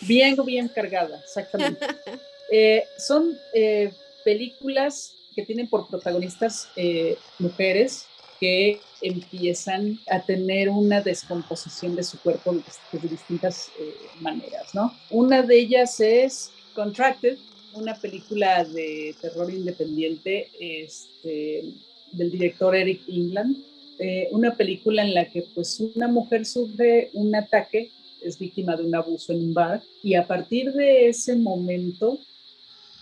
Bien, 0.02 0.36
bien 0.46 0.68
cargada, 0.68 1.20
exactamente. 1.20 1.86
Eh, 2.50 2.86
son 2.98 3.38
eh, 3.54 3.92
películas 4.24 5.14
que 5.36 5.44
tienen 5.44 5.68
por 5.68 5.90
protagonistas 5.90 6.70
eh, 6.78 7.18
mujeres 7.40 8.06
que 8.40 8.80
empiezan 9.02 10.00
a 10.10 10.22
tener 10.22 10.70
una 10.70 11.02
descomposición 11.02 11.96
de 11.96 12.04
su 12.04 12.20
cuerpo 12.20 12.54
de, 12.54 13.00
distintas 13.08 13.70
maneras, 14.20 14.74
¿no? 14.74 14.94
Una 15.10 15.42
de 15.42 15.60
ellas 15.60 16.00
es 16.00 16.52
Contracted, 16.74 17.38
una 17.74 17.96
película 17.96 18.64
de 18.64 19.16
terror 19.20 19.52
independiente 19.52 20.50
este, 20.60 21.74
del 22.12 22.32
director 22.32 22.76
Eric 22.76 23.02
England, 23.08 23.58
una 24.32 24.56
película 24.56 25.04
en 25.04 25.14
la 25.16 25.26
que 25.26 25.44
pues 25.56 25.80
una 25.80 26.08
mujer 26.08 26.46
sufre 26.46 27.10
un 27.14 27.36
ataque 27.36 27.92
es 28.22 28.38
víctima 28.38 28.76
de 28.76 28.84
un 28.84 28.96
abuso 28.96 29.34
en 29.34 29.40
un 29.40 29.54
bar 29.54 29.82
y 30.04 30.16
a 30.16 30.28
partir 30.28 30.74
de 30.74 31.10
ese 31.10 31.36
momento 31.36 32.20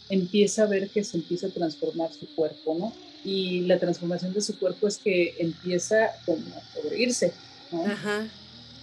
empieza 0.10 0.64
a 0.64 0.68
ver 0.68 0.90
que 0.90 1.04
se 1.04 1.18
empieza 1.18 1.48
a 1.48 1.52
transformar 1.52 2.12
su 2.14 2.28
cuerpo, 2.36 2.76
¿no? 2.78 2.94
Y 3.26 3.62
la 3.62 3.80
transformación 3.80 4.34
de 4.34 4.42
su 4.42 4.58
cuerpo 4.58 4.88
es 4.88 4.98
que 4.98 5.36
empieza 5.40 6.12
como 6.26 6.46
a 6.56 6.62
podrirse, 6.76 7.34
¿no? 7.72 7.86
Ajá. 7.86 8.28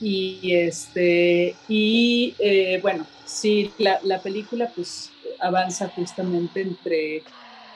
Y, 0.01 0.53
este, 0.53 1.55
y 1.69 2.35
eh, 2.41 2.81
bueno, 2.83 3.07
sí, 3.25 3.71
la, 3.79 4.01
la, 4.03 4.21
película 4.21 4.73
pues 4.75 5.11
avanza 5.39 5.89
justamente 5.89 6.61
entre, 6.61 7.23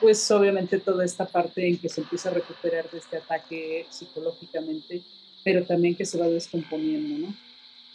pues 0.01 0.29
obviamente 0.29 0.79
toda 0.79 1.05
esta 1.05 1.25
parte 1.25 1.65
en 1.65 1.77
que 1.77 1.87
se 1.87 2.01
empieza 2.01 2.29
a 2.29 2.33
recuperar 2.33 2.91
de 2.91 2.97
este 2.97 3.17
ataque 3.17 3.85
psicológicamente, 3.89 5.01
pero 5.45 5.63
también 5.63 5.95
que 5.95 6.05
se 6.05 6.17
va 6.17 6.27
descomponiendo, 6.27 7.27
¿no? 7.27 7.47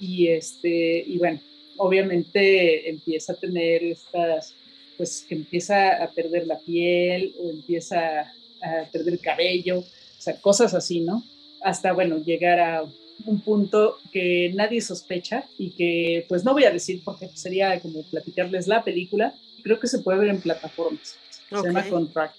y, 0.02 0.26
este, 0.26 1.04
y 1.06 1.16
bueno, 1.18 1.38
obviamente 1.76 2.90
empieza 2.90 3.34
a 3.34 3.36
tener 3.36 3.84
estas, 3.84 4.52
pues 4.96 5.24
que 5.28 5.36
empieza 5.36 6.02
a 6.02 6.10
perder 6.10 6.48
la 6.48 6.58
piel 6.58 7.32
o 7.40 7.50
empieza 7.50 8.32
a 8.62 8.90
perder 8.90 9.14
el 9.14 9.20
cabello, 9.20 9.80
o 9.80 9.84
sea, 10.18 10.40
cosas 10.40 10.74
así, 10.74 11.00
¿no? 11.00 11.24
Hasta, 11.62 11.92
bueno, 11.92 12.18
llegar 12.18 12.60
a 12.60 12.84
un 13.24 13.40
punto 13.40 13.98
que 14.12 14.50
nadie 14.54 14.80
sospecha 14.80 15.44
y 15.58 15.70
que, 15.70 16.24
pues 16.28 16.44
no 16.44 16.52
voy 16.52 16.64
a 16.64 16.70
decir 16.70 17.02
porque 17.04 17.28
sería 17.34 17.78
como 17.80 18.02
platicarles 18.04 18.66
la 18.66 18.82
película, 18.82 19.34
creo 19.62 19.78
que 19.78 19.86
se 19.86 20.00
puede 20.00 20.18
ver 20.18 20.28
en 20.28 20.40
plataformas, 20.40 21.16
se 21.48 21.62
llama 21.62 21.88
Contract. 21.88 22.36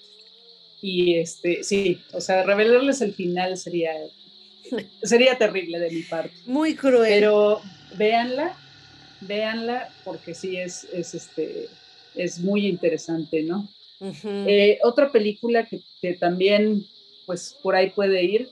Y 0.82 1.14
este, 1.16 1.62
sí, 1.62 2.00
o 2.12 2.20
sea, 2.20 2.42
revelarles 2.42 3.00
el 3.00 3.14
final 3.14 3.56
sería 3.56 3.92
Sería 5.02 5.36
terrible 5.38 5.78
de 5.78 5.90
mi 5.90 6.02
parte. 6.02 6.34
Muy 6.46 6.74
cruel. 6.74 7.08
Pero 7.08 7.60
véanla, 7.96 8.56
véanla, 9.20 9.90
porque 10.04 10.34
sí 10.34 10.56
es, 10.56 10.84
es, 10.92 11.14
este, 11.14 11.68
es 12.14 12.38
muy 12.40 12.66
interesante, 12.66 13.42
¿no? 13.42 13.68
Eh, 14.24 14.78
otra 14.82 15.10
película 15.10 15.66
que, 15.66 16.14
también, 16.14 16.84
pues 17.26 17.56
por 17.62 17.74
ahí 17.74 17.90
puede 17.90 18.22
ir, 18.24 18.48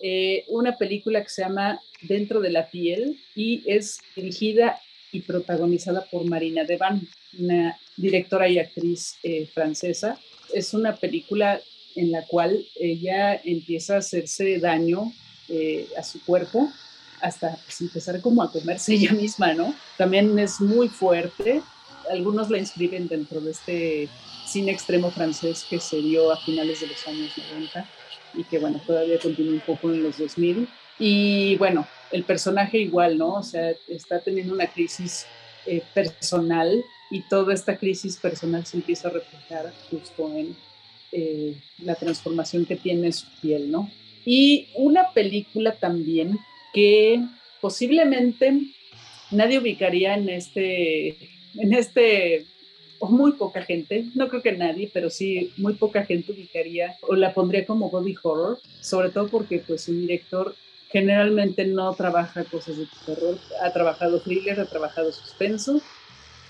eh, 0.00 0.44
una 0.48 0.76
película 0.76 1.22
que 1.22 1.28
se 1.28 1.42
llama 1.42 1.80
Dentro 2.02 2.40
de 2.40 2.50
la 2.50 2.68
piel 2.68 3.20
y 3.36 3.62
es 3.66 4.00
dirigida 4.16 4.80
y 5.12 5.20
protagonizada 5.20 6.04
por 6.10 6.24
Marina 6.24 6.64
Devan, 6.64 7.06
una 7.38 7.78
directora 7.96 8.48
y 8.48 8.58
actriz 8.58 9.16
eh, 9.22 9.46
francesa. 9.46 10.18
Es 10.52 10.74
una 10.74 10.96
película 10.96 11.60
en 11.94 12.10
la 12.10 12.26
cual 12.26 12.66
ella 12.74 13.40
empieza 13.44 13.94
a 13.94 13.98
hacerse 13.98 14.58
daño 14.58 15.12
eh, 15.48 15.86
a 15.98 16.02
su 16.02 16.24
cuerpo 16.24 16.72
hasta 17.20 17.56
pues, 17.64 17.80
empezar 17.82 18.20
como 18.20 18.42
a 18.42 18.50
comerse 18.50 18.94
ella 18.94 19.12
misma, 19.12 19.54
¿no? 19.54 19.74
También 19.96 20.38
es 20.38 20.60
muy 20.60 20.88
fuerte. 20.88 21.62
Algunos 22.10 22.50
la 22.50 22.58
inscriben 22.58 23.08
dentro 23.08 23.40
de 23.40 23.50
este 23.50 24.08
cine 24.46 24.72
extremo 24.72 25.10
francés 25.10 25.66
que 25.68 25.80
se 25.80 25.96
dio 25.98 26.30
a 26.32 26.36
finales 26.36 26.80
de 26.80 26.88
los 26.88 27.06
años 27.06 27.32
90 27.52 27.88
y 28.34 28.44
que, 28.44 28.58
bueno, 28.58 28.80
todavía 28.86 29.18
continúa 29.18 29.54
un 29.54 29.60
poco 29.60 29.90
en 29.90 30.02
los 30.02 30.18
2000. 30.18 30.68
Y 30.98 31.56
bueno, 31.56 31.86
el 32.10 32.24
personaje 32.24 32.78
igual, 32.78 33.18
¿no? 33.18 33.34
O 33.34 33.42
sea, 33.42 33.72
está 33.88 34.20
teniendo 34.20 34.54
una 34.54 34.66
crisis 34.66 35.26
eh, 35.66 35.82
personal 35.94 36.82
y 37.10 37.22
toda 37.22 37.54
esta 37.54 37.76
crisis 37.76 38.16
personal 38.16 38.64
se 38.66 38.76
empieza 38.76 39.08
a 39.08 39.12
reflejar 39.12 39.72
justo 39.90 40.30
en 40.34 40.56
eh, 41.12 41.56
la 41.78 41.94
transformación 41.94 42.64
que 42.64 42.76
tiene 42.76 43.12
su 43.12 43.26
piel, 43.40 43.70
¿no? 43.70 43.90
Y 44.24 44.68
una 44.74 45.12
película 45.12 45.76
también 45.76 46.38
que 46.72 47.22
posiblemente 47.60 48.60
nadie 49.30 49.58
ubicaría 49.58 50.14
en 50.14 50.28
este, 50.28 51.16
en 51.54 51.74
este, 51.74 52.46
o 52.98 53.08
muy 53.08 53.32
poca 53.32 53.62
gente, 53.62 54.06
no 54.14 54.28
creo 54.28 54.42
que 54.42 54.52
nadie, 54.52 54.90
pero 54.92 55.10
sí 55.10 55.52
muy 55.56 55.74
poca 55.74 56.04
gente 56.04 56.32
ubicaría 56.32 56.96
o 57.08 57.14
la 57.14 57.34
pondría 57.34 57.66
como 57.66 57.90
body 57.90 58.14
horror, 58.22 58.58
sobre 58.80 59.10
todo 59.10 59.28
porque 59.28 59.58
pues 59.58 59.88
un 59.88 60.00
director 60.00 60.54
generalmente 60.90 61.64
no 61.64 61.94
trabaja 61.94 62.44
cosas 62.44 62.76
de 62.76 62.86
terror, 63.06 63.38
ha 63.62 63.72
trabajado 63.72 64.20
thriller, 64.20 64.60
ha 64.60 64.66
trabajado 64.66 65.10
suspenso, 65.12 65.80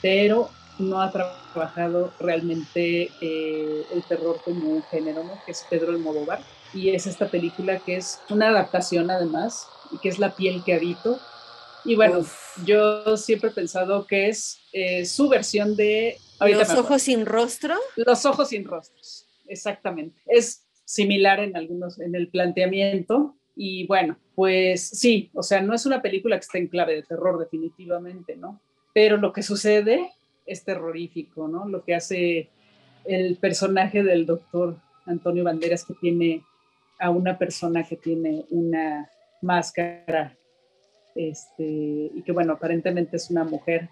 pero 0.00 0.50
no 0.78 1.00
ha 1.00 1.12
trabajado 1.12 2.12
realmente 2.18 3.10
eh, 3.20 3.82
el 3.94 4.02
terror 4.02 4.40
como 4.44 4.70
un 4.70 4.82
género, 4.84 5.22
¿no? 5.22 5.40
que 5.46 5.52
es 5.52 5.64
Pedro 5.70 5.92
Almodóvar 5.92 6.40
y 6.74 6.90
es 6.90 7.06
esta 7.06 7.28
película 7.28 7.78
que 7.78 7.96
es 7.96 8.20
una 8.30 8.48
adaptación 8.48 9.10
además, 9.10 9.68
y 9.90 9.98
que 9.98 10.08
es 10.08 10.18
La 10.18 10.34
piel 10.34 10.62
que 10.64 10.74
habito. 10.74 11.20
Y 11.84 11.96
bueno, 11.96 12.24
yo 12.64 13.16
siempre 13.16 13.50
he 13.50 13.52
pensado 13.52 14.06
que 14.06 14.28
es 14.28 14.60
eh, 14.72 15.04
su 15.04 15.28
versión 15.28 15.76
de... 15.76 16.16
¿Los 16.40 16.70
ojos 16.70 17.02
sin 17.02 17.26
rostro? 17.26 17.74
Los 17.96 18.24
ojos 18.26 18.48
sin 18.48 18.64
rostros, 18.64 19.26
exactamente. 19.46 20.20
Es 20.26 20.64
similar 20.84 21.40
en 21.40 21.56
algunos, 21.56 22.00
en 22.00 22.14
el 22.14 22.28
planteamiento. 22.28 23.36
Y 23.56 23.86
bueno, 23.86 24.16
pues 24.34 24.88
sí, 24.88 25.30
o 25.34 25.42
sea, 25.42 25.60
no 25.60 25.74
es 25.74 25.86
una 25.86 26.02
película 26.02 26.36
que 26.36 26.44
esté 26.44 26.58
en 26.58 26.68
clave 26.68 26.94
de 26.94 27.02
terror 27.02 27.38
definitivamente, 27.38 28.36
¿no? 28.36 28.60
Pero 28.94 29.16
lo 29.16 29.32
que 29.32 29.42
sucede 29.42 30.10
es 30.46 30.64
terrorífico, 30.64 31.48
¿no? 31.48 31.68
Lo 31.68 31.84
que 31.84 31.94
hace 31.94 32.48
el 33.04 33.36
personaje 33.36 34.02
del 34.02 34.26
doctor 34.26 34.76
Antonio 35.06 35.44
Banderas 35.44 35.84
que 35.84 35.94
tiene 35.94 36.42
a 36.98 37.10
una 37.10 37.38
persona 37.38 37.82
que 37.82 37.96
tiene 37.96 38.44
una 38.50 39.10
máscara 39.40 40.36
este, 41.14 41.62
y 41.62 42.22
que, 42.24 42.32
bueno, 42.32 42.54
aparentemente 42.54 43.16
es 43.16 43.30
una 43.30 43.44
mujer 43.44 43.88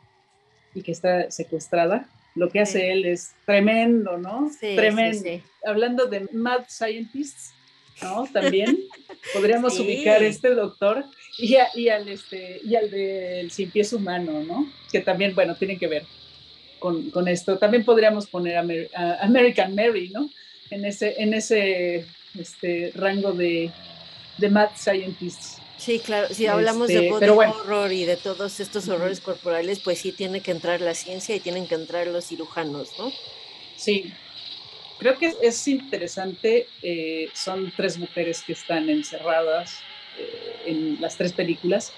y 0.74 0.82
que 0.82 0.92
está 0.92 1.30
secuestrada. 1.30 2.08
Lo 2.34 2.48
que 2.48 2.60
hace 2.60 2.92
él 2.92 3.06
es 3.06 3.32
tremendo, 3.44 4.16
¿no? 4.16 4.50
Sí, 4.50 4.76
tremendo. 4.76 5.28
Hablando 5.64 6.06
de 6.06 6.28
mad 6.32 6.64
scientists, 6.68 7.52
¿no? 8.02 8.26
También 8.32 8.78
podríamos 9.34 9.78
ubicar 9.80 10.22
este 10.22 10.54
doctor 10.54 11.04
y, 11.38 11.56
y, 11.74 11.88
al, 11.88 12.08
este, 12.08 12.60
y 12.64 12.76
al 12.76 12.90
del 12.90 13.50
sin 13.50 13.70
pies 13.70 13.92
humano, 13.92 14.44
¿no? 14.44 14.66
Que 14.92 15.00
también, 15.00 15.34
bueno, 15.34 15.56
tienen 15.56 15.78
que 15.78 15.88
ver 15.88 16.04
con, 16.78 17.10
con 17.10 17.28
esto. 17.28 17.58
También 17.58 17.84
podríamos 17.84 18.26
poner 18.26 18.56
a, 18.56 19.24
American 19.24 19.74
Mary, 19.74 20.10
¿no? 20.10 20.30
En 20.70 20.84
ese, 20.84 21.20
en 21.20 21.34
ese 21.34 22.06
este 22.38 22.92
rango 22.94 23.32
de, 23.32 23.72
de 24.40 24.48
mad 24.48 24.70
scientists. 24.76 25.58
Sí, 25.76 25.98
claro, 25.98 26.28
si 26.30 26.46
hablamos 26.46 26.88
de 26.88 27.08
este, 27.08 27.30
horror 27.30 27.90
y 27.92 28.04
de 28.04 28.16
todos 28.16 28.60
estos 28.60 28.88
horrores 28.88 29.20
corporales, 29.20 29.80
pues 29.80 29.98
sí 29.98 30.12
tiene 30.12 30.42
que 30.42 30.50
entrar 30.50 30.80
la 30.82 30.94
ciencia 30.94 31.34
y 31.34 31.40
tienen 31.40 31.66
que 31.66 31.74
entrar 31.74 32.06
los 32.08 32.26
cirujanos, 32.26 32.90
¿no? 32.98 33.10
Sí, 33.76 34.12
creo 34.98 35.16
que 35.16 35.32
es 35.40 35.66
interesante, 35.68 36.68
eh, 36.82 37.30
son 37.32 37.72
tres 37.74 37.96
mujeres 37.96 38.42
que 38.42 38.52
están 38.52 38.90
encerradas 38.90 39.78
eh, 40.18 40.56
en 40.66 41.00
las 41.00 41.16
tres 41.16 41.32
películas, 41.32 41.92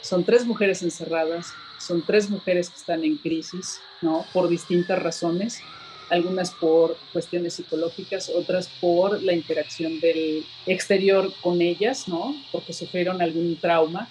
son 0.00 0.24
tres 0.24 0.46
mujeres 0.46 0.82
encerradas, 0.82 1.52
son 1.78 2.02
tres 2.06 2.30
mujeres 2.30 2.70
que 2.70 2.78
están 2.78 3.04
en 3.04 3.18
crisis, 3.18 3.80
¿no? 4.00 4.24
Por 4.32 4.48
distintas 4.48 4.98
razones 5.02 5.60
algunas 6.08 6.52
por 6.52 6.96
cuestiones 7.12 7.54
psicológicas, 7.54 8.28
otras 8.28 8.68
por 8.80 9.22
la 9.22 9.32
interacción 9.32 9.98
del 10.00 10.44
exterior 10.66 11.32
con 11.40 11.60
ellas, 11.60 12.08
¿no? 12.08 12.34
Porque 12.52 12.72
sufrieron 12.72 13.20
algún 13.20 13.56
trauma 13.56 14.08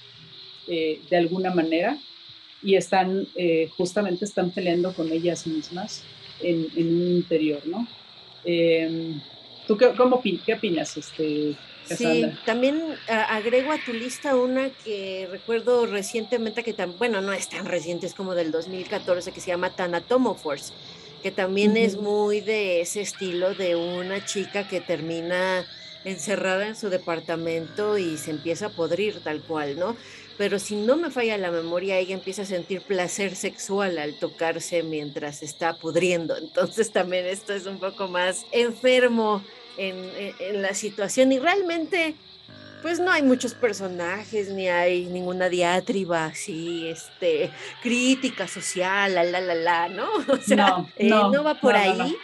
eh, 0.68 1.02
de 1.10 1.18
alguna 1.18 1.52
manera 1.52 1.98
y 2.62 2.76
están, 2.76 3.28
eh, 3.36 3.70
justamente 3.78 4.26
están 4.26 4.52
peleando 4.52 4.94
con 4.94 5.12
ellas 5.12 5.48
mismas 5.48 6.04
en, 6.42 6.68
un 6.76 7.08
interior, 7.16 7.62
¿no? 7.66 7.88
Em, 8.44 9.22
¿Tú 9.68 9.78
qué, 9.78 9.94
cómo, 9.96 10.22
qué 10.22 10.54
opinas, 10.54 10.96
este, 10.98 11.56
Sí, 11.90 12.26
también 12.46 12.82
agrego 13.08 13.72
a 13.72 13.78
tu 13.78 13.94
lista 13.94 14.36
una 14.36 14.70
que 14.70 15.28
recuerdo 15.30 15.86
recientemente, 15.86 16.64
que 16.64 16.74
tan, 16.74 16.98
bueno, 16.98 17.22
no 17.22 17.32
es 17.32 17.48
tan 17.48 17.66
reciente, 17.66 18.08
es 18.08 18.16
como 18.16 18.34
del 18.34 18.52
2014, 18.52 19.32
que 19.32 19.40
se 19.40 19.48
llama 19.48 19.72
Force, 20.42 20.74
que 21.26 21.32
también 21.32 21.76
es 21.76 21.98
muy 21.98 22.40
de 22.40 22.82
ese 22.82 23.02
estilo 23.02 23.56
de 23.56 23.76
una 23.76 24.24
chica 24.24 24.68
que 24.68 24.80
termina 24.80 25.66
encerrada 26.04 26.68
en 26.68 26.76
su 26.76 26.90
departamento 26.90 27.98
y 27.98 28.20
se 28.20 28.30
empieza 28.30 28.68
a 28.68 28.70
podrir 28.70 29.22
tal 29.24 29.42
cual, 29.42 29.80
¿no? 29.80 29.98
Pero 30.38 30.60
si 30.60 30.76
no 30.76 30.98
me 30.98 31.10
falla 31.10 31.36
la 31.40 31.50
memoria, 31.50 31.98
ella 31.98 32.14
empieza 32.14 32.44
a 32.44 32.46
sentir 32.46 32.84
placer 32.84 33.36
sexual 33.36 33.98
al 33.98 34.20
tocarse 34.20 34.84
mientras 34.84 35.42
está 35.42 35.80
pudriendo. 35.80 36.38
Entonces 36.38 36.92
también 36.92 37.26
esto 37.26 37.54
es 37.54 37.66
un 37.66 37.80
poco 37.80 38.08
más 38.08 38.46
enfermo 38.52 39.44
en, 39.78 40.62
la 40.62 40.76
situación 40.76 41.32
y 41.32 41.40
realmente 41.40 42.14
pues 42.86 43.00
no 43.00 43.12
hay 43.12 43.24
muchos 43.24 43.56
personajes, 43.56 44.50
ni 44.50 44.70
hay 44.70 45.06
ninguna 45.06 45.50
diatriba 45.50 46.26
así, 46.26 46.88
este, 46.88 47.50
crítica 47.82 48.48
social, 48.48 49.16
la, 49.16 49.24
la, 49.24 49.42
la, 49.42 49.56
la, 49.56 49.90
¿no? 49.90 50.08
O 50.30 50.38
sea, 50.38 50.86
no, 51.00 51.34
eh, 51.34 51.38
va 51.40 51.60
por 51.60 51.76
ahí. 51.76 52.16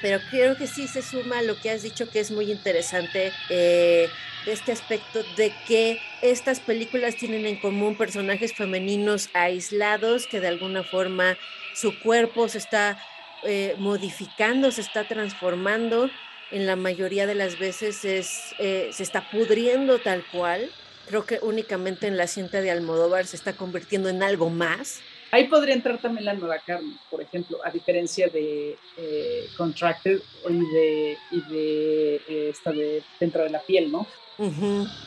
Pero 0.00 0.20
creo 0.30 0.56
que 0.56 0.68
sí 0.68 0.86
se 0.86 1.02
suma 1.02 1.40
a 1.40 1.42
lo 1.42 1.60
que 1.60 1.70
has 1.70 1.82
dicho 1.82 2.08
que 2.08 2.20
es 2.20 2.30
muy 2.30 2.52
interesante 2.52 3.32
eh, 3.50 4.08
este 4.46 4.70
aspecto 4.70 5.24
de 5.36 5.52
que 5.66 6.00
estas 6.22 6.60
películas 6.60 7.16
tienen 7.16 7.44
en 7.44 7.58
común 7.58 7.96
personajes 7.96 8.54
femeninos 8.54 9.30
aislados 9.34 10.28
que 10.28 10.38
de 10.38 10.46
alguna 10.46 10.84
forma 10.84 11.36
su 11.74 11.98
cuerpo 11.98 12.48
se 12.48 12.58
está 12.58 12.98
eh, 13.42 13.74
modificando, 13.78 14.70
se 14.70 14.82
está 14.82 15.08
transformando 15.08 16.08
en 16.50 16.66
la 16.66 16.76
mayoría 16.76 17.26
de 17.26 17.34
las 17.34 17.58
veces 17.58 18.04
es, 18.04 18.54
eh, 18.58 18.90
se 18.92 19.02
está 19.02 19.30
pudriendo 19.30 19.98
tal 19.98 20.24
cual. 20.30 20.70
Creo 21.06 21.24
que 21.24 21.38
únicamente 21.40 22.06
en 22.06 22.16
la 22.16 22.26
cinta 22.26 22.60
de 22.60 22.70
Almodóvar 22.70 23.26
se 23.26 23.36
está 23.36 23.52
convirtiendo 23.52 24.08
en 24.08 24.22
algo 24.22 24.50
más. 24.50 25.00
Ahí 25.30 25.48
podría 25.48 25.74
entrar 25.74 25.98
también 25.98 26.24
la 26.24 26.34
nueva 26.34 26.58
carne, 26.58 26.94
por 27.10 27.20
ejemplo, 27.20 27.58
a 27.64 27.70
diferencia 27.70 28.28
de 28.28 28.76
eh, 28.96 29.48
Contracted 29.56 30.20
y 30.48 30.74
de, 30.74 31.18
y 31.32 31.40
de 31.42 32.14
eh, 32.28 32.50
esta 32.50 32.72
de 32.72 33.02
dentro 33.18 33.42
de 33.42 33.50
la 33.50 33.60
piel, 33.60 33.90
¿no? 33.90 34.06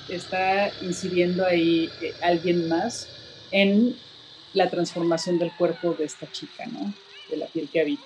Está 0.09 0.71
incidiendo 0.81 1.45
ahí 1.45 1.89
alguien 2.21 2.67
más 2.67 3.07
en 3.51 3.95
la 4.53 4.69
transformación 4.69 5.39
del 5.39 5.51
cuerpo 5.55 5.93
de 5.93 6.05
esta 6.05 6.29
chica, 6.31 6.65
¿no? 6.65 6.93
De 7.29 7.37
la 7.37 7.45
piel 7.45 7.69
que 7.69 7.81
habita. 7.81 8.03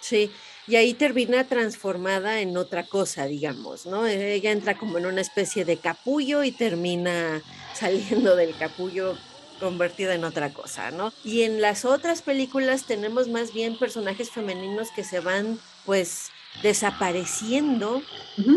Sí, 0.00 0.30
y 0.66 0.76
ahí 0.76 0.94
termina 0.94 1.44
transformada 1.44 2.40
en 2.40 2.56
otra 2.56 2.84
cosa, 2.84 3.26
digamos, 3.26 3.86
¿no? 3.86 4.06
Ella 4.06 4.52
entra 4.52 4.78
como 4.78 4.98
en 4.98 5.06
una 5.06 5.20
especie 5.20 5.64
de 5.64 5.76
capullo 5.76 6.44
y 6.44 6.52
termina 6.52 7.42
saliendo 7.74 8.36
del 8.36 8.56
capullo 8.56 9.16
convertida 9.58 10.14
en 10.14 10.24
otra 10.24 10.52
cosa, 10.52 10.90
¿no? 10.90 11.12
Y 11.24 11.42
en 11.42 11.60
las 11.60 11.84
otras 11.84 12.22
películas 12.22 12.84
tenemos 12.84 13.28
más 13.28 13.52
bien 13.52 13.78
personajes 13.78 14.30
femeninos 14.30 14.88
que 14.94 15.04
se 15.04 15.20
van, 15.20 15.58
pues, 15.86 16.30
desapareciendo, 16.60 18.02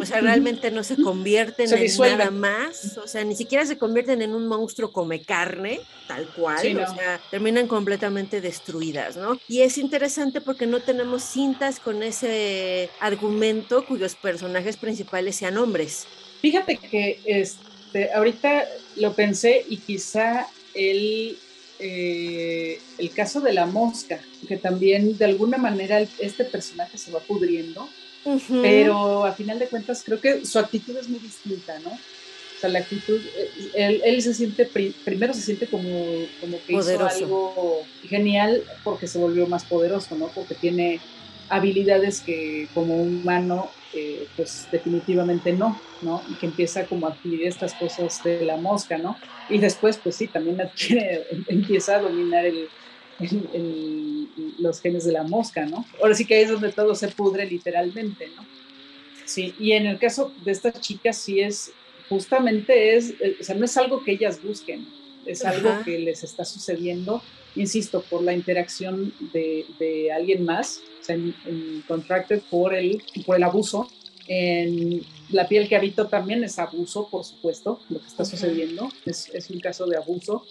o 0.01 0.05
sea, 0.05 0.21
realmente 0.21 0.69
no 0.69 0.83
se 0.83 0.95
convierten 0.97 1.71
en 1.73 1.97
nada 1.97 2.29
más, 2.29 2.97
o 2.97 3.07
sea, 3.07 3.23
ni 3.23 3.35
siquiera 3.35 3.65
se 3.65 3.77
convierten 3.77 4.21
en 4.21 4.35
un 4.35 4.47
monstruo 4.47 4.91
come 4.91 5.21
carne, 5.21 5.79
tal 6.07 6.27
cual, 6.27 6.77
o 6.77 6.93
sea, 6.93 7.19
terminan 7.31 7.67
completamente 7.67 8.41
destruidas, 8.41 9.15
¿no? 9.17 9.39
Y 9.47 9.61
es 9.61 9.77
interesante 9.77 10.41
porque 10.41 10.67
no 10.67 10.81
tenemos 10.81 11.23
cintas 11.23 11.79
con 11.79 12.03
ese 12.03 12.89
argumento 12.99 13.85
cuyos 13.85 14.15
personajes 14.15 14.77
principales 14.77 15.37
sean 15.37 15.57
hombres. 15.57 16.05
Fíjate 16.41 16.77
que 16.77 17.19
este, 17.25 18.11
ahorita 18.13 18.65
lo 18.97 19.13
pensé 19.13 19.65
y 19.67 19.77
quizá 19.77 20.47
el 20.73 21.37
eh, 21.79 22.79
el 22.97 23.11
caso 23.11 23.41
de 23.41 23.53
la 23.53 23.65
mosca, 23.65 24.19
que 24.47 24.57
también 24.57 25.17
de 25.17 25.25
alguna 25.25 25.57
manera 25.57 25.99
este 26.19 26.45
personaje 26.45 26.97
se 26.97 27.11
va 27.11 27.19
pudriendo, 27.19 27.89
pero 28.49 29.25
a 29.25 29.33
final 29.33 29.59
de 29.59 29.67
cuentas 29.67 30.01
creo 30.03 30.19
que 30.19 30.45
su 30.45 30.57
actitud 30.57 30.95
es 30.97 31.07
muy 31.07 31.19
distinta, 31.19 31.77
¿no? 31.79 31.91
O 31.91 32.59
sea, 32.59 32.69
la 32.69 32.79
actitud, 32.79 33.19
eh, 33.75 34.01
él, 34.03 34.21
se 34.21 34.33
siente, 34.33 34.65
primero 34.65 35.33
se 35.33 35.41
siente 35.41 35.67
como, 35.67 35.89
como 36.39 36.57
que 36.65 36.73
hizo 36.73 37.05
algo 37.05 37.83
genial 38.07 38.63
porque 38.83 39.07
se 39.07 39.19
volvió 39.19 39.45
más 39.47 39.65
poderoso, 39.65 40.15
¿no? 40.15 40.29
Porque 40.29 40.55
tiene 40.55 41.01
habilidades 41.49 42.21
que 42.21 42.67
como 42.73 43.01
humano 43.01 43.69
eh, 43.93 44.27
pues 44.35 44.67
definitivamente 44.71 45.53
no, 45.53 45.79
¿no? 46.01 46.21
Y 46.29 46.35
que 46.35 46.47
empieza 46.47 46.85
como 46.85 47.07
a 47.07 47.11
adquirir 47.11 47.47
estas 47.47 47.73
cosas 47.73 48.21
de 48.23 48.43
la 48.43 48.57
mosca, 48.57 48.97
¿no? 48.97 49.15
Y 49.49 49.57
después, 49.57 49.97
pues 49.97 50.15
sí, 50.15 50.27
también 50.27 50.59
adquiere, 50.59 51.25
empieza 51.47 51.95
a 51.95 52.01
dominar 52.01 52.45
el, 52.45 52.67
los 54.59 54.81
genes 54.81 55.05
de 55.05 55.13
la 55.13 55.23
mosca, 55.23 55.65
¿no? 55.65 55.85
Ahora 56.01 56.13
sí 56.13 56.25
que 56.25 56.35
ahí 56.35 56.43
es 56.43 56.51
donde 56.51 56.71
todo 56.71 56.93
se 56.95 57.07
pudre 57.07 57.45
literalmente, 57.45 58.27
¿no? 58.35 58.45
Sí, 59.25 59.55
y 59.59 59.71
en 59.71 59.85
el 59.87 59.97
caso 59.97 60.33
de 60.43 60.51
estas 60.51 60.79
chicas 60.81 61.17
sí 61.17 61.39
es, 61.39 61.71
justamente 62.09 62.95
es, 62.95 63.11
eh, 63.19 63.37
o 63.39 63.43
sea, 63.43 63.55
no 63.55 63.65
es 63.65 63.77
algo 63.77 64.03
que 64.03 64.11
ellas 64.11 64.41
busquen, 64.43 64.85
es 65.25 65.43
algo 65.45 65.69
que 65.83 65.97
les 65.99 66.23
está 66.23 66.45
sucediendo, 66.45 67.21
insisto, 67.55 68.01
por 68.01 68.23
la 68.23 68.33
interacción 68.33 69.13
de, 69.33 69.65
de 69.79 70.11
alguien 70.11 70.43
más, 70.45 70.81
en, 71.09 71.83
Contracted 71.87 72.41
por 72.49 72.73
el, 72.73 73.03
por 73.25 73.35
el 73.35 73.43
abuso. 73.43 73.87
En 74.27 75.03
La 75.29 75.47
piel 75.47 75.67
que 75.67 75.75
habito 75.75 76.07
también 76.07 76.43
es 76.43 76.57
abuso, 76.57 77.07
por 77.09 77.23
supuesto, 77.23 77.79
lo 77.89 77.99
que 77.99 78.07
está 78.07 78.25
sucediendo, 78.25 78.89
es, 79.05 79.29
es, 79.33 79.49
un 79.49 79.59
caso 79.59 79.85
de 79.85 79.97
abuso. 79.97 80.45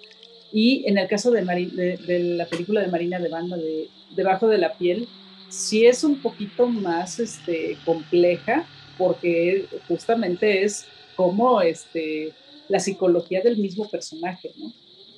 Y 0.53 0.85
en 0.87 0.99
el 0.99 1.09
caso 1.09 1.31
de, 1.33 1.43
de, 1.43 2.19
la 2.37 2.47
película 2.47 2.81
de 2.81 2.89
Marina 2.89 3.19
de 3.19 3.29
Banda, 3.29 3.57
de 3.57 3.89
Debajo 4.15 4.47
de 4.47 4.59
la 4.59 4.75
piel, 4.75 5.09
sí 5.49 5.87
es 5.87 6.05
un 6.05 6.23
poquito 6.23 6.69
más 6.69 7.19
este, 7.19 7.77
compleja, 7.85 8.67
porque 8.97 9.67
justamente 9.89 10.63
es 10.63 10.87
como 11.17 11.61
este, 11.61 12.33
la 12.69 12.79
psicología 12.79 13.41
del 13.41 13.57
mismo 13.57 13.89
personaje, 13.89 14.53
¿no? 14.57 14.73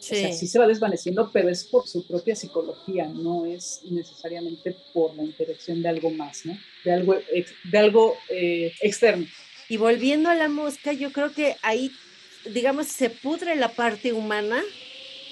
Sí. 0.06 0.46
se 0.46 0.58
va 0.58 0.66
desvaneciendo, 0.66 1.30
pero 1.32 1.48
es 1.48 1.64
por 1.64 1.86
su 1.88 2.06
propia 2.06 2.36
psicología, 2.36 3.06
no 3.06 3.46
es 3.46 3.80
necesariamente 3.90 4.76
por 4.92 5.14
la 5.16 5.24
interacción 5.24 5.82
de 5.82 5.88
algo 5.88 6.10
más, 6.10 6.46
¿no? 6.46 6.56
De 6.84 6.92
algo, 6.92 7.16
de 7.64 7.78
algo 7.78 8.16
eh, 8.28 8.72
externo. 8.80 9.26
Y 9.68 9.76
volviendo 9.78 10.28
a 10.28 10.34
la 10.34 10.48
mosca, 10.48 10.92
yo 10.92 11.12
creo 11.12 11.32
que 11.32 11.56
ahí, 11.62 11.90
digamos, 12.52 12.86
se 12.86 13.10
pudre 13.10 13.56
la 13.56 13.72
parte 13.72 14.12
humana 14.12 14.62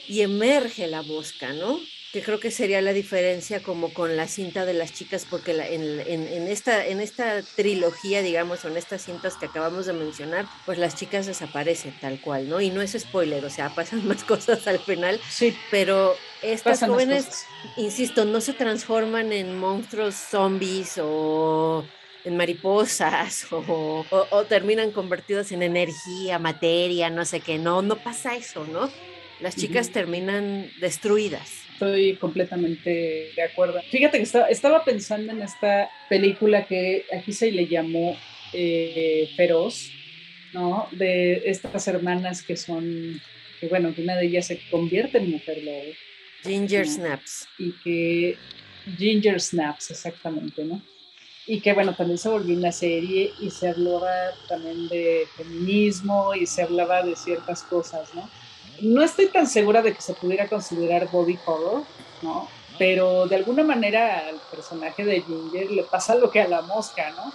y 0.09 0.22
emerge 0.22 0.87
la 0.89 1.03
mosca, 1.03 1.53
¿no? 1.53 1.79
Que 2.15 2.23
creo 2.23 2.39
que 2.39 2.53
sería 2.53 2.81
la 2.81 2.93
diferencia 2.93 3.61
como 3.61 3.93
con 3.93 4.17
la 4.17 4.29
cinta 4.29 4.65
de 4.65 4.73
las 4.73 4.93
chicas, 4.93 5.27
porque 5.29 5.51
en, 5.51 6.47
esta, 6.47 6.87
en 6.87 7.01
esta 7.01 7.43
trilogía, 7.57 8.23
digamos, 8.23 8.65
o 8.65 8.69
en 8.69 8.77
estas 8.77 9.03
cintas 9.03 9.35
que 9.35 9.47
acabamos 9.47 9.87
de 9.87 9.95
mencionar, 9.95 10.47
pues 10.65 10.79
las 10.79 10.95
chicas 10.95 11.27
desaparecen 11.27 11.93
tal 12.01 12.21
cual, 12.21 12.49
¿no? 12.49 12.61
Y 12.61 12.71
no 12.71 12.83
es 12.83 12.93
spoiler, 12.93 13.45
o 13.45 13.51
sea, 13.51 13.69
pasan 13.75 14.07
más 14.07 14.23
cosas 14.23 14.65
al 14.69 14.79
final, 14.79 15.21
sí, 15.29 15.59
pero 15.73 16.15
estas 16.41 16.79
jóvenes, 16.79 17.47
insisto, 17.77 18.25
no 18.25 18.41
se 18.41 18.53
transforman 18.53 19.33
en 19.33 19.59
monstruos 19.59 20.15
zombies 20.15 21.01
o 21.03 21.85
en 22.25 22.37
mariposas 22.37 23.49
o, 23.51 24.07
o, 24.09 24.45
terminan 24.45 24.93
convertidos 24.93 25.51
en 25.51 25.65
energía, 25.65 26.39
materia, 26.39 27.11
no 27.11 27.25
sé 27.25 27.41
qué, 27.41 27.59
no, 27.59 27.83
no 27.83 27.97
pasa 27.97 28.37
eso, 28.37 28.65
¿no? 28.67 28.89
Las 29.41 29.57
chicas 29.57 29.91
terminan 29.91 30.71
destruidas. 30.81 31.64
Estoy 31.75 32.14
completamente 32.16 33.33
de 33.35 33.43
acuerdo. 33.43 33.81
Fíjate 33.91 34.18
que 34.18 34.25
estaba, 34.51 34.85
pensando 34.85 35.33
en 35.33 35.43
esta 35.43 35.91
película 36.09 36.64
que 36.66 37.05
aquí 37.12 37.33
se 37.33 37.51
le 37.51 37.66
llamó 37.66 38.16
eh, 38.53 39.29
Feroz, 39.37 39.91
¿no? 40.53 40.89
De 40.93 41.43
estas 41.47 41.89
hermanas 41.89 42.43
que 42.43 42.57
son, 42.57 43.20
que 43.61 43.66
bueno, 43.66 43.93
que 43.93 44.03
una 44.03 44.16
de 44.16 44.27
ellas 44.27 44.47
se 44.47 44.61
convierte 44.70 45.18
en 45.18 45.33
mujer 45.33 45.62
lobo. 45.64 45.93
Ginger 46.45 46.87
Snaps. 46.87 47.49
Y 47.59 47.72
que 47.83 48.37
Ginger 48.97 49.41
Snaps, 49.41 49.91
exactamente, 49.91 50.64
¿no? 50.64 50.81
Y 51.47 51.61
que 51.61 51.72
bueno, 51.72 51.95
también 51.95 52.18
se 52.18 52.29
volvió 52.29 52.57
una 52.57 52.72
serie 52.72 53.33
y 53.41 53.51
se 53.51 53.68
hablaba 53.68 54.31
también 54.49 54.89
de 54.89 55.27
feminismo 55.37 56.35
y 56.35 56.47
se 56.47 56.62
hablaba 56.62 57.03
de 57.03 57.16
ciertas 57.16 57.64
cosas, 57.64 58.14
¿no? 58.14 58.31
No 58.81 59.03
estoy 59.03 59.27
tan 59.29 59.47
segura 59.47 59.83
de 59.83 59.95
que 59.95 60.01
se 60.01 60.14
pudiera 60.14 60.49
considerar 60.49 61.11
body 61.11 61.39
horror, 61.47 61.83
¿no? 62.22 62.49
Pero 62.79 63.27
de 63.29 63.37
alguna 63.37 63.62
manera 63.62 64.29
al 64.29 64.41
personaje 64.51 65.05
de 65.05 65.22
Ginger 65.22 65.70
le 65.70 65.83
pasa 65.85 66.14
lo 66.14 66.31
que 66.31 66.41
a 66.41 66.49
la 66.49 66.62
mosca, 66.62 67.11
¿no? 67.12 67.33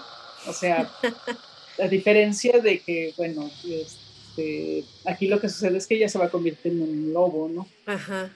O 0.49 0.53
sea, 0.53 0.91
la 1.77 1.87
diferencia 1.87 2.59
de 2.59 2.79
que, 2.79 3.13
bueno, 3.17 3.49
este, 3.63 4.83
aquí 5.05 5.27
lo 5.27 5.39
que 5.39 5.49
sucede 5.49 5.77
es 5.77 5.87
que 5.87 5.95
ella 5.95 6.09
se 6.09 6.19
va 6.19 6.25
a 6.25 6.31
convertir 6.31 6.73
en 6.73 6.81
un 6.81 7.13
lobo, 7.13 7.49
¿no? 7.49 7.67
Ajá. 7.85 8.33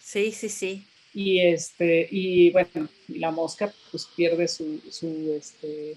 Sí, 0.00 0.32
sí, 0.32 0.48
sí. 0.48 0.84
Y 1.12 1.40
este, 1.40 2.08
y 2.10 2.50
bueno, 2.50 2.88
la 3.08 3.32
mosca 3.32 3.72
pues 3.90 4.06
pierde 4.14 4.46
su, 4.46 4.80
su, 4.90 5.34
este, 5.36 5.96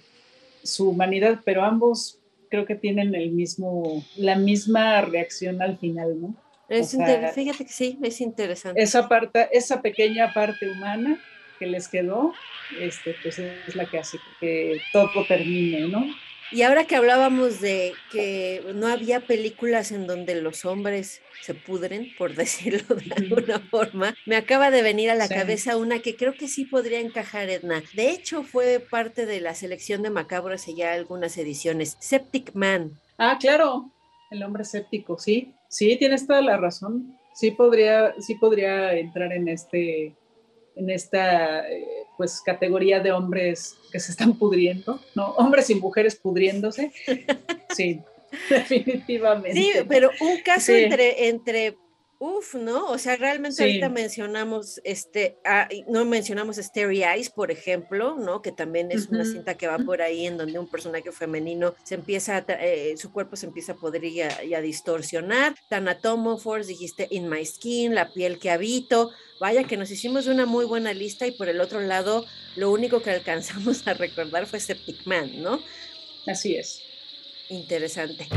su 0.64 0.90
humanidad, 0.90 1.42
pero 1.46 1.64
ambos 1.64 2.18
creo 2.54 2.68
que 2.68 2.76
tienen 2.76 3.16
el 3.16 3.32
mismo, 3.32 4.06
la 4.16 4.36
misma 4.36 5.01
reacción 5.01 5.60
al 5.60 5.80
final, 5.80 6.22
¿no? 6.22 6.36
Es 6.70 6.95
fíjate 7.34 7.66
que 7.66 7.72
sí, 7.72 7.97
es 8.04 8.22
interesante. 8.22 8.80
Esa 8.80 9.10
parte, 9.10 9.49
esa 9.51 9.82
pequeña 9.82 10.32
parte 10.36 10.70
humana 10.70 11.20
que 11.58 11.66
les 11.66 11.88
quedó, 11.88 12.32
este, 12.80 13.16
pues 13.24 13.39
es 13.39 13.76
la 13.76 13.88
que 13.88 13.97
hace 13.97 14.20
que 14.39 14.80
todo 14.91 15.26
termine, 15.28 15.88
¿no? 15.88 16.06
Y 16.54 16.62
ahora 16.62 16.86
que 16.86 16.95
hablábamos 16.95 17.62
de 17.62 17.93
que 18.12 18.64
no 18.76 18.86
había 18.86 19.22
películas 19.22 19.91
en 19.91 20.06
donde 20.06 20.39
los 20.39 20.66
hombres 20.66 21.22
se 21.41 21.56
pudren, 21.56 22.10
por 22.16 22.36
decirlo 22.36 22.95
de 22.95 23.12
alguna 23.16 23.60
forma, 23.60 24.14
me 24.28 24.36
acaba 24.36 24.70
de 24.70 24.84
venir 24.84 25.10
a 25.10 25.16
la 25.16 25.28
cabeza 25.28 25.78
una 25.78 25.99
que 25.99 26.16
creo 26.16 26.34
que 26.34 26.47
sí 26.47 26.66
podría 26.66 26.99
encajar, 26.99 27.49
Edna. 27.49 27.82
De 27.95 28.12
hecho, 28.12 28.43
fue 28.43 28.80
parte 28.80 29.26
de 29.26 29.41
la 29.41 29.56
selección 29.56 30.04
de 30.04 30.12
Macabro 30.12 30.54
hace 30.54 30.76
ya 30.76 30.93
algunas 30.93 31.38
ediciones. 31.39 31.97
Septic 31.99 32.54
Man. 32.54 32.99
Ah, 33.18 33.38
claro, 33.39 33.91
el 34.30 34.43
hombre 34.43 34.64
séptico, 34.64 35.18
sí. 35.18 35.54
Sí, 35.70 35.97
tienes 35.97 36.28
toda 36.28 36.41
la 36.41 36.58
razón. 36.58 37.18
Sí 37.34 37.49
podría, 37.49 38.14
sí 38.20 38.36
podría 38.36 38.93
entrar 38.93 39.34
en 39.34 39.47
este, 39.47 40.16
en 40.76 40.89
esta 40.91 41.68
eh, 41.68 42.03
pues 42.18 42.41
categoría 42.41 42.99
de 42.99 43.11
hombres 43.11 43.78
que 43.91 43.99
se 43.99 44.11
están 44.11 44.38
pudriendo, 44.38 44.99
¿no? 45.16 45.32
Hombres 45.32 45.70
y 45.70 45.76
mujeres 45.76 46.16
pudriéndose. 46.16 46.91
Sí, 47.70 48.01
definitivamente. 48.49 49.53
Sí, 49.53 49.72
pero 49.88 50.11
un 50.22 50.41
caso 50.41 50.72
entre, 50.72 51.28
entre 51.28 51.76
Uf, 52.26 52.56
¿no? 52.56 52.86
O 52.86 52.98
sea, 52.98 53.18
realmente 53.18 53.62
ahorita 53.62 53.90
mencionamos, 53.90 54.80
este, 54.86 55.40
ah, 55.44 55.68
no 55.90 56.06
mencionamos 56.06 56.56
Starry 56.56 57.04
Eyes, 57.04 57.30
por 57.30 57.52
ejemplo, 57.52 58.16
¿no? 58.18 58.42
Que 58.42 58.54
también 58.54 58.94
es 58.94 59.10
una 59.10 59.26
cinta 59.26 59.56
que 59.56 59.68
va 59.68 59.78
por 59.80 60.02
ahí 60.02 60.26
en 60.26 60.38
donde 60.38 60.58
un 60.58 60.70
personaje 60.70 61.12
femenino 61.12 61.76
se 61.84 61.96
empieza, 61.96 62.38
a, 62.38 62.46
eh, 62.48 62.96
su 62.96 63.12
cuerpo 63.12 63.36
se 63.36 63.48
empieza 63.48 63.74
a 63.74 63.76
poder 63.76 64.06
y 64.06 64.22
a, 64.22 64.62
distorsionar. 64.62 65.56
Force, 66.42 66.70
dijiste 66.70 67.10
In 67.12 67.28
My 67.28 67.46
Skin, 67.46 67.94
La 67.94 68.14
piel 68.14 68.40
que 68.40 68.52
habito. 68.52 69.12
Vaya 69.42 69.66
que 69.66 69.76
nos 69.76 69.92
hicimos 69.92 70.28
una 70.28 70.46
muy 70.46 70.64
buena 70.64 70.94
lista 70.94 71.28
y 71.28 71.32
por 71.32 71.50
el 71.50 71.60
otro 71.60 71.82
lado, 71.82 72.26
lo 72.56 72.72
único 72.72 73.02
que 73.02 73.10
alcanzamos 73.10 73.86
a 73.90 73.96
recordar 73.96 74.46
fue 74.46 74.62
Septic 74.62 75.06
Man, 75.06 75.44
¿no? 75.44 75.60
Así 76.26 76.56
es. 76.56 76.84
Interesante. 77.50 78.30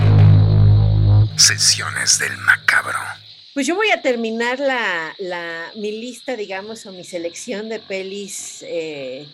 Sesiones 1.36 2.18
del 2.18 2.36
macabro. 2.38 2.98
Pues 3.56 3.66
yo 3.66 3.74
voy 3.74 3.88
a 3.88 4.02
terminar 4.02 4.60
la, 4.60 5.72
mi 5.76 5.90
lista, 5.90 6.36
digamos, 6.36 6.84
o 6.84 6.92
mi 6.92 7.04
selección 7.04 7.70
de 7.70 7.78
pelis 7.78 8.62
eh, 8.68 9.26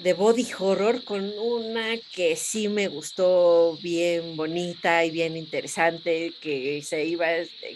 de 0.00 0.12
body 0.12 0.46
horror 0.58 1.02
con 1.04 1.32
una 1.38 1.96
que 2.14 2.36
sí 2.36 2.68
me 2.68 2.88
gustó 2.88 3.78
bien 3.80 4.36
bonita 4.36 5.06
y 5.06 5.10
bien 5.10 5.38
interesante, 5.38 6.34
que 6.42 6.82
se 6.82 7.06
iba, 7.06 7.28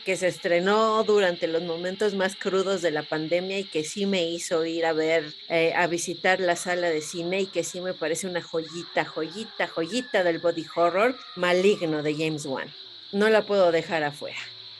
que 0.04 0.16
se 0.18 0.28
estrenó 0.28 1.02
durante 1.02 1.46
los 1.46 1.62
momentos 1.62 2.12
más 2.12 2.36
crudos 2.36 2.82
de 2.82 2.90
la 2.90 3.02
pandemia 3.02 3.60
y 3.60 3.64
que 3.64 3.82
sí 3.82 4.04
me 4.04 4.28
hizo 4.28 4.66
ir 4.66 4.84
a 4.84 4.92
ver, 4.92 5.32
eh, 5.48 5.72
a 5.74 5.86
visitar 5.86 6.40
la 6.40 6.56
sala 6.56 6.90
de 6.90 7.00
cine 7.00 7.40
y 7.40 7.46
que 7.46 7.64
sí 7.64 7.80
me 7.80 7.94
parece 7.94 8.26
una 8.26 8.42
joyita, 8.42 9.06
joyita, 9.06 9.66
joyita 9.66 10.24
del 10.24 10.40
body 10.40 10.66
horror 10.76 11.16
maligno 11.36 12.02
de 12.02 12.12
James 12.12 12.44
Wan. 12.44 12.70
No 13.12 13.30
la 13.30 13.46
puedo 13.46 13.72
dejar 13.72 14.04
afuera. 14.04 14.36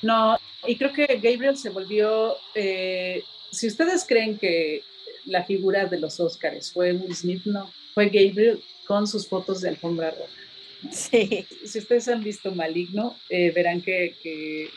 No, 0.06 0.38
y 0.66 0.76
creo 0.76 0.92
que 0.92 1.06
Gabriel 1.06 1.56
se 1.56 1.70
volvió, 1.70 2.36
eh, 2.54 3.24
si 3.50 3.66
ustedes 3.66 4.04
creen 4.06 4.38
que 4.38 4.82
la 5.24 5.44
figura 5.44 5.86
de 5.86 5.98
los 5.98 6.20
Oscars 6.20 6.72
fue 6.72 6.92
Will 6.92 7.14
Smith, 7.14 7.42
no, 7.44 7.70
fue 7.92 8.06
Gabriel 8.06 8.62
con 8.86 9.08
sus 9.08 9.26
fotos 9.26 9.60
de 9.60 9.70
alfombra 9.70 10.12
roja. 10.12 10.32
Sí. 10.92 11.44
Si 11.64 11.78
ustedes 11.78 12.06
han 12.06 12.22
visto 12.22 12.52
Maligno, 12.52 13.16
eh, 13.28 13.50
verán 13.50 13.80
que, 13.82 14.70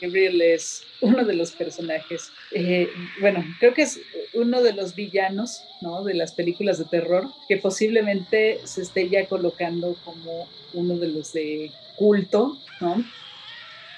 Gabriel 0.00 0.42
es 0.42 0.82
uno 1.00 1.24
de 1.24 1.34
los 1.34 1.52
personajes, 1.52 2.32
eh, 2.50 2.88
bueno, 3.20 3.44
creo 3.60 3.72
que 3.74 3.82
es 3.82 4.00
uno 4.34 4.62
de 4.62 4.72
los 4.72 4.96
villanos 4.96 5.62
¿no? 5.80 6.02
de 6.02 6.14
las 6.14 6.32
películas 6.32 6.78
de 6.78 6.86
terror, 6.86 7.28
que 7.46 7.58
posiblemente 7.58 8.60
se 8.64 8.82
esté 8.82 9.08
ya 9.08 9.26
colocando 9.26 9.94
como 10.04 10.48
uno 10.72 10.96
de 10.96 11.08
los 11.08 11.32
de 11.32 11.70
culto, 11.96 12.58
¿no? 12.80 13.04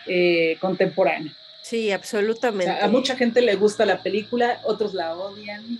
Eh, 0.07 0.57
contemporáneo. 0.61 1.33
Sí, 1.63 1.91
absolutamente. 1.91 2.71
a 2.71 2.89
mucha 2.89 3.17
gente 3.17 3.41
le 3.41 3.55
gusta 3.57 3.87
la 3.87 4.03
película, 4.03 4.61
otros 4.65 4.93
la 4.93 5.17
odian. 5.17 5.79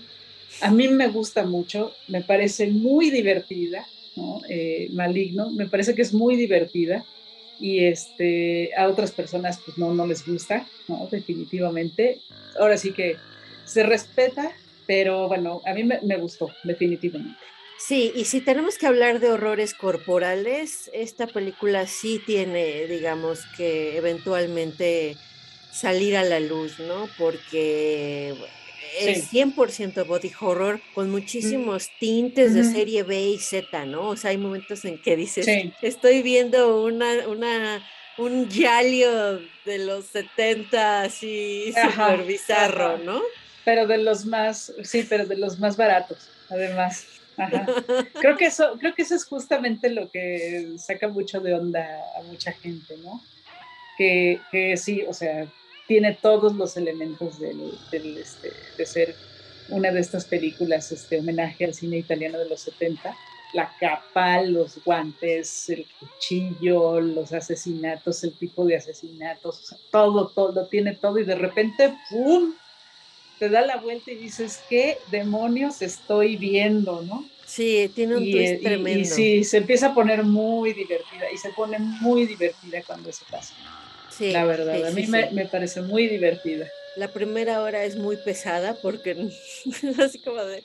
A 0.61 0.71
mí 0.71 0.87
me 0.87 1.09
gusta 1.09 1.43
mucho, 1.43 1.93
me 2.07 2.21
parece 2.21 2.67
muy 2.67 3.11
divertida, 3.11 3.85
eh, 4.49 4.87
Maligno, 4.93 5.51
me 5.51 5.67
parece 5.67 5.93
que 5.93 6.01
es 6.01 6.13
muy 6.13 6.37
divertida 6.37 7.05
y 7.59 7.85
este, 7.85 8.71
a 8.75 8.87
otras 8.87 9.11
personas 9.11 9.59
pues 9.63 9.77
no, 9.77 9.93
no 9.93 10.07
les 10.07 10.25
gusta, 10.25 10.65
¿no? 10.87 11.07
Definitivamente. 11.11 12.19
Ahora 12.59 12.77
sí 12.77 12.91
que 12.91 13.17
se 13.65 13.83
respeta, 13.83 14.53
pero 14.87 15.27
bueno, 15.27 15.61
a 15.65 15.73
mí 15.73 15.83
me 15.83 16.17
gustó, 16.17 16.49
definitivamente. 16.63 17.37
Sí, 17.77 18.11
y 18.15 18.25
si 18.25 18.41
tenemos 18.41 18.77
que 18.77 18.87
hablar 18.87 19.19
de 19.19 19.31
horrores 19.31 19.73
corporales, 19.73 20.89
esta 20.93 21.27
película 21.27 21.87
sí 21.87 22.21
tiene, 22.25 22.87
digamos, 22.87 23.41
que 23.57 23.97
eventualmente 23.97 25.17
salir 25.71 26.15
a 26.15 26.23
la 26.23 26.39
luz, 26.39 26.79
¿no? 26.79 27.09
Porque 27.17 28.33
es 28.99 29.31
100% 29.31 30.07
body 30.07 30.31
horror 30.39 30.81
con 30.93 31.09
muchísimos 31.09 31.89
tintes 31.99 32.53
de 32.53 32.63
serie 32.63 33.03
B 33.03 33.21
y 33.21 33.39
Z, 33.39 33.85
¿no? 33.85 34.09
O 34.09 34.15
sea, 34.15 34.31
hay 34.31 34.37
momentos 34.37 34.85
en 34.85 35.01
que 35.01 35.17
dices, 35.17 35.45
estoy 35.81 36.21
viendo 36.21 36.81
una, 36.81 37.27
una, 37.27 37.85
un 38.17 38.47
yalio 38.47 39.41
de 39.65 39.79
los 39.79 40.05
70 40.07 41.01
así 41.03 41.73
súper 41.73 42.23
bizarro, 42.23 42.97
¿no? 42.99 43.21
Pero 43.65 43.85
de 43.85 43.97
los 43.97 44.25
más, 44.25 44.71
sí, 44.83 45.05
pero 45.07 45.25
de 45.25 45.37
los 45.37 45.59
más 45.59 45.75
baratos, 45.75 46.29
además. 46.49 47.05
Creo 48.21 48.37
que 48.37 48.45
eso, 48.45 48.77
creo 48.79 48.93
que 48.95 49.01
eso 49.01 49.15
es 49.15 49.25
justamente 49.25 49.89
lo 49.89 50.09
que 50.09 50.73
saca 50.77 51.07
mucho 51.07 51.39
de 51.41 51.53
onda 51.53 51.85
a 52.17 52.21
mucha 52.23 52.51
gente, 52.53 52.95
¿no? 52.97 53.21
Que, 53.97 54.41
que 54.51 54.77
sí, 54.77 55.03
o 55.07 55.13
sea, 55.13 55.47
tiene 55.87 56.17
todos 56.21 56.55
los 56.55 56.77
elementos 56.77 57.39
del, 57.39 58.17
este, 58.17 58.51
de 58.77 58.85
ser 58.85 59.15
una 59.69 59.91
de 59.91 59.99
estas 59.99 60.25
películas, 60.25 60.91
este 60.91 61.19
homenaje 61.19 61.65
al 61.65 61.73
cine 61.73 61.97
italiano 61.97 62.37
de 62.37 62.49
los 62.49 62.61
70, 62.61 63.15
la 63.53 63.71
capa, 63.79 64.41
los 64.41 64.83
guantes, 64.83 65.69
el 65.69 65.85
cuchillo, 65.99 66.99
los 66.99 67.31
asesinatos, 67.31 68.23
el 68.23 68.33
tipo 68.33 68.65
de 68.65 68.75
asesinatos, 68.75 69.75
todo, 69.91 70.27
todo, 70.27 70.67
tiene 70.67 70.95
todo 70.95 71.19
y 71.19 71.23
de 71.23 71.35
repente, 71.35 71.95
¡pum! 72.09 72.53
Te 73.39 73.49
da 73.49 73.61
la 73.61 73.77
vuelta 73.77 74.11
y 74.11 74.15
dices, 74.15 74.61
¿qué 74.69 74.97
demonios 75.11 75.81
estoy 75.81 76.37
viendo, 76.37 77.01
no? 77.01 77.27
Sí, 77.45 77.91
tiene 77.93 78.15
un 78.17 78.31
twist 78.31 78.63
tremendo. 78.63 78.99
Y, 78.99 79.05
sí, 79.05 79.43
se 79.43 79.57
empieza 79.57 79.87
a 79.87 79.93
poner 79.93 80.23
muy 80.23 80.73
divertida 80.73 81.31
y 81.31 81.37
se 81.37 81.49
pone 81.49 81.77
muy 81.79 82.25
divertida 82.25 82.81
cuando 82.85 83.09
eso 83.09 83.23
pasa. 83.29 83.53
Sí, 84.09 84.31
la 84.31 84.45
verdad, 84.45 84.85
a 84.85 84.91
mí 84.91 85.05
me, 85.07 85.45
parece 85.45 85.81
muy 85.81 86.07
divertida. 86.07 86.65
La 86.95 87.09
primera 87.09 87.61
hora 87.61 87.83
es 87.83 87.97
muy 87.97 88.15
pesada 88.15 88.77
porque 88.81 89.29
así 90.01 90.19
como 90.19 90.41
de 90.43 90.63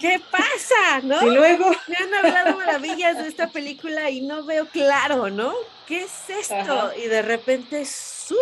¿qué 0.00 0.20
pasa? 0.30 1.00
¿No? 1.02 1.26
Y 1.26 1.34
luego 1.34 1.72
me 1.88 1.96
han 1.96 2.14
hablado 2.14 2.56
maravillas 2.56 3.18
de 3.18 3.26
esta 3.26 3.48
película 3.48 4.08
y 4.10 4.20
no 4.20 4.44
veo 4.44 4.66
claro, 4.66 5.28
¿no? 5.30 5.52
¿Qué 5.86 6.04
es 6.04 6.30
esto? 6.30 6.92
Y 6.96 7.08
de 7.08 7.22
repente 7.22 7.84
¡sup! 7.84 8.38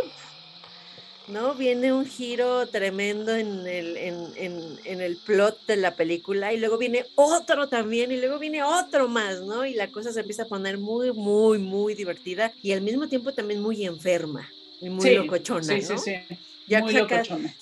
¿No? 1.28 1.54
Viene 1.54 1.92
un 1.92 2.06
giro 2.06 2.66
tremendo 2.68 3.34
en 3.34 3.66
el, 3.66 3.96
en, 3.96 5.00
el 5.00 5.16
plot 5.16 5.66
de 5.66 5.76
la 5.76 5.94
película 5.94 6.52
y 6.52 6.58
luego 6.58 6.78
viene 6.78 7.04
otro 7.14 7.68
también 7.68 8.12
y 8.12 8.16
luego 8.16 8.38
viene 8.38 8.62
otro 8.62 9.08
más, 9.08 9.40
¿no? 9.42 9.66
Y 9.66 9.74
la 9.74 9.88
cosa 9.88 10.12
se 10.12 10.20
empieza 10.20 10.44
a 10.44 10.48
poner 10.48 10.78
muy, 10.78 11.12
muy, 11.12 11.58
muy 11.58 11.94
divertida 11.94 12.52
y 12.62 12.72
al 12.72 12.80
mismo 12.80 13.08
tiempo 13.08 13.32
también 13.32 13.60
muy 13.60 13.84
enferma 13.84 14.48
y 14.80 14.90
muy 14.90 15.14
locochona, 15.14 15.62
sí, 15.62 15.82
Sí, 15.82 15.98
sí, 15.98 16.36
ya 16.68 16.80
muy 16.80 16.94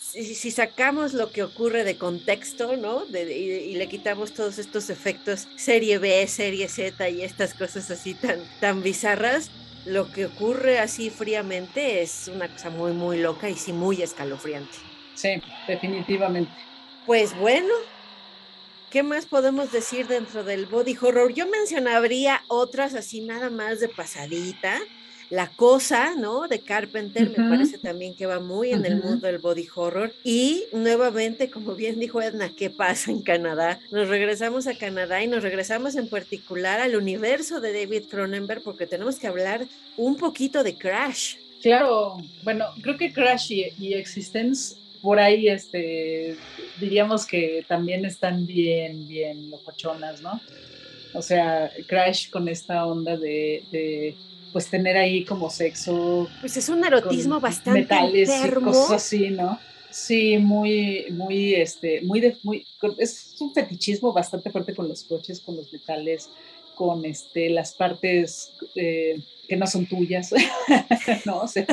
si, 0.01 0.35
si, 0.35 0.51
sacamos 0.51 1.13
lo 1.13 1.31
que 1.31 1.43
ocurre 1.43 1.85
de 1.85 1.97
contexto, 1.97 2.77
¿no? 2.77 3.05
De, 3.05 3.37
y, 3.37 3.75
le 3.75 3.87
quitamos 3.87 4.33
todos 4.33 4.59
estos 4.59 4.89
efectos 4.89 5.47
serie 5.57 5.99
B, 5.99 6.27
serie 6.27 6.69
Z 6.69 7.09
y 7.11 7.23
estas 7.23 7.53
cosas 7.53 7.91
así 7.91 8.15
tan, 8.15 8.41
tan 8.61 8.83
bizarras, 8.83 9.51
lo 9.87 10.11
que 10.11 10.27
ocurre 10.27 10.79
así 10.79 11.11
fríamente 11.11 12.03
es 12.03 12.29
una 12.29 12.49
cosa 12.49 12.71
muy, 12.71 12.93
muy 12.93 13.19
loca 13.19 13.49
y 13.49 13.55
sí 13.55 13.73
muy 13.73 14.03
escalofriante. 14.03 14.77
Sí, 15.15 15.43
definitivamente. 15.69 16.51
Pues 17.07 17.37
bueno, 17.39 17.73
¿qué 18.91 19.03
más 19.03 19.27
podemos 19.27 19.71
decir 19.73 20.07
dentro 20.07 20.43
del 20.43 20.67
body 20.67 20.97
horror? 21.01 21.33
Yo 21.35 21.47
mencionaría 21.49 22.43
otras 22.49 22.95
así 22.95 23.21
nada 23.21 23.51
más 23.51 23.81
de 23.81 23.89
pasadita. 23.89 24.81
La 25.35 25.49
Cosa, 25.49 26.15
¿no? 26.15 26.47
De 26.47 26.61
Carpenter, 26.61 27.29
me 27.37 27.49
parece 27.49 27.79
también 27.79 28.15
que 28.15 28.27
va 28.27 28.39
muy 28.39 28.71
en 28.71 28.87
el 28.87 29.03
mundo 29.03 29.27
del 29.27 29.39
body 29.39 29.67
horror. 29.75 30.13
Y 30.23 30.65
nuevamente, 30.73 31.51
como 31.51 31.75
bien 31.75 31.99
dijo 31.99 32.23
Edna, 32.23 32.51
¿qué 32.57 32.71
pasa 32.71 33.11
en 33.11 33.21
Canadá? 33.21 33.81
Nos 33.91 34.09
regresamos 34.09 34.69
a 34.69 34.79
Canadá 34.79 35.23
y 35.23 35.27
nos 35.27 35.43
regresamos 35.43 35.97
en 35.97 36.09
particular 36.09 36.81
al 36.81 36.95
universo 36.95 37.61
de 37.61 37.73
David 37.73 38.05
Cronenberg 38.09 38.63
porque 38.63 38.87
tenemos 38.87 39.19
que 39.19 39.27
hablar 39.27 39.67
un 39.97 40.17
poquito 40.17 40.63
de 40.63 40.77
Crash. 40.77 41.37
Claro, 41.63 42.17
bueno, 42.45 42.67
creo 42.81 42.97
que 42.97 43.13
Crash 43.13 43.51
y, 43.51 43.73
y 43.79 43.95
Existence 43.95 44.77
por 45.05 45.19
ahí 45.19 45.49
este, 45.49 46.37
diríamos 46.81 47.27
que 47.27 47.63
también 47.69 48.07
están 48.07 48.47
bien, 48.47 49.07
bien 49.07 49.51
locochonas, 49.51 50.23
¿no? 50.23 50.41
O 51.13 51.21
sea, 51.21 51.71
Crash 51.87 52.31
con 52.31 52.49
esta 52.49 52.87
onda 52.87 53.17
de, 53.17 54.17
pues 54.55 54.71
tener 54.71 54.97
ahí 54.97 55.25
como 55.25 55.51
sexo. 55.51 56.29
Pues 56.41 56.57
es 56.57 56.69
un 56.69 56.85
erotismo 56.85 57.41
bastante 57.41 57.81
metales 57.81 58.31
y 58.31 58.51
cosas 58.51 58.93
así, 58.93 59.31
¿no? 59.31 59.59
Sí, 59.91 60.39
muy, 60.39 61.07
muy, 61.11 61.57
este, 61.57 62.03
muy 62.03 62.21
de, 62.21 62.37
muy, 62.45 62.65
es 62.99 63.35
un 63.41 63.53
fetichismo 63.53 64.13
bastante 64.13 64.51
fuerte 64.51 64.73
con 64.73 64.89
los 64.89 65.03
coches, 65.03 65.41
con 65.41 65.57
los 65.57 65.73
metales, 65.73 66.31
con 66.77 67.05
este, 67.05 67.51
las 67.51 67.75
partes 67.75 68.53
eh, 68.77 69.21
que 69.49 69.57
no 69.57 69.67
son 69.67 69.87
tuyas, 69.87 70.31
¿no? 71.25 71.39
O 71.39 71.49
sea, 71.49 71.67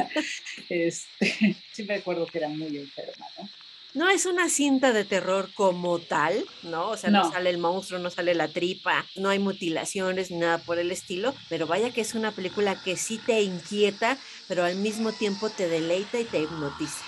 este, 0.67 1.55
sí 1.73 1.83
me 1.83 1.93
acuerdo 1.93 2.25
que 2.25 2.39
era 2.39 2.49
muy 2.49 2.77
enferma, 2.77 3.27
¿no? 3.37 3.47
No 3.93 4.09
es 4.09 4.25
una 4.25 4.49
cinta 4.49 4.93
de 4.93 5.03
terror 5.03 5.51
como 5.53 5.99
tal, 5.99 6.45
¿no? 6.63 6.89
O 6.89 6.97
sea, 6.97 7.09
no. 7.09 7.29
sale 7.29 7.49
el 7.49 7.57
monstruo, 7.57 7.99
no 7.99 8.09
sale 8.09 8.33
la 8.35 8.47
tripa, 8.47 9.05
no 9.15 9.29
hay 9.29 9.39
mutilaciones 9.39 10.31
ni 10.31 10.37
nada 10.37 10.59
por 10.59 10.79
el 10.79 10.91
estilo, 10.91 11.33
pero 11.49 11.67
vaya 11.67 11.91
que 11.91 12.01
es 12.01 12.15
una 12.15 12.31
película 12.31 12.81
que 12.81 12.95
sí 12.95 13.17
te 13.17 13.41
inquieta, 13.41 14.17
pero 14.47 14.63
al 14.63 14.75
mismo 14.75 15.11
tiempo 15.11 15.49
te 15.49 15.67
deleita 15.67 16.19
y 16.19 16.23
te 16.23 16.39
hipnotiza. 16.39 17.03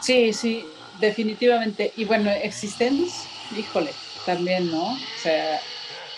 Sí, 0.00 0.32
sí, 0.32 0.64
definitivamente. 1.00 1.92
Y 1.96 2.04
bueno, 2.04 2.30
Existence, 2.30 3.28
híjole, 3.56 3.92
también, 4.26 4.70
¿no? 4.70 4.92
O 4.92 5.20
sea, 5.22 5.60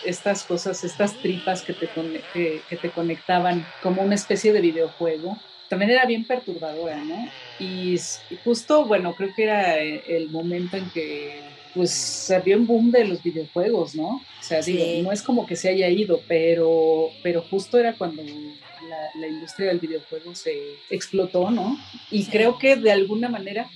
estas 0.05 0.45
cosas, 0.45 0.83
estas 0.85 1.15
tripas 1.21 1.63
que 1.63 1.75
te, 1.75 1.89
que, 2.33 2.77
te 2.77 2.91
conectaban 2.91 3.67
como 3.83 4.03
una 4.03 4.15
especie 4.15 4.53
de 4.53 4.61
videojuego, 4.61 5.39
también 5.71 5.93
era 5.93 6.05
bien 6.05 6.25
perturbadora, 6.25 6.97
¿no? 7.05 7.29
Y, 7.61 7.97
justo, 8.45 8.85
bueno, 8.87 9.15
creo 9.15 9.33
que 9.37 9.45
era 9.45 9.79
el 9.79 10.29
momento 10.29 10.77
en 10.77 10.91
que 10.91 11.41
pues 11.73 11.93
se 11.93 12.35
había 12.35 12.57
un 12.57 12.67
boom 12.67 12.91
de 12.91 13.05
los 13.05 13.23
videojuegos, 13.23 13.95
¿no? 13.95 14.17
O 14.17 14.43
sea, 14.43 14.61
digo, 14.61 14.85
no 15.05 15.13
es 15.13 15.23
como 15.23 15.47
que 15.47 15.55
se 15.55 15.69
haya 15.69 15.89
ido, 15.89 16.21
pero, 16.27 17.11
pero 17.23 17.43
justo 17.43 17.79
era 17.79 17.93
cuando 17.93 18.25
la, 18.25 19.29
industria 19.29 19.69
del 19.69 19.79
videojuego 19.79 20.35
se 20.35 20.59
explotó, 20.91 21.53
¿no? 21.53 21.79
Y 22.11 22.25
creo 22.27 22.59
que 22.59 22.75
de 22.75 22.91
alguna 22.91 23.29
manera 23.29 23.71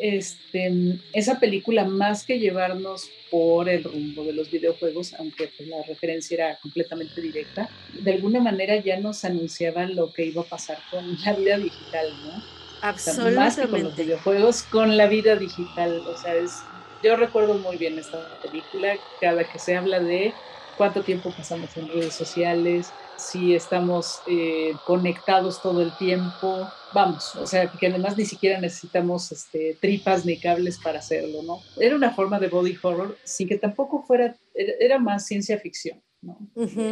este, 0.00 0.98
esa 1.12 1.38
película, 1.38 1.84
más 1.84 2.24
que 2.24 2.38
llevarnos 2.38 3.10
por 3.30 3.68
el 3.68 3.84
rumbo 3.84 4.24
de 4.24 4.32
los 4.32 4.50
videojuegos, 4.50 5.14
aunque 5.14 5.48
pues, 5.56 5.68
la 5.68 5.82
referencia 5.82 6.34
era 6.34 6.58
completamente 6.60 7.20
directa, 7.20 7.68
de 7.92 8.12
alguna 8.12 8.40
manera 8.40 8.76
ya 8.76 8.98
nos 8.98 9.24
anunciaba 9.24 9.86
lo 9.86 10.12
que 10.12 10.26
iba 10.26 10.42
a 10.42 10.46
pasar 10.46 10.78
con 10.90 11.16
la 11.24 11.32
vida 11.34 11.58
digital, 11.58 12.08
¿no? 12.24 12.42
Absolutamente. 12.82 13.38
más 13.38 13.56
que 13.56 13.68
con 13.68 13.82
los 13.82 13.96
videojuegos, 13.96 14.62
con 14.62 14.96
la 14.96 15.06
vida 15.06 15.36
digital. 15.36 15.98
O 16.06 16.16
sea, 16.16 16.34
es, 16.34 16.62
yo 17.02 17.16
recuerdo 17.16 17.54
muy 17.54 17.76
bien 17.76 17.98
esta 17.98 18.40
película, 18.40 18.96
cada 19.20 19.44
que 19.44 19.58
se 19.58 19.76
habla 19.76 20.00
de 20.00 20.32
cuánto 20.78 21.02
tiempo 21.02 21.30
pasamos 21.30 21.76
en 21.76 21.88
redes 21.88 22.14
sociales, 22.14 22.90
si 23.20 23.54
estamos 23.54 24.20
eh, 24.26 24.72
conectados 24.86 25.60
todo 25.62 25.82
el 25.82 25.96
tiempo, 25.96 26.68
vamos, 26.94 27.36
o 27.36 27.46
sea, 27.46 27.70
que 27.70 27.86
además 27.86 28.16
ni 28.16 28.24
siquiera 28.24 28.60
necesitamos 28.60 29.30
este, 29.32 29.76
tripas 29.80 30.24
ni 30.24 30.38
cables 30.38 30.78
para 30.78 30.98
hacerlo, 30.98 31.42
¿no? 31.42 31.60
Era 31.78 31.94
una 31.94 32.12
forma 32.12 32.38
de 32.38 32.48
body 32.48 32.76
horror 32.82 33.16
sin 33.24 33.48
que 33.48 33.58
tampoco 33.58 34.02
fuera, 34.02 34.36
era, 34.54 34.98
más 34.98 35.26
ciencia 35.26 35.58
ficción, 35.58 36.02
¿no? 36.22 36.38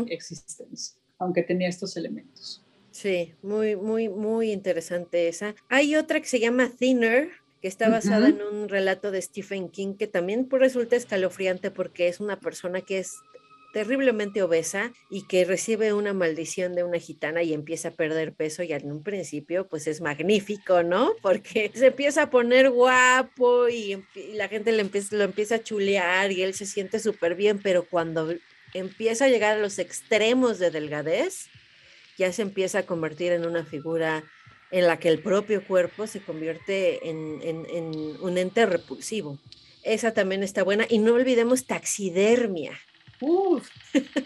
Existence, 0.09 0.93
aunque 1.19 1.43
tenía 1.43 1.69
estos 1.69 1.97
elementos. 1.97 2.63
Sí, 2.91 3.35
muy, 3.43 3.77
muy, 3.77 4.09
muy 4.09 4.51
interesante 4.53 5.29
esa. 5.29 5.55
Hay 5.69 5.95
otra 5.97 6.21
que 6.21 6.27
se 6.27 6.41
llama 6.41 6.71
Thinner, 6.79 7.31
que 7.61 7.69
está 7.69 7.89
basada 7.89 8.29
en 8.29 8.41
un 8.41 8.69
relato 8.69 9.11
de 9.11 9.21
Stephen 9.21 9.69
King, 9.69 9.95
que 9.95 10.07
también 10.07 10.49
resulta 10.51 10.97
escalofriante 10.97 11.71
porque 11.71 12.09
es 12.09 12.21
una 12.21 12.39
persona 12.39 12.81
que 12.81 12.99
es 12.99 13.15
terriblemente 13.73 14.43
obesa 14.43 14.93
y 15.11 15.23
que 15.27 15.45
recibe 15.45 15.93
una 15.93 16.13
maldición 16.13 16.75
de 16.75 16.85
una 16.85 16.99
gitana 16.99 17.43
y 17.43 17.53
empieza 17.53 17.89
a 17.89 17.93
perder 17.93 18.33
peso 18.33 18.63
y 18.63 18.73
en 18.73 18.91
un 18.91 19.03
principio 19.03 19.69
pues 19.69 19.87
es 19.87 20.01
magnífico, 20.01 20.83
¿no? 20.83 21.13
Porque 21.23 21.71
se 21.75 21.87
empieza 21.87 22.23
a 22.23 22.31
poner 22.31 22.71
guapo 22.71 23.69
y, 23.69 24.03
la 24.35 24.49
gente 24.49 24.73
le 24.73 24.81
empieza, 24.81 25.17
lo 25.17 25.25
empieza 25.25 25.57
a 25.57 25.63
chulear 25.63 26.33
y 26.33 26.43
él 26.43 26.55
se 26.55 26.67
siente 26.67 26.99
súper 26.99 27.35
bien, 27.35 27.61
pero 27.63 27.85
cuando 27.85 28.35
empieza 28.75 29.27
a 29.27 29.29
llegar 29.29 29.57
a 29.57 29.61
los 29.61 29.79
extremos 29.79 30.59
de 30.59 30.71
delgadez, 30.71 31.49
ya 32.17 32.33
se 32.33 32.43
empieza 32.43 32.81
a 32.81 32.87
convertir 32.87 33.33
en 33.33 33.47
una 33.47 33.65
figura 33.65 34.25
en 34.71 34.87
la 34.87 34.99
que 34.99 35.09
el 35.09 35.21
propio 35.21 35.65
cuerpo 35.65 36.07
se 36.07 36.21
convierte 36.21 37.09
en, 37.09 37.41
en 37.43 38.17
un 38.21 38.39
ente 38.39 38.67
repulsivo. 38.67 39.39
Esa 39.83 40.13
también 40.13 40.43
está 40.43 40.63
buena. 40.65 40.87
Y 40.89 40.99
no 40.99 41.15
olvidemos 41.15 41.67
taxidermia. 41.67 42.79
Uf, 43.21 43.69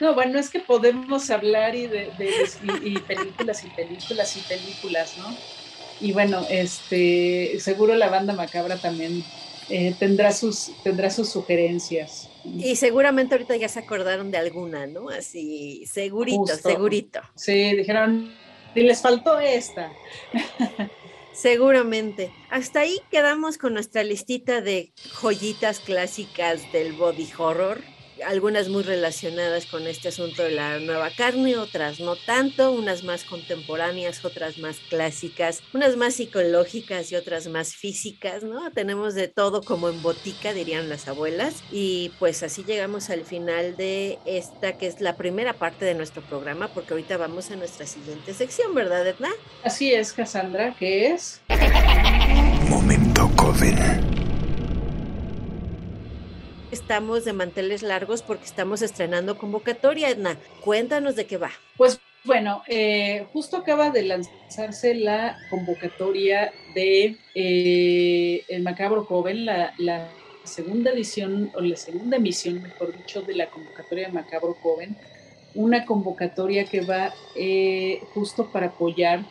no, 0.00 0.14
bueno, 0.14 0.38
es 0.38 0.50
que 0.50 0.60
podemos 0.60 1.30
hablar 1.30 1.74
y 1.74 1.86
de, 1.86 2.10
y, 2.82 2.98
películas 2.98 3.64
y 3.64 3.68
películas 3.70 4.36
y 4.36 4.40
películas, 4.40 5.16
¿no? 5.18 5.36
Y 6.00 6.12
bueno, 6.12 6.44
este, 6.50 7.58
seguro 7.60 7.94
la 7.94 8.08
banda 8.08 8.34
macabra 8.34 8.76
también 8.76 9.24
eh, 9.70 9.94
tendrá 9.98 10.32
sus 10.32 10.72
tendrá 10.82 11.10
sus 11.10 11.30
sugerencias. 11.30 12.28
Y 12.44 12.76
seguramente 12.76 13.34
ahorita 13.34 13.56
ya 13.56 13.68
se 13.68 13.78
acordaron 13.78 14.30
de 14.30 14.38
alguna, 14.38 14.86
¿no? 14.86 15.08
Así, 15.08 15.84
segurito, 15.86 16.46
segurito. 16.46 17.20
Sí, 17.34 17.76
dijeron, 17.76 18.34
y 18.74 18.80
les 18.82 19.00
faltó 19.00 19.38
esta. 19.38 19.92
Seguramente. 21.32 22.30
Hasta 22.50 22.80
ahí 22.80 23.00
quedamos 23.10 23.56
con 23.56 23.72
nuestra 23.72 24.04
listita 24.04 24.60
de 24.60 24.92
joyitas 25.14 25.80
clásicas 25.80 26.70
del 26.72 26.92
body 26.92 27.28
horror 27.38 27.80
algunas 28.26 28.68
muy 28.68 28.82
relacionadas 28.82 29.66
con 29.66 29.86
este 29.86 30.08
asunto 30.08 30.42
de 30.42 30.50
la 30.50 30.78
nueva 30.78 31.10
carne, 31.10 31.56
otras 31.56 32.00
no 32.00 32.16
tanto, 32.16 32.72
unas 32.72 33.04
más 33.04 33.24
contemporáneas, 33.24 34.24
otras 34.24 34.58
más 34.58 34.76
clásicas, 34.88 35.62
unas 35.72 35.96
más 35.96 36.14
psicológicas 36.14 37.10
y 37.12 37.16
otras 37.16 37.48
más 37.48 37.74
físicas, 37.74 38.42
¿no? 38.42 38.70
Tenemos 38.70 39.14
de 39.14 39.28
todo 39.28 39.62
como 39.62 39.88
en 39.88 40.02
botica, 40.02 40.52
dirían 40.52 40.88
las 40.88 41.08
abuelas, 41.08 41.62
y 41.70 42.12
pues 42.18 42.42
así 42.42 42.64
llegamos 42.64 43.10
al 43.10 43.24
final 43.24 43.76
de 43.76 44.18
esta 44.24 44.78
que 44.78 44.86
es 44.86 45.00
la 45.00 45.16
primera 45.16 45.54
parte 45.54 45.84
de 45.84 45.94
nuestro 45.94 46.22
programa, 46.22 46.68
porque 46.68 46.94
ahorita 46.94 47.16
vamos 47.16 47.50
a 47.50 47.56
nuestra 47.56 47.86
siguiente 47.86 48.34
sección, 48.34 48.74
¿verdad, 48.74 49.06
Edna? 49.06 49.30
Así 49.64 49.92
es, 49.92 50.12
Cassandra, 50.12 50.74
¿qué 50.78 51.12
es? 51.12 51.40
Momento 52.68 53.30
Coven 53.36 54.21
estamos 56.72 57.24
de 57.24 57.32
manteles 57.32 57.82
largos 57.82 58.22
porque 58.22 58.44
estamos 58.44 58.82
estrenando 58.82 59.36
convocatoria, 59.36 60.08
Edna. 60.08 60.36
Cuéntanos 60.62 61.14
de 61.14 61.26
qué 61.26 61.36
va. 61.36 61.50
Pues 61.76 62.00
bueno, 62.24 62.62
eh, 62.66 63.26
justo 63.32 63.58
acaba 63.58 63.90
de 63.90 64.02
lanzarse 64.02 64.94
la 64.94 65.36
convocatoria 65.50 66.52
de 66.74 67.16
eh, 67.34 68.44
El 68.48 68.62
Macabro 68.62 69.04
Joven, 69.04 69.44
la, 69.44 69.72
segunda 70.44 70.90
edición, 70.90 71.52
o 71.54 71.60
la 71.60 71.76
segunda 71.76 72.16
emisión, 72.16 72.62
mejor 72.62 72.96
dicho, 72.96 73.22
de 73.22 73.34
la 73.34 73.48
convocatoria 73.48 74.06
de 74.06 74.12
Macabro 74.12 74.56
Joven. 74.60 74.96
Una 75.54 75.84
convocatoria 75.84 76.64
que 76.64 76.80
va 76.80 77.12
eh, 77.36 78.00
justo 78.14 78.50
para 78.50 78.66
apoyar 78.66 79.24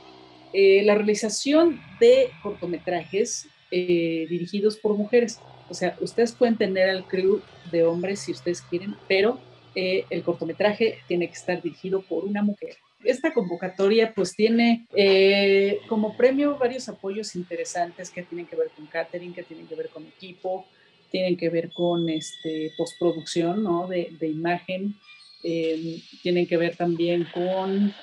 la 0.53 0.95
realización 0.95 1.81
de 2.01 2.29
cortometrajes 2.43 3.47
dirigidos 3.71 4.75
por 4.75 4.97
mujeres. 4.97 5.39
O 5.71 5.73
sea, 5.73 5.95
ustedes 6.01 6.33
pueden 6.33 6.57
tener 6.57 6.89
al 6.89 7.07
crew 7.07 7.41
de 7.71 7.85
hombres 7.85 8.19
si 8.19 8.33
ustedes 8.33 8.61
quieren, 8.61 8.93
pero 9.07 9.39
eh, 9.73 10.03
el 10.09 10.21
cortometraje 10.21 10.99
tiene 11.07 11.27
que 11.27 11.33
estar 11.33 11.61
dirigido 11.61 12.01
por 12.01 12.25
una 12.25 12.43
mujer. 12.43 12.75
Esta 13.05 13.33
convocatoria 13.33 14.13
pues 14.13 14.35
tiene 14.35 14.85
eh, 14.93 15.79
como 15.87 16.17
premio 16.17 16.57
varios 16.57 16.89
apoyos 16.89 17.37
interesantes 17.37 18.09
que 18.09 18.21
tienen 18.23 18.47
que 18.47 18.57
ver 18.57 18.69
con 18.75 18.85
catering, 18.85 19.33
que 19.33 19.43
tienen 19.43 19.65
que 19.65 19.75
ver 19.75 19.87
con 19.87 20.05
equipo, 20.05 20.65
tienen 21.09 21.37
que 21.37 21.49
ver 21.49 21.71
con 21.71 22.09
este, 22.09 22.73
postproducción 22.77 23.63
¿no? 23.63 23.87
de, 23.87 24.27
imagen, 24.27 24.95
eh, 25.41 26.01
tienen 26.21 26.47
que 26.47 26.57
ver 26.57 26.75
también 26.75 27.25
con 27.33 27.93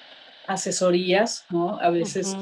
asesorías, 0.46 1.44
¿no? 1.50 1.78
A 1.78 1.90
veces 1.90 2.34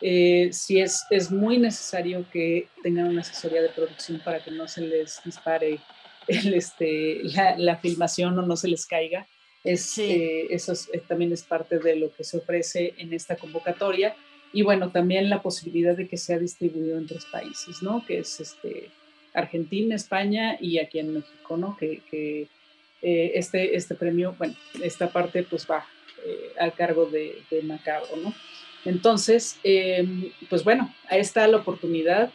eh, 0.00 0.50
si 0.52 0.80
es, 0.80 1.04
es 1.10 1.30
muy 1.30 1.58
necesario 1.58 2.24
que 2.30 2.68
tengan 2.82 3.08
una 3.08 3.22
asesoría 3.22 3.62
de 3.62 3.68
producción 3.70 4.20
para 4.24 4.42
que 4.42 4.50
no 4.50 4.68
se 4.68 4.82
les 4.82 5.20
dispare 5.24 5.80
el, 6.28 6.54
este, 6.54 7.20
la, 7.56 7.76
filmación 7.76 8.38
o 8.38 8.42
no 8.42 8.56
se 8.56 8.68
les 8.68 8.86
caiga. 8.86 9.26
Es, 9.64 9.98
eso 9.98 10.72
también 11.08 11.32
es 11.32 11.42
parte 11.42 11.78
de 11.78 11.96
lo 11.96 12.14
que 12.14 12.24
se 12.24 12.38
ofrece 12.38 12.94
en 12.96 13.12
esta 13.12 13.36
convocatoria. 13.36 14.14
Y 14.52 14.62
bueno, 14.62 14.90
también 14.90 15.28
la 15.28 15.42
posibilidad 15.42 15.96
de 15.96 16.08
que 16.08 16.16
sea 16.16 16.38
distribuido 16.38 16.96
en 16.96 17.06
tres 17.06 17.26
países, 17.26 17.82
¿no? 17.82 18.04
Que 18.06 18.20
es 18.20 18.40
este, 18.40 18.88
Argentina, 19.34 19.94
España 19.94 20.56
y 20.60 20.78
aquí 20.78 21.00
en 21.00 21.12
México, 21.12 21.56
¿no? 21.56 21.76
Que, 21.76 22.02
que 22.10 22.48
este, 23.02 23.76
este 23.76 23.94
premio, 23.94 24.34
bueno, 24.38 24.54
esta 24.82 25.12
parte 25.12 25.42
pues 25.42 25.66
va 25.70 25.84
al 26.58 26.72
cargo 26.74 27.06
de, 27.06 27.42
de 27.50 27.62
Macabro, 27.62 28.16
¿no? 28.16 28.32
Entonces, 28.88 29.58
em, 29.64 30.30
pues 30.48 30.64
bueno, 30.64 30.94
ahí 31.08 31.20
está 31.20 31.46
la 31.46 31.58
oportunidad. 31.58 32.32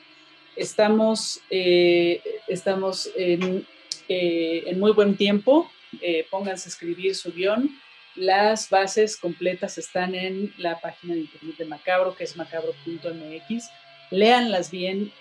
Estamos, 0.55 1.41
eh, 1.49 2.21
estamos 2.47 3.09
en, 3.15 3.65
eh, 4.07 4.63
en, 4.67 4.79
muy 4.79 4.91
buen 4.91 5.17
tiempo. 5.17 5.71
Eh, 5.99 6.27
pónganse 6.29 6.69
a 6.69 6.71
escribir 6.71 7.15
su 7.15 7.33
guion. 7.33 7.71
Las 8.15 8.69
bases 8.69 9.17
completas 9.17 9.79
están 9.79 10.13
en 10.13 10.53
la 10.59 10.79
página 10.79 11.15
de 11.15 11.21
internet 11.21 11.57
de 11.57 11.65
Macabro, 11.65 12.15
que 12.15 12.23
es 12.23 12.37
macabro.mx. 12.37 13.69
Léanlas 14.11 14.69
bien, 14.69 15.11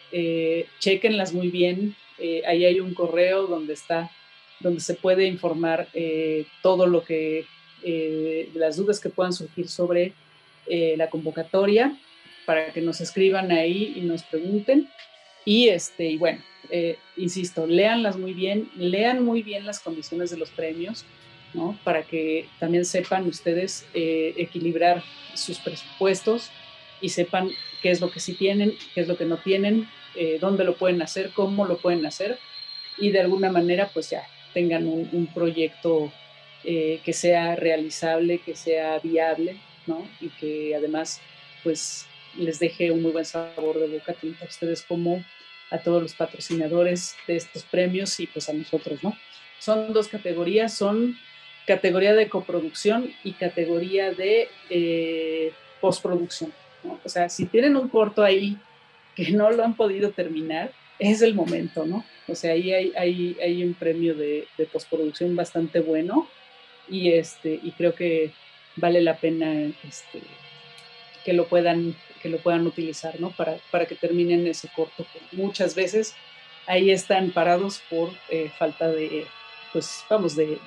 chequenlas 0.81 1.33
muy 1.33 1.49
bien. 1.49 1.97
ahí 2.47 2.67
hay 2.67 2.79
un 2.79 2.93
correo 2.93 3.47
donde 3.47 3.73
está, 3.73 4.11
donde 4.61 4.81
se 4.83 4.93
puede 4.93 5.25
informar 5.25 5.89
todo 6.61 6.87
lo 6.87 7.03
que, 7.03 7.47
las 8.53 8.77
dudas 8.77 9.01
que 9.01 9.09
puedan 9.09 9.33
surgir 9.33 9.71
sobre 9.71 10.13
eh, 10.67 10.95
la 10.97 11.11
convocatoria 11.11 11.97
para 12.47 12.73
que 12.73 12.81
nos 12.81 13.01
escriban 13.01 13.51
ahí 13.51 13.95
y 13.97 14.03
nos 14.03 14.23
pregunten. 14.23 14.89
Y, 15.45 15.69
este, 15.69 16.07
y 16.07 16.19
bueno, 16.19 16.41
eh, 16.71 16.99
insisto, 17.17 17.67
léanlas 17.67 18.17
muy 18.17 18.33
bien, 18.33 18.71
lean 18.77 19.25
muy 19.25 19.43
bien 19.43 19.67
las 19.67 19.81
condiciones 19.81 20.31
de 20.31 20.37
los 20.37 20.51
premios, 20.51 21.05
¿no? 21.53 21.77
Para 21.83 22.05
que 22.05 22.49
también 22.61 22.85
sepan 22.85 23.27
ustedes 23.27 23.87
eh, 23.93 24.35
equilibrar 24.37 25.03
sus 25.35 25.59
presupuestos 25.59 26.51
y 27.01 27.09
sepan 27.09 27.51
qué 27.83 27.91
es 27.91 28.01
lo 28.01 28.11
que 28.13 28.21
sí 28.21 28.35
tienen, 28.35 28.73
qué 28.95 29.01
es 29.01 29.09
lo 29.09 29.17
que 29.17 29.25
no 29.25 29.39
tienen, 29.39 29.89
dónde 30.41 30.63
lo 30.63 30.77
pueden 30.77 31.01
hacer, 31.01 31.31
cómo 31.35 31.65
lo 31.65 31.79
pueden 31.79 32.05
hacer 32.05 32.39
y 32.99 33.11
de 33.11 33.21
alguna 33.21 33.51
manera 33.51 33.91
pues 33.93 34.11
ya 34.11 34.23
tengan 34.53 34.87
un 34.87 35.27
proyecto 35.35 36.13
que 36.63 37.13
sea 37.13 37.57
realizable, 37.57 38.39
que 38.39 38.55
sea 38.55 38.99
viable 38.99 39.57
y 40.21 40.29
que 40.31 40.75
además, 40.75 41.21
pues, 41.63 42.07
les 42.37 42.59
deje 42.59 42.91
un 42.91 43.03
muy 43.03 43.13
buen 43.13 43.25
sabor 43.25 43.79
de 43.79 43.89
boca 43.89 44.15
tanto 44.15 44.45
a 44.45 44.49
ustedes 44.49 44.83
como 44.83 45.25
a 45.71 45.79
todos 45.79 46.03
los 46.03 46.15
patrocinadores 46.15 47.17
de 47.27 47.37
estos 47.37 47.65
premios 47.65 48.21
y 48.21 48.27
pues 48.27 48.49
a 48.49 48.53
nosotros, 48.53 49.03
¿no? 49.03 49.17
Son 49.59 49.93
dos 49.93 50.09
categorías, 50.09 50.75
son 50.75 51.17
categoría 51.67 52.15
de 52.15 52.29
coproducción 52.29 53.13
y 53.25 53.33
categoría 53.33 54.13
de 54.13 54.49
eh, 54.69 55.53
postproducción, 55.81 56.53
O 57.05 57.09
sea, 57.09 57.29
si 57.29 57.47
tienen 57.47 57.77
un 57.77 57.89
corto 57.89 58.23
ahí 58.23 58.59
que 59.15 59.31
no 59.31 59.51
lo 59.51 59.65
han 59.65 59.75
podido 59.75 60.11
terminar, 60.11 60.73
es 60.99 61.23
el 61.23 61.35
momento, 61.35 61.85
¿no? 61.87 62.05
O 62.29 62.35
sea, 62.35 62.53
ahí 62.53 62.73
hay, 62.73 62.93
hay, 62.97 63.37
hay 63.43 63.65
un 63.65 63.75
premio 63.75 64.15
de, 64.15 64.47
de, 64.57 64.67
postproducción 64.67 65.35
bastante 65.35 65.81
bueno 65.81 66.29
y, 66.89 67.13
este, 67.13 67.59
y 67.63 67.73
creo 67.73 67.95
que 67.95 68.33
vale 68.77 69.01
la 69.01 69.17
pena 69.17 69.53
este, 69.87 70.23
que, 71.25 71.33
lo 71.33 71.47
puedan, 71.47 71.97
que 72.21 72.29
lo 72.29 72.39
puedan 72.39 72.67
utilizar, 72.67 73.19
¿no? 73.21 73.31
Para, 73.31 73.57
para 73.71 73.87
que 73.87 73.95
terminen 73.95 74.47
ese 74.47 74.69
corto. 74.75 75.07
Muchas 75.33 75.75
veces 75.75 76.15
ahí 76.67 76.91
están 76.91 77.31
parados 77.31 77.83
por 77.91 78.11
eh, 78.29 78.51
falta 78.59 78.89
de, 78.89 79.27
pues, 79.73 80.05
vamos, 80.09 80.37
de, 80.37 80.59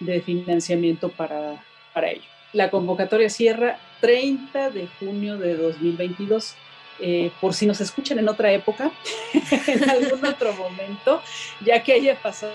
de, 0.00 0.20
financiamiento 0.22 1.08
para, 1.08 1.64
para 1.92 2.10
ello. 2.10 2.24
La 2.52 2.70
convocatoria 2.70 3.28
cierra 3.30 3.78
30 4.00 4.70
de 4.70 4.86
junio 4.98 5.38
de 5.38 5.56
2022. 5.56 6.54
Eh, 7.00 7.32
por 7.40 7.54
si 7.54 7.66
nos 7.66 7.80
escuchan 7.80 8.20
en 8.20 8.28
otra 8.28 8.52
época, 8.52 8.92
en 9.66 9.90
algún 9.90 10.24
otro 10.24 10.52
momento, 10.52 11.20
ya 11.64 11.82
que 11.82 11.92
haya 11.92 12.14
pasado, 12.14 12.54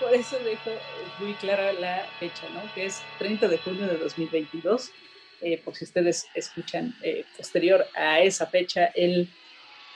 por 0.00 0.14
eso 0.14 0.38
dejo 0.40 0.70
muy 1.18 1.34
clara 1.34 1.72
la 1.72 2.06
fecha, 2.18 2.48
¿no? 2.54 2.62
Que 2.74 2.86
es 2.86 3.02
30 3.18 3.48
de 3.48 3.58
junio 3.58 3.86
de 3.86 3.96
2022. 3.96 4.90
Eh, 5.42 5.60
por 5.62 5.76
si 5.76 5.84
ustedes 5.84 6.26
escuchan 6.34 6.94
eh, 7.02 7.24
posterior 7.36 7.86
a 7.94 8.20
esa 8.20 8.46
fecha 8.46 8.86
el, 8.94 9.28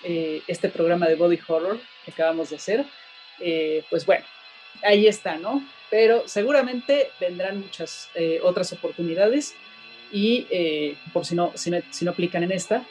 eh, 0.05 0.43
este 0.47 0.69
programa 0.69 1.09
de 1.09 1.15
Body 1.15 1.39
Horror 1.49 1.81
que 2.05 2.11
acabamos 2.11 2.51
de 2.51 2.57
hacer, 2.57 2.85
pues 3.89 4.05
bueno, 4.05 4.25
ahí 4.83 5.07
está, 5.07 5.39
¿no? 5.39 5.67
Pero 5.91 6.29
seguramente 6.29 7.11
vendrán 7.19 7.61
muchas 7.61 8.11
otras 8.43 8.71
oportunidades 8.75 9.55
y 10.13 10.47
por 11.15 11.25
si 11.25 11.35
no, 11.35 11.53
si 11.55 11.71
no, 11.71 11.79
si 11.91 12.05
no 12.05 12.11
aplican 12.11 12.43
en 12.43 12.53
esta, 12.53 12.85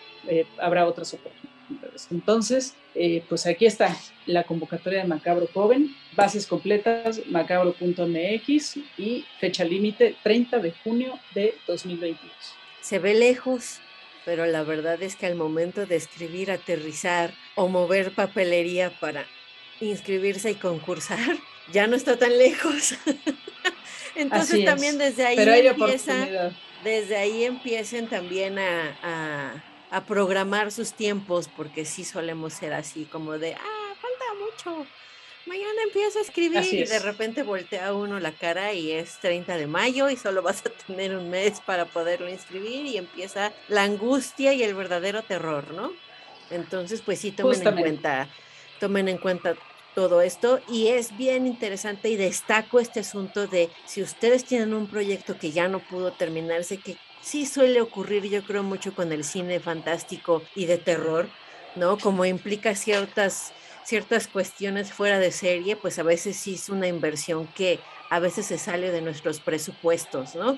habrá 0.58 0.88
otras 0.88 1.14
oportunidades. 1.14 2.08
Entonces, 2.10 2.76
eh, 3.02 3.24
pues 3.30 3.46
aquí 3.46 3.66
está 3.66 3.96
la 4.26 4.44
convocatoria 4.44 5.04
de 5.04 5.08
Macabro 5.08 5.48
Joven, 5.54 5.96
bases 6.18 6.46
completas, 6.46 7.22
macabro.mx 7.28 8.78
y 8.98 9.26
fecha 9.40 9.64
límite 9.64 10.18
30 10.22 10.60
de 10.60 10.74
junio 10.84 11.18
de 11.34 11.56
2022. 11.66 12.30
Se 12.82 13.00
ve 13.00 13.14
lejos, 13.14 13.80
pero 14.26 14.46
la 14.46 14.64
verdad 14.64 15.02
es 15.02 15.16
que 15.16 15.28
al 15.28 15.36
momento 15.36 15.86
de 15.86 15.96
escribir, 15.96 16.52
aterrizar 16.52 17.32
o 17.56 17.70
mover 17.70 18.12
papelería 18.12 18.90
para 19.00 19.26
inscribirse 19.80 20.52
y 20.52 20.56
concursar, 20.56 21.38
ya 21.72 21.88
no 21.88 21.96
está 21.96 22.20
tan 22.20 22.38
lejos. 22.38 22.96
Entonces 24.16 24.66
también 24.66 24.98
desde 24.98 25.26
ahí 25.26 25.38
empieza, 25.66 26.52
desde 26.84 27.16
ahí 27.16 27.46
empiecen 27.46 28.08
también 28.08 28.60
a 28.60 28.98
a 29.02 29.64
programar 30.06 30.72
sus 30.72 30.94
tiempos, 30.94 31.50
porque 31.56 31.86
sí 31.86 32.04
solemos 32.04 32.54
ser 32.54 32.74
así, 32.74 33.06
como 33.06 33.38
de, 33.38 33.56
ah, 33.56 33.96
falta 34.02 34.26
mucho, 34.40 34.88
mañana 35.46 35.82
empiezo 35.84 36.20
a 36.20 36.22
escribir 36.22 36.64
y 36.64 36.84
de 36.84 37.00
repente 37.00 37.44
voltea 37.44 37.94
uno 37.94 38.20
la 38.20 38.32
cara 38.32 38.74
y 38.74 38.92
es 38.92 39.18
30 39.20 39.58
de 39.58 39.68
mayo 39.68 40.10
y 40.10 40.16
solo 40.16 40.42
vas 40.42 40.64
a 40.66 40.70
tener 40.70 41.16
un 41.16 41.30
mes 41.30 41.60
para 41.62 41.86
poderlo 41.86 42.30
inscribir 42.30 42.86
y 42.86 42.98
empieza 42.98 43.52
la 43.68 43.84
angustia 43.84 44.54
y 44.54 44.64
el 44.64 44.76
verdadero 44.76 45.24
terror, 45.24 45.74
¿no? 45.74 45.92
Entonces, 46.52 47.02
pues 47.02 47.20
sí, 47.20 47.32
tomen 47.32 47.68
en 47.68 47.76
cuenta, 47.76 48.30
tomen 48.80 49.08
en 49.08 49.18
cuenta 49.18 49.56
todo 49.96 50.22
esto 50.22 50.62
y 50.70 50.88
es 50.88 51.18
bien 51.18 51.48
interesante 51.48 52.10
y 52.10 52.16
destaco 52.16 52.80
este 52.80 53.00
asunto 53.00 53.48
de 53.48 53.70
si 53.86 54.02
ustedes 54.02 54.46
tienen 54.46 54.74
un 54.74 54.88
proyecto 54.88 55.38
que 55.38 55.52
ya 55.52 55.68
no 55.68 55.80
pudo 55.80 56.12
terminarse, 56.12 56.78
que 56.78 56.96
sí 57.22 57.46
suele 57.46 57.82
ocurrir, 57.82 58.30
yo 58.30 58.44
creo 58.44 58.64
mucho 58.64 58.94
con 58.94 59.12
el 59.12 59.24
cine 59.24 59.60
fantástico 59.60 60.44
y 60.56 60.66
de 60.66 60.78
terror, 60.78 61.30
¿no? 61.76 61.98
Como 61.98 62.26
implica 62.26 62.76
ciertas, 62.76 63.54
ciertas 63.84 64.28
cuestiones 64.28 64.94
fuera 64.94 65.20
de 65.20 65.32
serie, 65.32 65.76
pues 65.76 66.00
a 66.00 66.04
veces 66.04 66.38
sí 66.38 66.56
es 66.56 66.70
una 66.70 66.88
inversión 66.88 67.48
que 67.48 67.80
a 68.10 68.20
veces 68.20 68.46
se 68.48 68.58
sale 68.58 68.92
de 68.92 69.02
nuestros 69.02 69.40
presupuestos, 69.40 70.36
¿no? 70.36 70.58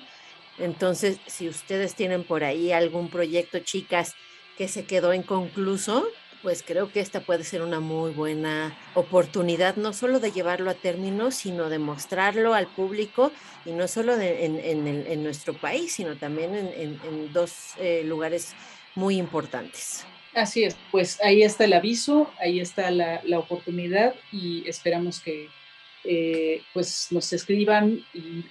Entonces, 0.57 1.20
si 1.28 1.49
ustedes 1.49 1.95
tienen 1.95 2.24
por 2.24 2.43
ahí 2.43 2.72
algún 2.72 3.09
proyecto, 3.09 3.59
chicas, 3.59 4.16
que 4.57 4.68
se 4.68 4.86
quedó 4.86 5.14
inconcluso, 5.14 6.05
pues 6.41 6.63
creo 6.63 6.91
que 6.91 6.99
esta 6.99 7.21
puede 7.21 7.43
ser 7.43 7.61
una 7.61 7.79
muy 7.79 8.11
buena 8.11 8.77
oportunidad, 8.95 9.75
no 9.75 9.93
solo 9.93 10.19
de 10.19 10.31
llevarlo 10.31 10.71
a 10.71 10.73
término, 10.73 11.31
sino 11.31 11.69
de 11.69 11.79
mostrarlo 11.79 12.53
al 12.53 12.67
público 12.67 13.31
y 13.65 13.71
no 13.71 13.87
solo 13.87 14.19
en, 14.19 15.23
nuestro 15.23 15.53
país, 15.53 15.93
sino 15.93 16.15
también 16.15 16.55
en, 16.55 17.33
dos 17.33 17.73
eh, 17.79 18.03
lugares 18.05 18.53
muy 18.95 19.17
importantes. 19.17 20.05
Así 20.33 20.63
es, 20.63 20.77
pues 20.91 21.19
ahí 21.21 21.43
está 21.43 21.65
el 21.65 21.73
aviso, 21.73 22.31
ahí 22.39 22.59
está 22.59 22.89
la, 22.89 23.21
oportunidad 23.37 24.15
y 24.31 24.67
esperamos 24.67 25.19
que 25.19 25.49
eh, 26.03 26.63
pues 26.73 27.07
nos 27.11 27.31
escriban 27.33 28.03
y 28.13 28.45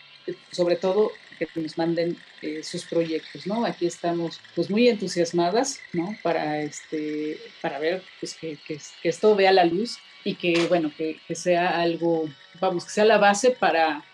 sobre 0.52 0.76
todo 0.76 1.10
que 1.46 1.60
nos 1.60 1.78
manden 1.78 2.16
eh, 2.42 2.62
sus 2.62 2.84
proyectos, 2.84 3.46
¿no? 3.46 3.64
Aquí 3.64 3.86
estamos 3.86 4.40
pues 4.54 4.70
muy 4.70 4.88
entusiasmadas, 4.88 5.80
¿no? 5.92 6.16
Para, 6.22 6.60
este, 6.60 7.38
para 7.60 7.78
ver 7.78 8.02
pues, 8.20 8.34
que, 8.34 8.56
que, 8.66 8.78
esto 9.02 9.34
vea 9.34 9.52
la 9.52 9.64
luz 9.64 9.98
y 10.24 10.34
que, 10.34 10.66
bueno, 10.68 10.92
que, 10.96 11.18
que, 11.26 11.34
sea 11.34 11.80
algo, 11.80 12.28
vamos, 12.60 12.84
que 12.84 12.90
sea 12.90 13.04
la 13.04 13.18
base 13.18 13.50
para, 13.50 14.04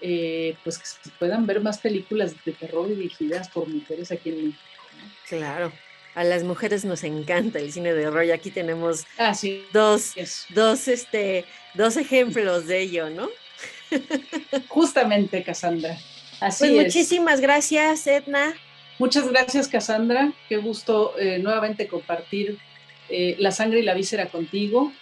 eh, 0.00 0.56
pues, 0.64 0.78
que 0.78 0.86
se 0.86 1.10
puedan 1.18 1.46
ver 1.46 1.60
más 1.60 1.78
películas 1.78 2.34
de 2.44 2.52
terror 2.52 2.88
dirigidas 2.88 3.48
por 3.48 3.68
mujeres 3.68 4.10
aquí 4.10 4.30
en 4.30 4.36
México. 4.36 4.62
Claro. 5.28 5.72
A 6.14 6.24
las 6.24 6.44
mujeres 6.44 6.84
nos 6.84 7.04
encanta 7.04 7.58
el 7.58 7.72
cine 7.72 7.94
de 7.94 8.06
horror 8.06 8.26
y 8.26 8.32
aquí 8.32 8.50
tenemos 8.50 9.06
ah, 9.18 9.34
dos, 9.72 10.12
dos, 10.50 10.86
este, 10.86 11.46
dos 11.72 11.96
ejemplos 11.96 12.66
de 12.66 12.82
ello, 12.82 13.08
¿no? 13.08 13.30
Justamente, 14.68 15.42
Cassandra 15.42 15.96
pues 16.58 16.72
muchísimas 16.72 17.40
gracias, 17.40 18.06
Edna. 18.06 18.54
Muchas 18.98 19.28
gracias, 19.28 19.68
Cassandra. 19.68 20.32
Qué 20.48 20.58
gusto 20.58 21.14
eh, 21.18 21.38
nuevamente 21.38 21.88
compartir 21.88 22.58
eh, 23.08 23.36
La 23.38 23.50
sangre 23.50 23.80
y 23.80 23.82
la 23.82 23.94
víscera 23.94 24.26
contigo. 24.26 24.92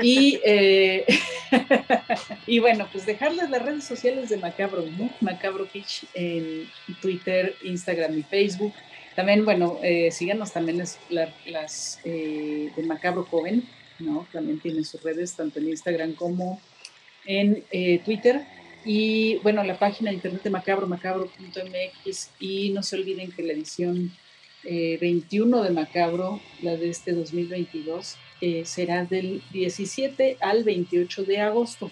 Y, 0.00 0.40
eh, 0.44 1.04
y 2.46 2.58
bueno, 2.58 2.88
pues 2.92 3.06
dejarles 3.06 3.50
las 3.50 3.62
redes 3.62 3.84
sociales 3.84 4.28
de 4.28 4.36
Macabro, 4.36 4.84
¿no? 4.98 5.10
Macabro 5.20 5.66
Pitch 5.66 6.04
en 6.14 6.68
Twitter, 7.00 7.54
Instagram 7.62 8.18
y 8.18 8.22
Facebook. 8.22 8.74
También, 9.14 9.44
bueno, 9.44 9.78
síganos 10.10 10.52
también 10.52 10.76
las, 10.76 10.98
las 11.08 12.00
de 12.04 12.84
Macabro 12.86 13.24
Joven, 13.24 13.66
¿no? 13.98 14.26
También 14.30 14.60
tienen 14.60 14.84
sus 14.84 15.02
redes, 15.02 15.34
tanto 15.34 15.58
en 15.58 15.68
Instagram 15.68 16.12
como 16.12 16.60
en 17.24 17.64
Twitter. 18.04 18.46
Y 18.86 19.38
bueno, 19.38 19.64
la 19.64 19.78
página 19.78 20.10
de 20.10 20.16
internet 20.16 20.42
de 20.44 20.50
macabro, 20.50 20.86
macabro.mx. 20.86 22.30
Y 22.40 22.70
no 22.70 22.82
se 22.82 22.96
olviden 22.96 23.32
que 23.32 23.42
la 23.42 23.52
edición 23.52 24.12
21 24.66 25.62
de 25.62 25.70
Macabro, 25.70 26.40
la 26.62 26.76
de 26.76 26.90
este 26.90 27.12
2022, 27.12 28.16
eh, 28.40 28.62
será 28.64 29.04
del 29.04 29.42
17 29.52 30.38
al 30.40 30.64
28 30.64 31.24
de 31.24 31.40
agosto. 31.40 31.90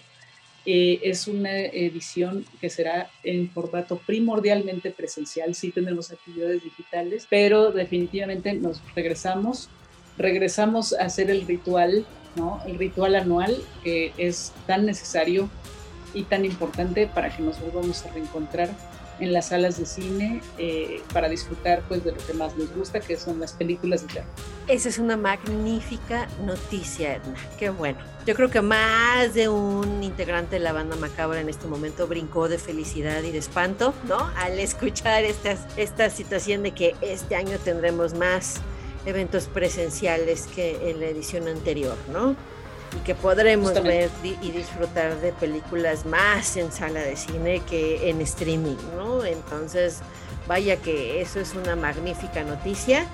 Eh, 0.65 0.99
es 1.03 1.27
una 1.27 1.57
edición 1.59 2.43
que 2.59 2.69
será 2.69 3.11
en 3.23 3.51
formato 3.51 3.97
primordialmente 4.05 4.89
presencial, 4.89 5.53
sí 5.53 5.71
tenemos 5.71 6.11
actividades 6.11 6.63
digitales, 6.63 7.27
pero 7.29 7.71
definitivamente 7.71 8.51
nos 8.53 8.81
regresamos, 8.95 9.69
regresamos 10.17 10.93
a 10.93 11.05
hacer 11.05 11.29
el 11.29 11.45
ritual, 11.45 12.03
¿no? 12.35 12.63
El 12.65 12.79
ritual 12.79 13.15
anual 13.15 13.55
que 13.83 14.11
es 14.17 14.53
tan 14.65 14.87
necesario 14.87 15.51
y 16.15 16.23
tan 16.23 16.45
importante 16.45 17.05
para 17.07 17.29
que 17.29 17.43
nos 17.43 17.59
volvamos 17.59 18.03
a 18.05 18.11
reencontrar 18.11 18.69
en 19.19 19.31
las 19.31 19.47
salas 19.47 19.77
de 19.77 19.85
cine 19.85 20.41
eh, 20.57 21.01
para 21.13 21.29
disfrutar 21.29 21.83
pues 21.87 22.03
de 22.03 22.11
lo 22.11 22.17
que 22.17 22.33
más 22.33 22.55
nos 22.57 22.73
gusta, 22.73 22.99
que 22.99 23.17
son 23.17 23.39
las 23.39 23.53
películas 23.53 24.01
de 24.01 24.13
terror. 24.13 24.29
Esa 24.67 24.89
es 24.89 24.97
una 24.97 25.15
magnífica 25.15 26.27
noticia, 26.43 27.15
Edna. 27.15 27.35
Qué 27.57 27.69
bueno. 27.69 27.99
Yo 28.25 28.35
creo 28.35 28.49
que 28.49 28.61
más 28.61 29.33
de 29.33 29.47
un 29.47 30.03
integrante 30.03 30.55
de 30.55 30.59
la 30.59 30.73
banda 30.73 30.95
Macabra 30.95 31.39
en 31.39 31.49
este 31.49 31.67
momento 31.67 32.07
brincó 32.07 32.49
de 32.49 32.57
felicidad 32.57 33.21
y 33.23 33.31
de 33.31 33.37
espanto, 33.37 33.93
¿no? 34.07 34.17
Al 34.35 34.59
escuchar 34.59 35.23
esta, 35.23 35.55
esta 35.77 36.09
situación 36.09 36.63
de 36.63 36.71
que 36.71 36.95
este 37.01 37.35
año 37.35 37.57
tendremos 37.63 38.15
más 38.15 38.55
eventos 39.05 39.45
presenciales 39.45 40.47
que 40.47 40.89
en 40.89 40.99
la 40.99 41.05
edición 41.05 41.47
anterior, 41.47 41.95
¿no? 42.11 42.35
Y 42.95 42.99
que 43.03 43.15
podremos 43.15 43.73
ver 43.83 44.09
y 44.23 44.51
disfrutar 44.51 45.19
de 45.19 45.33
películas 45.33 46.05
más 46.05 46.57
en 46.57 46.71
sala 46.71 47.01
de 47.01 47.15
cine 47.15 47.61
que 47.61 48.09
en 48.09 48.21
streaming, 48.21 48.77
¿no? 48.95 49.25
Entonces, 49.25 49.99
vaya 50.47 50.77
que 50.77 51.21
eso 51.21 51.39
es 51.39 51.53
una 51.55 51.75
magnífica 51.75 52.43
noticia. 52.43 53.05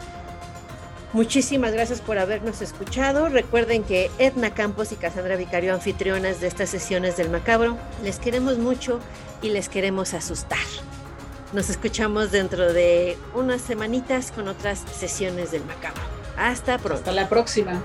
Muchísimas 1.13 1.73
gracias 1.73 1.99
por 1.99 2.17
habernos 2.17 2.61
escuchado. 2.61 3.27
Recuerden 3.27 3.83
que 3.83 4.09
Edna 4.17 4.53
Campos 4.53 4.93
y 4.93 4.95
Cassandra 4.95 5.35
Vicario, 5.35 5.73
anfitrionas 5.73 6.39
de 6.39 6.47
estas 6.47 6.69
sesiones 6.69 7.17
del 7.17 7.29
Macabro, 7.29 7.77
les 8.01 8.17
queremos 8.17 8.57
mucho 8.57 8.99
y 9.41 9.49
les 9.49 9.67
queremos 9.67 10.13
asustar. 10.13 10.59
Nos 11.51 11.69
escuchamos 11.69 12.31
dentro 12.31 12.71
de 12.71 13.17
unas 13.33 13.61
semanitas 13.61 14.31
con 14.31 14.47
otras 14.47 14.85
sesiones 14.97 15.51
del 15.51 15.65
Macabro. 15.65 16.01
Hasta 16.37 16.77
pronto. 16.77 16.99
Hasta 16.99 17.11
la 17.11 17.27
próxima. 17.27 17.81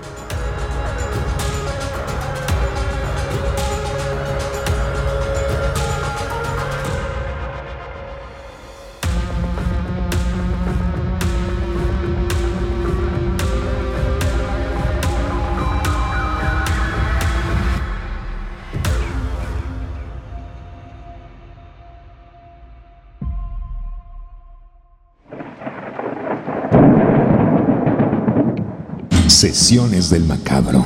Sesiones 29.47 30.09
del 30.09 30.25
Macabro. 30.25 30.85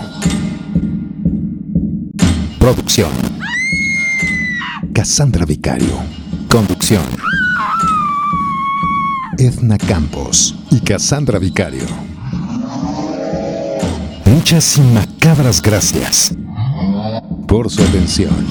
Producción. 2.59 3.09
Cassandra 4.93 5.45
Vicario. 5.45 5.97
Conducción. 6.47 7.03
Edna 9.39 9.79
Campos 9.79 10.55
y 10.69 10.79
Cassandra 10.79 11.39
Vicario. 11.39 11.85
Muchas 14.25 14.77
y 14.77 14.81
macabras 14.81 15.59
gracias 15.59 16.31
por 17.47 17.71
su 17.71 17.81
atención. 17.81 18.45